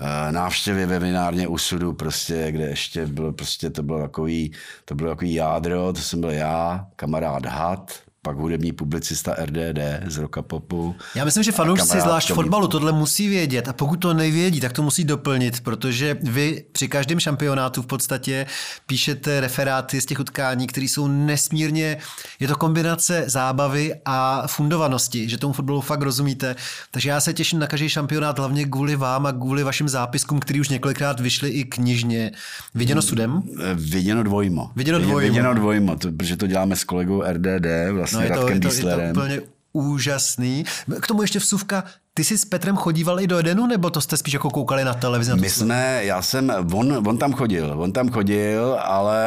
eh, 0.00 0.32
návštěvy 0.32 0.86
ve 0.86 0.98
vinárně 0.98 1.48
u 1.48 1.58
sudu, 1.58 1.92
prostě, 1.92 2.52
kde 2.52 2.64
ještě 2.64 3.06
bylo, 3.06 3.32
prostě 3.32 3.70
to 3.70 3.82
bylo 3.82 4.00
takový, 4.00 4.52
to 4.84 4.94
bylo 4.94 5.10
takový 5.10 5.34
jádro, 5.34 5.92
to 5.92 6.00
jsem 6.00 6.20
byl 6.20 6.30
já, 6.30 6.86
kamarád 6.96 7.46
Had, 7.46 8.03
pak 8.24 8.36
hudební 8.36 8.72
publicista 8.72 9.34
RDD 9.44 9.78
z 10.06 10.18
Roka 10.18 10.42
Popu. 10.42 10.94
Já 11.14 11.24
myslím, 11.24 11.42
že 11.44 11.52
fanoušci 11.52 12.00
zvlášť 12.00 12.32
fotbalu 12.32 12.68
tohle 12.68 12.92
musí 12.92 13.28
vědět 13.28 13.68
a 13.68 13.72
pokud 13.72 13.96
to 13.96 14.14
nevědí, 14.14 14.60
tak 14.60 14.72
to 14.72 14.82
musí 14.82 15.04
doplnit, 15.04 15.60
protože 15.60 16.18
vy 16.22 16.64
při 16.72 16.88
každém 16.88 17.20
šampionátu 17.20 17.82
v 17.82 17.86
podstatě 17.86 18.46
píšete 18.86 19.40
referáty 19.40 20.00
z 20.00 20.06
těch 20.06 20.20
utkání, 20.20 20.66
které 20.66 20.86
jsou 20.86 21.08
nesmírně, 21.08 21.96
je 22.40 22.48
to 22.48 22.56
kombinace 22.56 23.24
zábavy 23.26 23.94
a 24.04 24.46
fundovanosti, 24.46 25.28
že 25.28 25.38
tomu 25.38 25.52
fotbalu 25.52 25.80
fakt 25.80 26.02
rozumíte. 26.02 26.56
Takže 26.90 27.10
já 27.10 27.20
se 27.20 27.34
těším 27.34 27.58
na 27.58 27.66
každý 27.66 27.88
šampionát 27.88 28.38
hlavně 28.38 28.64
kvůli 28.64 28.96
vám 28.96 29.26
a 29.26 29.32
kvůli 29.32 29.62
vašim 29.62 29.88
zápiskům, 29.88 30.40
který 30.40 30.60
už 30.60 30.68
několikrát 30.68 31.20
vyšly 31.20 31.50
i 31.50 31.64
knižně. 31.64 32.32
Viděno 32.74 33.02
sudem? 33.02 33.42
Viděno 33.74 34.22
dvojmo. 34.22 34.70
Viděno 34.76 34.98
dvojmo. 34.98 35.18
Viděno 35.18 35.54
dvojmo, 35.54 35.96
to, 35.96 36.12
protože 36.12 36.36
to 36.36 36.46
děláme 36.46 36.76
s 36.76 36.84
kolegou 36.84 37.22
RDD, 37.22 37.66
vlastně 37.92 38.13
no, 38.14 38.20
je 38.20 38.30
to, 38.30 38.48
je 38.48 38.60
to, 38.60 38.68
je 38.68 39.12
to 39.12 39.20
úplně 39.20 39.40
úžasný. 39.72 40.64
K 41.00 41.06
tomu 41.06 41.22
ještě 41.22 41.38
vsuvka, 41.38 41.84
ty 42.14 42.24
jsi 42.24 42.38
s 42.38 42.44
Petrem 42.44 42.76
chodíval 42.76 43.20
i 43.20 43.26
do 43.26 43.38
Edenu, 43.38 43.66
nebo 43.66 43.90
to 43.90 44.00
jste 44.00 44.16
spíš 44.16 44.34
jako 44.34 44.50
koukali 44.50 44.84
na 44.84 44.94
televizi? 44.94 45.30
Na 45.30 45.36
My 45.36 45.50
jsme, 45.50 46.04
já 46.04 46.22
jsem, 46.22 46.52
on, 46.72 47.02
on 47.08 47.18
tam 47.18 47.32
chodil, 47.32 47.74
on 47.82 47.92
tam 47.92 48.08
chodil, 48.08 48.78
ale 48.82 49.24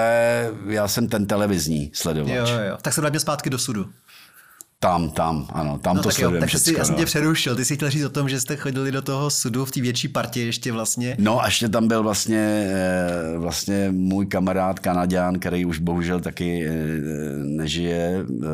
já 0.68 0.88
jsem 0.88 1.08
ten 1.08 1.26
televizní 1.26 1.92
sledovač. 1.94 2.50
Jo, 2.50 2.60
jo. 2.70 2.78
Tak 2.82 2.94
se 2.94 3.02
vrátíme 3.02 3.20
zpátky 3.20 3.50
do 3.50 3.58
sudu. 3.58 3.90
Tam, 4.80 5.10
tam, 5.10 5.48
ano, 5.54 5.80
tam 5.80 5.96
no, 5.96 6.04
to 6.04 6.12
sledujeme 6.12 6.40
Takže 6.40 6.60
jsi, 6.60 6.74
já 6.78 6.86
jsem 6.86 6.96
tě 6.96 7.06
přerušil, 7.06 7.56
ty 7.56 7.66
jsi 7.66 7.76
chtěl 7.76 7.90
říct 7.90 8.04
o 8.04 8.10
tom, 8.10 8.30
že 8.30 8.40
jste 8.40 8.56
chodili 8.56 8.92
do 8.92 9.02
toho 9.02 9.30
sudu 9.30 9.66
v 9.66 9.72
té 9.72 9.82
větší 9.82 10.08
partě 10.08 10.42
ještě 10.42 10.72
vlastně. 10.72 11.16
No 11.20 11.42
a 11.42 11.46
ještě 11.46 11.70
tam 11.70 11.88
byl 11.88 12.04
vlastně, 12.04 12.70
eh, 12.74 13.38
vlastně 13.38 13.88
můj 13.92 14.26
kamarád 14.26 14.80
Kanaďan, 14.80 15.40
který 15.40 15.66
už 15.66 15.80
bohužel 15.80 16.20
taky 16.20 16.68
eh, 16.68 16.74
nežije, 17.38 18.26
eh, 18.44 18.48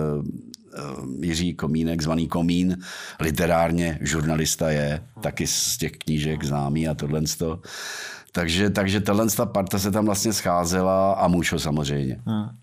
Jiří 1.22 1.54
Komínek, 1.54 2.02
zvaný 2.02 2.28
Komín, 2.28 2.78
literárně 3.20 4.00
žurnalista 4.02 4.70
je, 4.70 5.04
taky 5.22 5.48
z 5.48 5.78
těch 5.78 5.92
knížek 5.92 6.44
známý 6.44 6.88
a 6.88 6.94
tohle. 6.94 7.22
Takže, 8.32 8.70
takže 8.70 9.00
tahle 9.00 9.28
parta 9.46 9.80
se 9.80 9.92
tam 9.92 10.06
vlastně 10.06 10.34
scházela 10.34 11.14
a 11.14 11.28
Mučo 11.28 11.60
samozřejmě. 11.60 12.22
Hmm. 12.26 12.63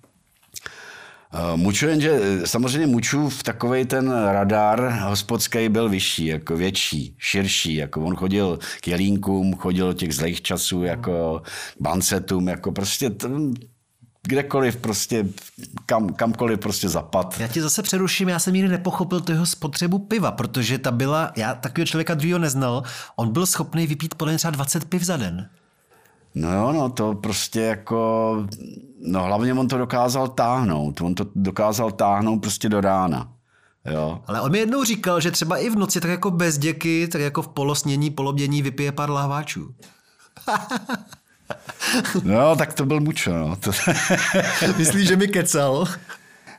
Eh, 1.33 1.57
Muču 1.57 1.87
jenže, 1.87 2.20
eh, 2.22 2.47
samozřejmě 2.47 2.87
Muču 2.87 3.28
v 3.28 3.43
takový 3.43 3.85
ten 3.85 4.12
radar 4.12 4.99
hospodský 5.09 5.68
byl 5.68 5.89
vyšší, 5.89 6.26
jako 6.26 6.57
větší, 6.57 7.14
širší, 7.18 7.74
jako 7.74 8.01
on 8.01 8.16
chodil 8.16 8.59
k 8.81 8.89
jelínkům, 8.89 9.57
chodil 9.57 9.95
těch 9.95 10.14
zlejch 10.14 10.41
časů, 10.43 10.83
jako 10.83 11.43
bancetům, 11.81 12.49
jako 12.49 12.72
prostě 12.72 13.11
t- 13.11 13.28
kdekoliv 14.22 14.76
prostě, 14.76 15.26
kam, 15.87 16.09
kamkoliv 16.09 16.59
prostě 16.61 16.89
zapad. 16.89 17.41
Já 17.41 17.49
ti 17.49 17.61
zase 17.61 17.83
přeruším, 17.83 18.28
já 18.28 18.39
jsem 18.39 18.55
nikdy 18.55 18.68
nepochopil 18.68 19.20
toho 19.20 19.47
spotřebu 19.47 19.99
piva, 19.99 20.33
protože 20.33 20.78
ta 20.78 20.91
byla, 20.91 21.33
já 21.37 21.55
takového 21.55 21.87
člověka 21.87 22.14
druhého 22.14 22.39
neznal, 22.39 22.83
on 23.16 23.33
byl 23.33 23.47
schopný 23.47 23.87
vypít 23.87 24.14
podle 24.14 24.37
třeba 24.37 24.51
20 24.51 24.85
piv 24.85 25.03
za 25.03 25.16
den. 25.16 25.49
No 26.35 26.55
jo, 26.55 26.72
no 26.72 26.91
to 26.91 27.14
prostě 27.14 27.61
jako, 27.61 28.37
no 29.01 29.24
hlavně 29.24 29.55
on 29.55 29.68
to 29.68 29.78
dokázal 29.78 30.28
táhnout, 30.28 31.01
on 31.01 31.14
to 31.14 31.26
dokázal 31.35 31.91
táhnout 31.91 32.41
prostě 32.41 32.68
do 32.68 32.81
rána. 32.81 33.33
Jo. 33.85 34.22
Ale 34.26 34.41
on 34.41 34.51
mi 34.51 34.59
jednou 34.59 34.85
říkal, 34.85 35.20
že 35.20 35.31
třeba 35.31 35.59
i 35.59 35.70
v 35.70 35.76
noci 35.76 36.01
tak 36.01 36.11
jako 36.11 36.31
bez 36.31 36.59
děky, 36.59 37.09
tak 37.09 37.20
jako 37.20 37.43
v 37.43 37.49
polosnění, 37.49 38.11
polobdění 38.11 38.62
vypije 38.62 38.93
pár 38.93 39.11
lahváčů. 39.11 39.74
no, 42.22 42.57
tak 42.57 42.72
to 42.72 42.87
byl 42.87 43.01
mučo, 43.01 43.39
no. 43.39 43.57
To... 43.57 43.70
Myslíš, 44.78 45.09
že 45.09 45.16
mi 45.16 45.28
kecal? 45.28 45.87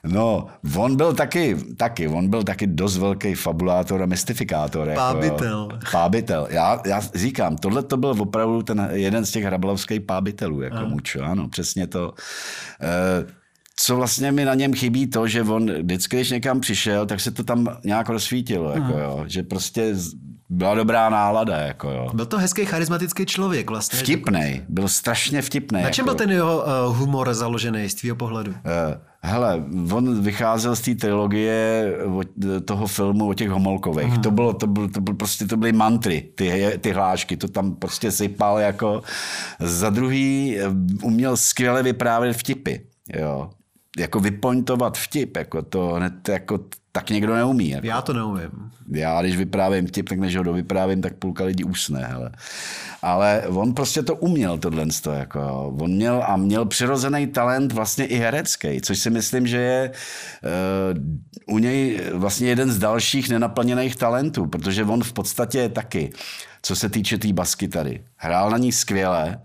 No, 0.04 0.47
on 0.78 0.95
byl 0.95 1.14
taky, 1.14 1.58
taky, 1.78 2.08
on 2.08 2.30
byl 2.30 2.43
taky 2.43 2.68
dost 2.68 2.97
velký 2.97 3.34
fabulátor 3.34 4.04
a 4.04 4.06
mystifikátor. 4.06 4.88
Jako, 4.88 4.99
pábitel. 4.99 5.70
Pábitel. 5.91 6.47
Já, 6.49 6.82
já 6.86 7.02
říkám, 7.16 7.56
tohle 7.56 7.84
to 7.84 7.97
byl 7.97 8.16
opravdu 8.20 8.64
ten 8.64 8.89
jeden 8.91 9.26
z 9.26 9.32
těch 9.32 9.43
hrablovských 9.43 10.02
pábitelů, 10.02 10.62
jako 10.62 10.86
mučo, 10.86 11.24
ano, 11.24 11.47
přesně 11.47 11.88
to. 11.88 12.14
E, 12.82 13.41
co 13.76 13.95
vlastně 13.95 14.32
mi 14.32 14.45
na 14.45 14.54
něm 14.54 14.74
chybí 14.74 15.08
to, 15.08 15.28
že 15.28 15.43
on 15.43 15.72
vždycky, 15.72 16.16
když 16.16 16.30
někam 16.30 16.60
přišel, 16.60 17.06
tak 17.06 17.20
se 17.20 17.32
to 17.32 17.43
tam 17.43 17.68
nějak 17.84 18.10
rozsvítilo, 18.10 18.72
jako 18.72 18.97
jo, 18.99 19.24
že 19.28 19.43
prostě 19.43 19.95
byla 20.49 20.76
dobrá 20.76 21.10
nálada. 21.10 21.58
Jako 21.58 21.89
jo. 21.89 22.10
Byl 22.14 22.26
to 22.26 22.38
hezký, 22.38 22.66
charismatický 22.66 23.26
člověk 23.26 23.70
vlastně. 23.70 23.99
Vtipný, 23.99 24.62
byl 24.70 24.88
strašně 24.88 25.41
vtipný. 25.41 25.84
Na 25.84 25.89
čem 25.89 26.04
jako. 26.04 26.16
byl 26.16 26.26
ten 26.26 26.32
jeho 26.32 26.64
uh, 26.64 26.97
humor 26.97 27.34
založený 27.34 27.89
z 27.89 27.95
tvého 27.95 28.16
pohledu? 28.16 28.52
Uh, 28.52 28.58
hele, 29.24 29.63
on 29.93 30.22
vycházel 30.22 30.76
z 30.76 30.82
té 30.82 30.95
trilogie 30.95 31.93
toho 32.65 32.88
filmu 32.88 33.30
o 33.30 33.34
těch 33.34 33.49
homolkových. 33.49 34.07
Hmm. 34.13 34.22
To 34.22 34.32
bylo, 34.32 34.53
to 34.53 34.67
bylo, 34.67 34.88
to 34.88 35.01
bylo 35.01 35.17
prostě, 35.17 35.47
to 35.47 35.57
byly 35.57 35.72
mantry, 35.72 36.22
ty, 36.36 36.78
ty 36.82 36.91
hlášky, 36.91 37.38
to 37.38 37.47
tam 37.47 37.76
prostě 37.76 38.11
sypal 38.11 38.59
jako. 38.59 39.01
Za 39.59 39.89
druhý 39.89 40.57
eh, 40.59 40.63
uměl 41.03 41.38
skvěle 41.38 41.84
vyprávět 41.84 42.38
vtipy. 42.38 42.76
Jo 43.19 43.49
jako 43.97 44.19
vypointovat 44.19 44.97
vtip, 44.97 45.37
jako 45.37 45.61
to 45.61 45.87
hned 45.87 46.29
jako 46.29 46.59
tak 46.91 47.09
někdo 47.09 47.35
neumí. 47.35 47.69
Jako. 47.69 47.87
Já 47.87 48.01
to 48.01 48.13
neumím. 48.13 48.71
Já, 48.91 49.21
když 49.21 49.37
vyprávím 49.37 49.87
tip, 49.87 50.09
tak 50.09 50.19
než 50.19 50.35
ho 50.35 50.43
dovyprávím, 50.43 51.01
tak 51.01 51.13
půlka 51.13 51.43
lidí 51.43 51.63
usne. 51.63 52.05
Hele. 52.05 52.31
Ale 53.01 53.43
on 53.47 53.73
prostě 53.73 54.03
to 54.03 54.15
uměl, 54.15 54.57
tohle. 54.57 54.85
Jako. 55.13 55.73
On 55.79 55.91
měl 55.91 56.23
a 56.27 56.37
měl 56.37 56.65
přirozený 56.65 57.27
talent 57.27 57.71
vlastně 57.71 58.05
i 58.05 58.17
herecký, 58.17 58.81
což 58.81 58.99
si 58.99 59.09
myslím, 59.09 59.47
že 59.47 59.57
je 59.57 59.91
uh, 61.47 61.55
u 61.55 61.57
něj 61.57 62.01
vlastně 62.13 62.49
jeden 62.49 62.71
z 62.71 62.79
dalších 62.79 63.29
nenaplněných 63.29 63.95
talentů, 63.95 64.45
protože 64.45 64.83
on 64.83 65.03
v 65.03 65.13
podstatě 65.13 65.69
taky, 65.69 66.11
co 66.61 66.75
se 66.75 66.89
týče 66.89 67.17
té 67.17 67.21
tý 67.21 67.33
basky 67.33 67.67
tady, 67.67 68.03
hrál 68.15 68.49
na 68.49 68.57
ní 68.57 68.71
skvěle, 68.71 69.41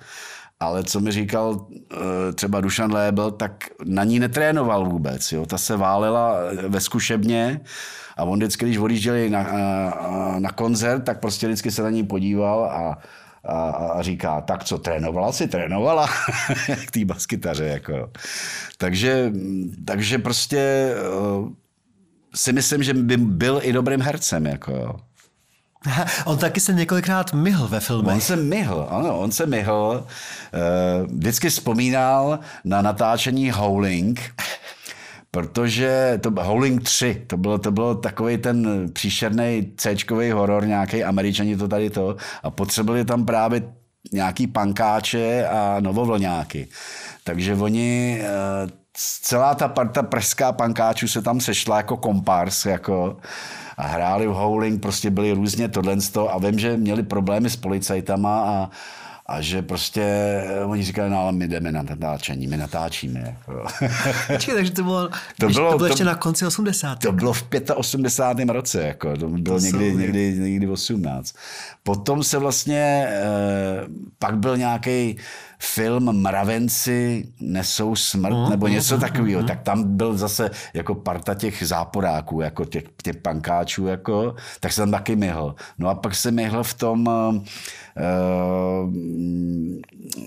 ale 0.60 0.84
co 0.84 1.00
mi 1.00 1.12
říkal 1.12 1.66
eh, 1.70 2.32
třeba 2.32 2.60
Dušan 2.60 2.92
Lébel, 2.92 3.30
tak 3.30 3.64
na 3.84 4.04
ní 4.04 4.18
netrénoval 4.18 4.86
vůbec. 4.86 5.32
Jo? 5.32 5.46
Ta 5.46 5.58
se 5.58 5.76
válela 5.76 6.36
ve 6.68 6.80
zkušebně 6.80 7.60
a 8.16 8.24
on 8.24 8.38
vždycky, 8.38 8.64
když 8.64 8.78
odjížděli 8.78 9.30
na, 9.30 9.42
na, 9.42 10.38
na 10.38 10.50
koncert, 10.50 11.04
tak 11.04 11.20
prostě 11.20 11.46
vždycky 11.46 11.70
se 11.70 11.82
na 11.82 11.90
ní 11.90 12.04
podíval 12.04 12.64
a, 12.64 12.98
a, 13.44 13.70
a 13.70 14.02
říká, 14.02 14.40
tak 14.40 14.64
co, 14.64 14.78
trénovala 14.78 15.32
si? 15.32 15.48
Trénovala 15.48 16.08
k 16.86 16.90
té 16.90 17.04
baskytaře. 17.04 17.64
Jako. 17.64 18.10
Takže, 18.78 19.32
takže 19.84 20.18
prostě 20.18 20.58
eh, 20.96 21.50
si 22.34 22.52
myslím, 22.52 22.82
že 22.82 22.94
by 22.94 23.16
byl 23.16 23.60
i 23.62 23.72
dobrým 23.72 24.00
hercem. 24.00 24.46
Jako. 24.46 25.00
On 26.24 26.38
taky 26.38 26.60
se 26.60 26.72
několikrát 26.72 27.32
myhl 27.32 27.68
ve 27.68 27.80
filmech. 27.80 28.14
On 28.14 28.20
se 28.20 28.36
myhl, 28.36 28.86
ano, 28.90 29.18
on 29.18 29.32
se 29.32 29.46
myhl. 29.46 30.06
Eh, 30.54 31.06
vždycky 31.06 31.48
vzpomínal 31.48 32.38
na 32.64 32.82
natáčení 32.82 33.50
Howling, 33.50 34.20
protože 35.30 36.20
to 36.22 36.32
Howling 36.40 36.82
3, 36.82 37.22
to 37.26 37.36
bylo, 37.36 37.58
to 37.58 37.70
bylo 37.70 37.94
takový 37.94 38.38
ten 38.38 38.88
příšerný 38.92 39.72
c 39.76 39.96
horor, 40.32 40.66
nějaký 40.66 41.04
američani 41.04 41.56
to 41.56 41.68
tady 41.68 41.90
to, 41.90 42.16
a 42.42 42.50
potřebovali 42.50 43.04
tam 43.04 43.26
právě 43.26 43.62
nějaký 44.12 44.46
pankáče 44.46 45.46
a 45.46 45.76
novovlňáky. 45.80 46.68
Takže 47.24 47.54
oni, 47.54 48.20
eh, 48.22 48.85
celá 48.96 49.54
ta 49.54 49.68
parta 49.68 50.02
pražská 50.02 50.52
pankáčů 50.52 51.08
se 51.08 51.22
tam 51.22 51.40
sešla 51.40 51.76
jako 51.76 51.96
kompars, 51.96 52.66
jako 52.66 53.16
a 53.76 53.86
hráli 53.86 54.26
v 54.26 54.30
Howling, 54.30 54.82
prostě 54.82 55.10
byli 55.10 55.32
různě 55.32 55.68
tohle 55.68 55.96
a 56.30 56.38
vím, 56.38 56.58
že 56.58 56.76
měli 56.76 57.02
problémy 57.02 57.50
s 57.50 57.56
policajtama 57.56 58.40
a, 58.40 58.70
a 59.26 59.40
že 59.40 59.62
prostě 59.62 60.02
eh, 60.02 60.64
oni 60.64 60.82
říkali, 60.82 61.10
no 61.10 61.18
ale 61.18 61.32
my 61.32 61.48
jdeme 61.48 61.72
na 61.72 61.82
natáčení, 61.82 62.46
my 62.46 62.56
natáčíme. 62.56 63.20
Jako. 63.20 63.66
Počkej, 64.26 64.54
takže 64.54 64.72
to 64.72 64.82
bylo, 64.82 65.08
to 65.38 65.48
bylo, 65.48 65.70
to 65.70 65.76
bylo 65.76 65.86
ještě 65.86 66.04
to, 66.04 66.10
na 66.10 66.14
konci 66.14 66.46
80. 66.46 66.98
To 66.98 67.12
bylo 67.12 67.32
v 67.32 67.44
85. 67.74 68.48
roce, 68.48 68.82
jako, 68.82 69.16
to 69.16 69.28
bylo 69.28 69.58
to 69.58 69.64
někdy, 69.64 69.94
někdy, 69.94 70.38
někdy 70.38 70.68
18. 70.68 71.34
Potom 71.82 72.24
se 72.24 72.38
vlastně, 72.38 73.08
eh, 73.08 73.86
pak 74.18 74.38
byl 74.38 74.56
nějaký 74.56 75.16
film 75.58 76.22
Mravenci 76.22 77.28
nesou 77.40 77.96
smrt, 77.96 78.36
mm, 78.36 78.50
nebo 78.50 78.68
něco 78.68 78.94
mm, 78.94 79.00
takového, 79.00 79.40
mm, 79.40 79.46
tak 79.46 79.62
tam 79.62 79.96
byl 79.96 80.16
zase 80.16 80.50
jako 80.74 80.94
parta 80.94 81.34
těch 81.34 81.66
záporáků, 81.66 82.40
jako 82.40 82.64
těch, 82.64 82.84
těch 83.02 83.16
pankáčů, 83.16 83.86
jako, 83.86 84.34
tak 84.60 84.72
jsem 84.72 84.82
tam 84.82 84.90
taky 84.90 85.16
myhl. 85.16 85.54
No 85.78 85.88
a 85.88 85.94
pak 85.94 86.14
se 86.14 86.30
myhl 86.30 86.62
v 86.62 86.74
tom 86.74 87.06
uh, 87.06 87.44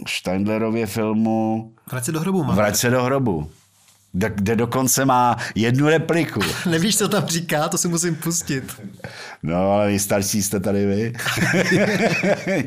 Steindlerově 0.07 0.85
filmu 0.85 1.71
Vrať 1.91 2.05
se 2.05 2.11
do 2.11 2.19
hrobu. 2.19 2.43
Vrať 2.43 2.75
se 2.75 2.89
do 2.89 3.03
hrobu. 3.03 3.49
Kde 4.11 4.55
dokonce 4.55 5.05
má 5.05 5.37
jednu 5.55 5.87
repliku. 5.87 6.39
Nevíš, 6.69 6.97
co 6.97 7.07
tam 7.07 7.25
říká, 7.25 7.69
to 7.69 7.77
si 7.77 7.87
musím 7.87 8.15
pustit. 8.15 8.81
No, 9.43 9.55
ale 9.55 9.87
vy 9.87 9.99
starší 9.99 10.43
jste 10.43 10.59
tady 10.59 10.85
vy. 10.85 11.13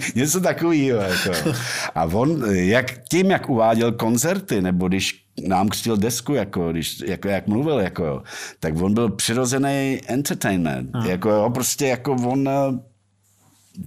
Něco 0.15 0.41
takového. 0.41 1.01
Jako. 1.01 1.53
A 1.95 2.05
on, 2.05 2.45
jak, 2.55 2.87
tím, 3.09 3.31
jak 3.31 3.49
uváděl 3.49 3.93
koncerty, 3.93 4.63
nebo 4.63 4.89
když 4.89 5.25
nám 5.47 5.69
křtil 5.69 5.97
desku, 5.97 6.35
jako, 6.35 6.73
když, 6.73 7.01
jako, 7.07 7.29
jak 7.29 7.47
mluvil, 7.47 7.81
jako, 7.81 8.23
tak 8.61 8.77
on 8.81 8.95
byl 8.95 9.11
přirozený 9.11 10.01
entertainment. 10.07 10.91
Hmm. 10.95 11.07
Jako, 11.07 11.31
jo, 11.31 11.51
prostě 11.51 11.87
jako 11.87 12.13
on 12.13 12.49
eh, 12.49 12.53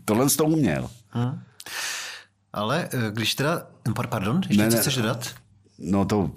tohle 0.06 0.30
to 0.30 0.45
uměl. 0.45 0.89
Hmm. 1.10 1.39
Ale 2.53 2.89
eh, 2.93 3.12
když 3.12 3.36
teda, 3.36 3.68
pardon, 4.10 4.41
ještě 4.47 4.70
ne, 4.70 4.78
chceš 4.78 4.95
dodat? 4.95 5.30
No 5.80 6.06
to 6.06 6.32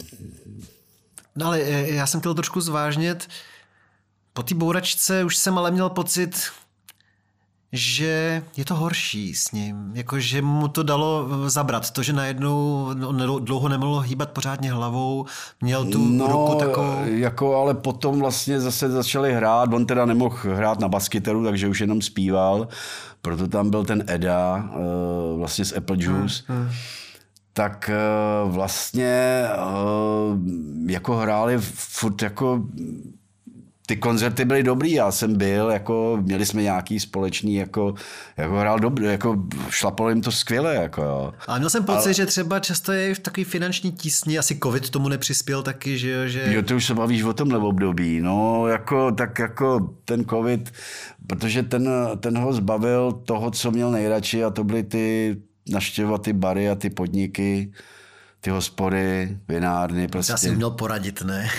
No 1.37 1.47
ale 1.47 1.61
eh, 1.61 1.91
já 1.91 2.07
jsem 2.07 2.21
chtěl 2.21 2.35
trošku 2.35 2.61
zvážnět. 2.61 3.29
Po 4.33 4.43
té 4.43 4.55
bouračce 4.55 5.25
už 5.25 5.37
jsem 5.37 5.59
ale 5.59 5.71
měl 5.71 5.91
pocit, 5.91 6.51
že 7.73 8.43
je 8.57 8.65
to 8.65 8.75
horší 8.75 9.35
s 9.35 9.53
ním. 9.53 9.91
Jako, 9.95 10.21
že 10.21 10.43
mu 10.43 10.69
to 10.69 10.83
dalo 10.83 11.29
eh, 11.47 11.51
zabrat. 11.51 11.91
To, 11.91 12.03
že 12.03 12.13
najednou 12.13 12.89
dlouho 13.39 13.69
nemohlo 13.69 14.01
hýbat 14.01 14.31
pořádně 14.31 14.73
hlavou, 14.73 15.27
měl 15.61 15.85
tu 15.85 16.09
no, 16.09 16.27
ruku 16.27 16.55
takovou... 16.59 17.05
jako 17.05 17.57
ale 17.57 17.75
potom 17.75 18.21
vlastně 18.21 18.61
zase 18.61 18.91
začali 18.91 19.35
hrát. 19.35 19.73
On 19.73 19.87
teda 19.87 20.07
nemohl 20.07 20.37
hrát 20.37 20.81
na 20.81 20.89
baskyteru, 20.89 21.45
takže 21.45 21.69
už 21.69 21.81
jenom 21.81 22.03
zpíval. 22.03 22.69
Proto 23.23 23.49
tam 23.49 23.71
byl 23.71 23.85
ten 23.85 24.05
Eda, 24.07 24.71
vlastně 25.37 25.65
z 25.65 25.77
Apple 25.77 25.97
Juice. 26.01 26.43
Hmm, 26.47 26.63
hmm 26.63 26.73
tak 27.59 27.91
eh, 27.91 27.95
vlastně 28.51 29.43
eh, 29.45 29.59
jako 30.87 31.17
hráli 31.17 31.59
furt 31.59 32.23
jako 32.23 32.63
ty 33.87 33.97
koncerty 33.97 34.45
byly 34.45 34.63
dobrý, 34.63 34.93
já 34.93 35.11
jsem 35.11 35.37
byl, 35.37 35.71
jako, 35.71 36.19
měli 36.23 36.47
jsme 36.47 36.63
nějaký 36.63 37.01
společný, 37.01 37.55
jako, 37.55 37.95
jako 38.37 38.55
hrál 38.55 38.79
dobře, 38.79 39.07
jako 39.07 39.45
šlapalo 39.71 40.11
jim 40.11 40.21
to 40.21 40.33
skvěle. 40.33 40.75
Jako, 40.75 41.03
jo. 41.03 41.33
Ale 41.47 41.59
měl 41.59 41.71
jsem 41.71 41.85
pocit, 41.85 42.05
Ale... 42.05 42.15
že 42.15 42.27
třeba 42.27 42.61
často 42.61 42.93
je 42.93 43.15
v 43.15 43.19
takový 43.19 43.45
finanční 43.45 43.93
tísni, 43.93 44.39
asi 44.39 44.59
covid 44.63 44.91
tomu 44.91 45.09
nepřispěl 45.09 45.63
taky, 45.63 45.99
že 45.99 46.11
jo? 46.11 46.27
Že... 46.27 46.45
Jo, 46.55 46.63
ty 46.63 46.75
už 46.75 46.87
se 46.87 46.95
bavíš 46.95 47.23
o 47.23 47.33
tomhle 47.33 47.59
období, 47.59 48.21
no, 48.21 48.67
jako, 48.67 49.13
tak 49.13 49.39
jako 49.39 49.95
ten 50.05 50.25
covid, 50.25 50.73
protože 51.27 51.63
ten, 51.63 51.91
ten 52.21 52.39
ho 52.39 52.53
zbavil 52.53 53.13
toho, 53.13 53.51
co 53.51 53.71
měl 53.71 53.91
nejradši 53.91 54.45
a 54.45 54.51
to 54.51 54.65
byly 54.65 54.83
ty 54.83 55.37
naštěvovat 55.69 56.23
ty 56.23 56.33
bary 56.33 56.71
a 56.71 56.75
ty 56.75 56.91
podniky, 56.91 57.73
ty 58.41 58.51
hospody, 58.51 59.39
vinárny. 59.49 60.09
Prostě. 60.09 60.33
Já 60.33 60.37
jsem 60.37 60.55
měl 60.55 60.71
poradit, 60.71 61.23
ne? 61.23 61.51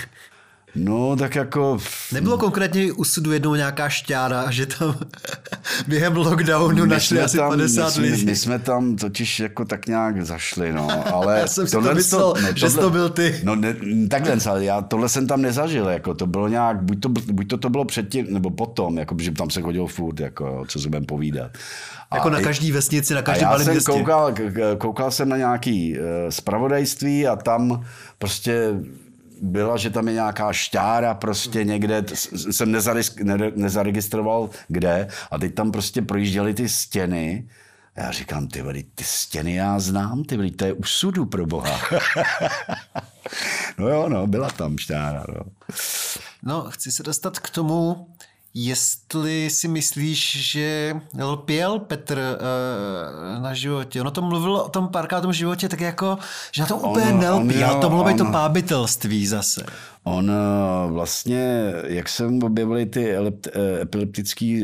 No, 0.74 1.16
tak 1.16 1.34
jako... 1.34 1.78
Nebylo 2.12 2.38
konkrétně 2.38 2.92
u 2.92 3.04
sudu 3.04 3.32
jednou 3.32 3.54
nějaká 3.54 3.88
šťára, 3.88 4.50
že 4.50 4.66
tam 4.66 4.94
během 5.88 6.16
lockdownu 6.16 6.82
my 6.82 6.88
našli 6.88 7.20
asi 7.20 7.36
tam, 7.36 7.48
50 7.48 7.96
my, 7.96 8.08
lidí. 8.08 8.24
My 8.24 8.36
jsme 8.36 8.58
tam 8.58 8.96
totiž 8.96 9.40
jako 9.40 9.64
tak 9.64 9.86
nějak 9.86 10.26
zašli, 10.26 10.72
no, 10.72 11.14
ale... 11.14 11.38
já 11.40 11.46
jsem 11.46 11.66
si 11.66 11.72
to 11.72 11.94
myslel, 11.94 12.32
to, 12.32 12.40
no, 12.40 12.48
že 12.54 12.66
tohle, 12.66 12.82
to 12.82 12.90
byl 12.90 13.08
ty. 13.08 13.40
No, 13.44 13.56
ne, 13.56 13.76
takhle, 14.10 14.36
ale 14.50 14.64
já 14.64 14.82
tohle 14.82 15.08
jsem 15.08 15.26
tam 15.26 15.42
nezažil, 15.42 15.88
jako 15.88 16.14
to 16.14 16.26
bylo 16.26 16.48
nějak, 16.48 16.82
buď 16.82 17.00
to, 17.00 17.08
buď 17.08 17.48
to, 17.48 17.56
to 17.56 17.70
bylo 17.70 17.84
předtím, 17.84 18.26
nebo 18.30 18.50
potom, 18.50 18.98
jako, 18.98 19.16
že 19.18 19.30
tam 19.30 19.50
se 19.50 19.62
chodil 19.62 19.86
furt, 19.86 20.20
jako, 20.20 20.64
co 20.68 20.80
se 20.80 20.88
budeme 20.88 21.06
povídat. 21.06 21.50
Jako 22.14 22.28
a 22.28 22.30
na 22.30 22.40
každý 22.40 22.72
vesnici, 22.72 23.14
na 23.14 23.22
každém 23.22 23.48
malém 23.48 23.70
městě. 23.70 23.92
Koukal, 23.92 24.34
koukal 24.78 25.10
jsem 25.10 25.28
na 25.28 25.36
nějaký 25.36 25.98
uh, 25.98 26.04
spravodajství 26.30 27.26
a 27.26 27.36
tam 27.36 27.84
prostě 28.18 28.74
byla, 29.40 29.76
že 29.76 29.90
tam 29.90 30.08
je 30.08 30.14
nějaká 30.14 30.52
šťára 30.52 31.14
prostě 31.14 31.64
někde, 31.64 32.04
jsem 32.50 32.72
nezaregistroval 33.56 34.50
kde 34.68 35.08
a 35.30 35.38
teď 35.38 35.54
tam 35.54 35.72
prostě 35.72 36.02
projížděly 36.02 36.54
ty 36.54 36.68
stěny 36.68 37.48
já 37.96 38.10
říkám, 38.10 38.48
ty 38.48 38.62
vody, 38.62 38.84
ty 38.94 39.04
stěny 39.04 39.54
já 39.54 39.80
znám, 39.80 40.24
ty 40.24 40.36
vody, 40.36 40.50
to 40.50 40.64
je 40.64 40.72
u 40.72 40.84
sudu 40.84 41.26
pro 41.26 41.46
boha. 41.46 41.80
no 43.78 43.88
jo, 43.88 44.08
no, 44.08 44.26
byla 44.26 44.50
tam 44.50 44.78
šťára, 44.78 45.24
no. 45.28 45.44
No, 46.42 46.70
chci 46.70 46.92
se 46.92 47.02
dostat 47.02 47.38
k 47.38 47.50
tomu, 47.50 48.08
jestli 48.54 49.50
si 49.50 49.68
myslíš, 49.68 50.50
že 50.52 50.96
lpěl 51.22 51.78
Petr 51.78 52.18
uh, 52.18 53.42
na 53.42 53.54
životě. 53.54 54.00
Ono 54.00 54.10
to 54.10 54.22
mluvilo 54.22 54.64
o 54.64 54.68
tom 54.68 54.88
párkrát 54.88 55.18
o 55.18 55.22
tom 55.22 55.32
životě, 55.32 55.68
tak 55.68 55.80
jako, 55.80 56.18
že 56.52 56.62
na 56.62 56.68
to 56.68 56.76
úplně 56.76 57.12
on, 57.12 57.20
nelpí, 57.20 57.64
ale 57.64 57.80
to 57.80 57.90
mohlo 57.90 58.04
být 58.04 58.18
to 58.18 58.24
pábitelství 58.24 59.26
zase. 59.26 59.64
On 60.04 60.30
eh, 60.30 60.92
vlastně, 60.92 61.72
jak 61.86 62.08
se 62.08 62.28
mu 62.28 62.46
objevily 62.46 62.86
ty 62.86 63.12
eh, 63.12 63.80
epileptické 63.82 64.60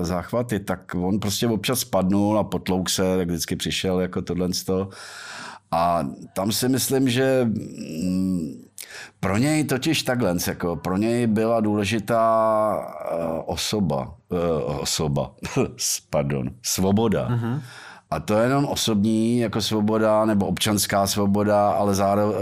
záchvaty, 0.00 0.60
tak 0.60 0.94
on 0.94 1.20
prostě 1.20 1.46
občas 1.46 1.78
spadnul 1.78 2.38
a 2.38 2.44
potlouk 2.44 2.90
se, 2.90 3.16
tak 3.16 3.28
vždycky 3.28 3.56
přišel 3.56 4.00
jako 4.00 4.22
tohle. 4.22 4.48
A 5.70 6.08
tam 6.34 6.52
si 6.52 6.68
myslím, 6.68 7.08
že 7.08 7.44
mm, 7.44 8.65
pro 9.20 9.36
něj 9.36 9.64
totiž 9.64 10.02
takhle, 10.02 10.36
jako 10.46 10.76
pro 10.76 10.96
něj 10.96 11.26
byla 11.26 11.60
důležitá 11.60 12.76
uh, 12.76 13.42
osoba, 13.46 14.14
uh, 14.28 14.80
osoba, 14.80 15.34
pardon, 16.10 16.50
svoboda. 16.62 17.28
Mm-hmm. 17.28 17.60
A 18.10 18.20
to 18.20 18.38
je 18.38 18.42
jenom 18.44 18.64
osobní 18.64 19.38
jako 19.38 19.60
svoboda 19.60 20.24
nebo 20.24 20.46
občanská 20.46 21.06
svoboda, 21.06 21.70
ale 21.70 21.94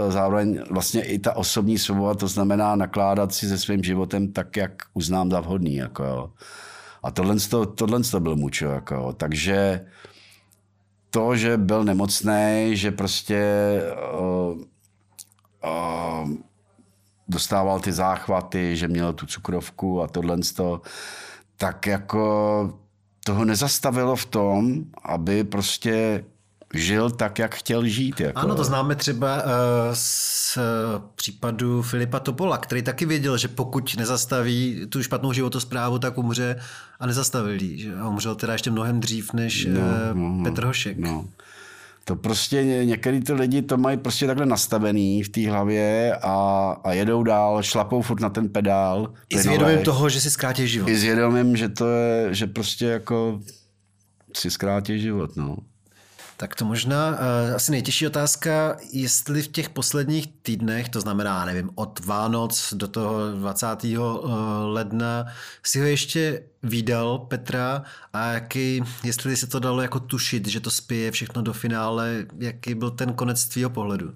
zároveň 0.09 0.59
vlastně 0.69 1.01
i 1.01 1.19
ta 1.19 1.35
osobní 1.35 1.77
svoboda, 1.77 2.13
to 2.13 2.27
znamená 2.27 2.75
nakládat 2.75 3.33
si 3.33 3.47
se 3.47 3.57
svým 3.57 3.83
životem 3.83 4.31
tak, 4.31 4.57
jak 4.57 4.71
uznám 4.93 5.31
za 5.31 5.39
vhodný. 5.39 5.75
Jako 5.75 6.03
jo. 6.03 6.29
A 7.03 7.11
tohle, 7.11 7.35
to, 7.35 7.65
tohle 7.65 8.03
to 8.03 8.19
byl 8.19 8.35
mučo. 8.35 8.65
Jako 8.65 8.95
jo. 8.95 9.13
Takže 9.17 9.85
to, 11.09 11.35
že 11.35 11.57
byl 11.57 11.83
nemocný, 11.83 12.71
že 12.73 12.91
prostě 12.91 13.81
uh, 14.19 14.61
uh, 15.65 16.29
dostával 17.27 17.79
ty 17.79 17.91
záchvaty, 17.91 18.77
že 18.77 18.87
měl 18.87 19.13
tu 19.13 19.25
cukrovku 19.25 20.01
a 20.01 20.07
tohle, 20.07 20.37
tak 21.57 21.87
jako 21.87 22.79
toho 23.25 23.45
nezastavilo 23.45 24.15
v 24.15 24.25
tom, 24.25 24.83
aby 25.03 25.43
prostě 25.43 26.23
žil 26.73 27.09
tak, 27.09 27.39
jak 27.39 27.55
chtěl 27.55 27.85
žít. 27.85 28.19
Jako. 28.19 28.39
Ano, 28.39 28.55
to 28.55 28.63
známe 28.63 28.95
třeba 28.95 29.35
uh, 29.35 29.49
z 29.93 30.57
případu 31.15 31.81
Filipa 31.81 32.19
Topola, 32.19 32.57
který 32.57 32.81
taky 32.81 33.05
věděl, 33.05 33.37
že 33.37 33.47
pokud 33.47 33.95
nezastaví 33.97 34.85
tu 34.89 35.03
špatnou 35.03 35.33
životosprávu, 35.33 35.99
tak 35.99 36.17
umře 36.17 36.55
a 36.99 37.05
nezastavil 37.05 37.61
ji. 37.61 37.93
Umřel 38.07 38.35
teda 38.35 38.53
ještě 38.53 38.71
mnohem 38.71 38.99
dřív 38.99 39.33
než 39.33 39.65
no, 39.65 39.79
uh, 39.79 39.87
no, 40.13 40.43
Petr 40.43 40.65
Hošek. 40.65 40.97
No. 40.97 41.25
To 42.07 42.15
prostě 42.15 42.63
některý 42.63 43.19
ty 43.19 43.33
lidi 43.33 43.61
to 43.61 43.77
mají 43.77 43.97
prostě 43.97 44.27
takhle 44.27 44.45
nastavený 44.45 45.23
v 45.23 45.29
té 45.29 45.49
hlavě 45.49 46.15
a, 46.21 46.35
a 46.83 46.93
jedou 46.93 47.23
dál, 47.23 47.63
šlapou 47.63 48.01
furt 48.01 48.19
na 48.19 48.29
ten 48.29 48.49
pedál. 48.49 49.13
I 49.29 49.37
s 49.37 49.45
vědomím 49.45 49.83
toho, 49.83 50.09
že 50.09 50.21
si 50.21 50.31
zkrátí 50.31 50.67
život. 50.67 50.89
I 50.89 50.95
s 50.95 51.03
vědomím, 51.03 51.57
že 51.57 51.69
to 51.69 51.87
je, 51.87 52.33
že 52.33 52.47
prostě 52.47 52.85
jako 52.85 53.39
si 54.35 54.51
zkrátí 54.51 54.99
život, 54.99 55.35
no. 55.35 55.57
Tak 56.37 56.55
to 56.55 56.65
možná 56.65 57.09
uh, 57.09 57.55
asi 57.55 57.71
nejtěžší 57.71 58.07
otázka, 58.07 58.77
jestli 58.91 59.41
v 59.41 59.47
těch 59.47 59.69
posledních 59.69 60.27
týdnech, 60.41 60.89
to 60.89 61.01
znamená, 61.01 61.45
nevím, 61.45 61.69
od 61.75 62.05
Vánoc 62.05 62.73
do 62.73 62.87
toho 62.87 63.31
20. 63.31 63.83
Uh, 63.83 63.89
eh, 63.89 63.99
ledna, 64.63 65.25
si 65.63 65.79
ho 65.79 65.85
ještě 65.85 66.43
výdal 66.63 67.19
Petra 67.19 67.83
a 68.13 68.31
jaký, 68.31 68.83
jestli 69.03 69.37
se 69.37 69.47
to 69.47 69.59
dalo 69.59 69.81
jako 69.81 69.99
tušit, 69.99 70.47
že 70.47 70.59
to 70.59 70.71
spěje 70.71 71.11
všechno 71.11 71.41
do 71.41 71.53
finále, 71.53 72.25
jaký 72.39 72.75
byl 72.75 72.91
ten 72.91 73.13
konec 73.13 73.45
tvýho 73.45 73.69
pohledu? 73.69 74.13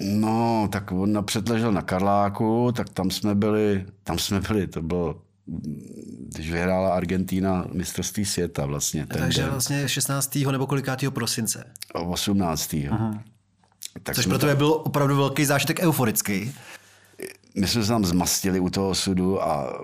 No, 0.00 0.68
tak 0.72 0.92
on 0.92 1.12
napřed 1.12 1.48
ležel 1.48 1.72
na 1.72 1.82
Karláku, 1.82 2.72
tak 2.76 2.88
tam 2.88 3.10
jsme 3.10 3.34
byli, 3.34 3.86
tam 4.02 4.18
jsme 4.18 4.40
byli, 4.40 4.66
to 4.66 4.82
bylo 4.82 5.22
když 6.28 6.50
vyhrála 6.52 6.94
Argentína 6.94 7.64
mistrovství 7.72 8.24
světa 8.24 8.66
vlastně. 8.66 9.06
Ten 9.06 9.18
Takže 9.20 9.42
den. 9.42 9.50
vlastně 9.50 9.88
16. 9.88 10.34
nebo 10.52 10.66
kolikátého 10.66 11.12
prosince? 11.12 11.64
18. 11.94 12.72
Uh-huh. 12.72 13.20
Tak 14.02 14.14
Což 14.14 14.26
pro 14.26 14.38
tebe 14.38 14.54
byl 14.54 14.72
opravdu 14.72 15.16
velký 15.16 15.44
zážitek 15.44 15.80
euforický. 15.80 16.54
my 17.54 17.66
jsme 17.66 17.82
se 17.82 17.88
tam 17.88 18.04
zmastili 18.04 18.60
u 18.60 18.70
toho 18.70 18.94
sudu 18.94 19.42
a 19.42 19.78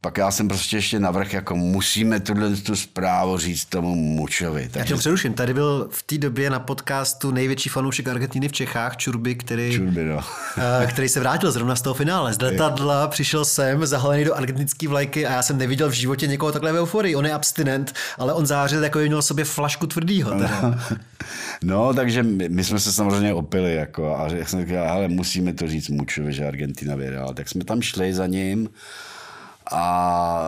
pak 0.00 0.18
já 0.18 0.30
jsem 0.30 0.48
prostě 0.48 0.76
ještě 0.76 1.00
navrh, 1.00 1.32
jako 1.32 1.56
musíme 1.56 2.20
tuhle 2.20 2.56
tu 2.56 2.76
zprávu 2.76 3.38
říct 3.38 3.64
tomu 3.64 3.94
Mučovi. 3.94 4.62
Takže... 4.62 4.78
Já 4.78 4.84
tě 4.84 4.94
přeruším. 4.94 5.34
Tady 5.34 5.54
byl 5.54 5.88
v 5.90 6.02
té 6.02 6.18
době 6.18 6.50
na 6.50 6.60
podcastu 6.60 7.30
největší 7.30 7.68
fanoušek 7.68 8.08
Argentiny 8.08 8.48
v 8.48 8.52
Čechách, 8.52 8.96
Čurby, 8.96 9.34
který, 9.34 9.72
Čurby, 9.72 10.04
no. 10.04 10.20
Eh, 10.82 10.86
který 10.86 11.08
se 11.08 11.20
vrátil 11.20 11.52
zrovna 11.52 11.76
z 11.76 11.82
toho 11.82 11.94
finále. 11.94 12.34
Z 12.34 12.40
letadla 12.40 13.08
přišel 13.08 13.44
sem, 13.44 13.86
zahalený 13.86 14.24
do 14.24 14.34
argentinské 14.34 14.88
vlajky 14.88 15.26
a 15.26 15.32
já 15.32 15.42
jsem 15.42 15.58
neviděl 15.58 15.88
v 15.88 15.92
životě 15.92 16.26
někoho 16.26 16.52
takhle 16.52 16.72
v 16.72 16.76
euforii. 16.76 17.16
On 17.16 17.26
je 17.26 17.32
abstinent, 17.32 17.94
ale 18.18 18.32
on 18.32 18.46
zářil, 18.46 18.84
jako 18.84 18.98
měl 18.98 19.22
sobě 19.22 19.44
flašku 19.44 19.86
tvrdýho. 19.86 20.34
No, 20.34 20.48
no, 21.62 21.94
takže 21.94 22.22
my, 22.22 22.48
my, 22.48 22.64
jsme 22.64 22.80
se 22.80 22.92
samozřejmě 22.92 23.34
opili 23.34 23.74
jako, 23.74 24.16
a 24.16 24.28
jsem 24.28 24.60
říkal, 24.60 24.88
ale 24.88 25.08
musíme 25.08 25.52
to 25.52 25.68
říct 25.68 25.88
Mučovi, 25.88 26.32
že 26.32 26.46
Argentina 26.46 26.96
vyhrála. 26.96 27.34
Tak 27.34 27.48
jsme 27.48 27.64
tam 27.64 27.82
šli 27.82 28.14
za 28.14 28.26
ním 28.26 28.68
a 29.72 30.42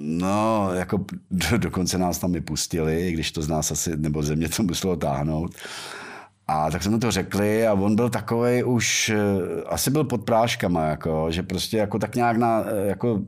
no, 0.00 0.70
jako 0.74 1.04
do, 1.30 1.58
dokonce 1.58 1.98
nás 1.98 2.18
tam 2.18 2.34
i 2.34 2.40
pustili, 2.40 3.12
když 3.12 3.32
to 3.32 3.42
z 3.42 3.48
nás 3.48 3.70
asi, 3.70 3.96
nebo 3.96 4.22
země 4.22 4.48
to 4.48 4.62
muselo 4.62 4.96
táhnout. 4.96 5.54
A 6.46 6.70
tak 6.70 6.82
jsme 6.82 6.98
to 6.98 7.10
řekli 7.10 7.66
a 7.66 7.74
on 7.74 7.96
byl 7.96 8.10
takový 8.10 8.62
už, 8.62 9.08
eh, 9.08 9.62
asi 9.66 9.90
byl 9.90 10.04
pod 10.04 10.24
práškama, 10.24 10.84
jako, 10.84 11.30
že 11.30 11.42
prostě 11.42 11.76
jako 11.76 11.98
tak 11.98 12.14
nějak 12.14 12.36
na, 12.36 12.64
eh, 12.66 12.86
jako, 12.86 13.20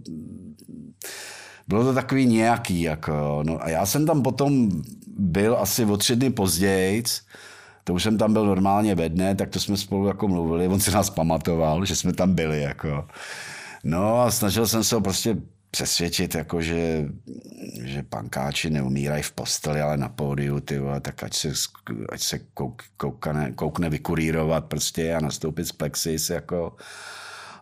bylo 1.69 1.85
to 1.85 1.95
takový 1.95 2.27
nějaký, 2.27 2.83
jako, 2.83 3.43
no 3.47 3.63
a 3.63 3.69
já 3.69 3.87
jsem 3.87 4.07
tam 4.07 4.23
potom 4.23 4.71
byl 5.17 5.57
asi 5.61 5.85
o 5.85 5.97
tři 5.97 6.17
dny 6.17 6.31
později, 6.31 7.03
to 7.85 7.95
už 7.95 8.03
jsem 8.03 8.19
tam 8.19 8.33
byl 8.33 8.47
normálně 8.47 8.95
ve 8.95 9.09
dne, 9.09 9.35
tak 9.35 9.51
to 9.51 9.61
jsme 9.61 9.77
spolu 9.77 10.07
jako 10.07 10.29
mluvili, 10.29 10.69
on 10.69 10.81
se 10.81 10.91
nás 10.91 11.11
pamatoval, 11.11 11.85
že 11.85 11.97
jsme 11.97 12.13
tam 12.13 12.35
byli, 12.35 12.61
jako. 12.61 13.05
No 13.85 14.21
a 14.21 14.31
snažil 14.31 14.67
jsem 14.67 14.85
se 14.85 14.95
ho 14.95 15.01
prostě 15.01 15.37
přesvědčit, 15.71 16.35
jako 16.35 16.63
že, 16.63 17.09
že 17.83 18.03
pankáči 18.03 18.71
neumírají 18.71 19.23
v 19.23 19.33
posteli, 19.33 19.81
ale 19.81 19.97
na 19.97 20.09
pódiu, 20.09 20.61
ty 20.61 20.79
vole, 20.79 21.01
tak 21.01 21.23
ať 21.23 21.35
se, 21.35 21.53
ať 22.13 22.21
se 22.21 22.39
kouk, 22.39 22.83
koukne, 22.97 23.53
koukne 23.53 23.91
vykurírovat 23.91 24.65
prostě 24.65 25.15
a 25.15 25.21
nastoupit 25.21 25.65
z 25.65 25.73
plexis, 25.73 26.31
jako. 26.31 26.77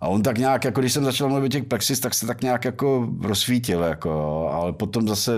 A 0.01 0.09
on 0.09 0.23
tak 0.23 0.39
nějak, 0.39 0.65
jako 0.65 0.81
když 0.81 0.93
jsem 0.93 1.05
začal 1.05 1.29
mluvit 1.29 1.53
těch 1.53 1.65
plexis, 1.65 2.01
tak 2.01 2.15
se 2.15 2.27
tak 2.27 2.43
nějak 2.43 2.65
jako 2.65 3.09
rozsvítil, 3.21 3.83
jako, 3.83 4.49
ale 4.53 4.73
potom 4.73 5.09
zase 5.09 5.33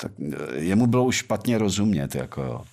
tak 0.00 0.12
jemu 0.54 0.86
bylo 0.86 1.04
už 1.04 1.16
špatně 1.16 1.58
rozumět, 1.58 2.14
jako. 2.14 2.64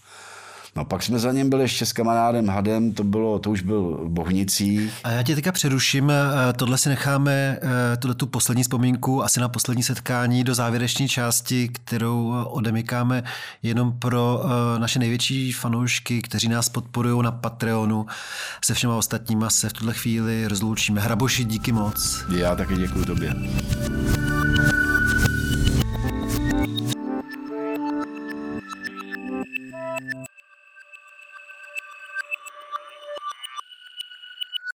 No 0.78 0.86
pak 0.86 1.03
jsme 1.03 1.19
za 1.19 1.32
ním 1.32 1.49
byli 1.49 1.63
ještě 1.63 1.86
s 1.86 1.93
kamarádem 1.93 2.49
Hadem, 2.49 2.93
to, 2.93 3.03
bylo, 3.03 3.39
to 3.39 3.51
už 3.51 3.61
byl 3.61 3.99
v 4.03 4.09
Bohnicích. 4.09 4.93
A 5.03 5.11
já 5.11 5.23
tě 5.23 5.36
teďka 5.36 5.51
přeruším, 5.51 6.11
eh, 6.11 6.53
tohle 6.53 6.78
si 6.78 6.89
necháme, 6.89 7.59
eh, 7.61 7.97
tuhle 7.97 8.15
tu 8.15 8.28
poslední 8.28 8.63
vzpomínku, 8.63 9.23
asi 9.23 9.39
na 9.39 9.49
poslední 9.49 9.84
setkání 9.84 10.43
do 10.43 10.55
závěreční 10.55 11.07
části, 11.07 11.67
kterou 11.67 12.34
odemykáme 12.47 13.23
jenom 13.63 13.91
pro 13.99 14.41
eh, 14.45 14.80
naše 14.80 14.99
největší 14.99 15.51
fanoušky, 15.51 16.21
kteří 16.21 16.47
nás 16.47 16.69
podporují 16.69 17.23
na 17.23 17.32
Patreonu. 17.32 18.05
Se 18.65 18.73
všema 18.73 18.95
ostatníma 18.95 19.49
se 19.49 19.69
v 19.69 19.73
tuhle 19.73 19.93
chvíli 19.93 20.47
rozloučíme. 20.47 21.01
Hraboši, 21.01 21.43
díky 21.43 21.71
moc. 21.71 22.23
Já 22.36 22.55
taky 22.55 22.75
děkuji 22.75 23.05
tobě. 23.05 23.34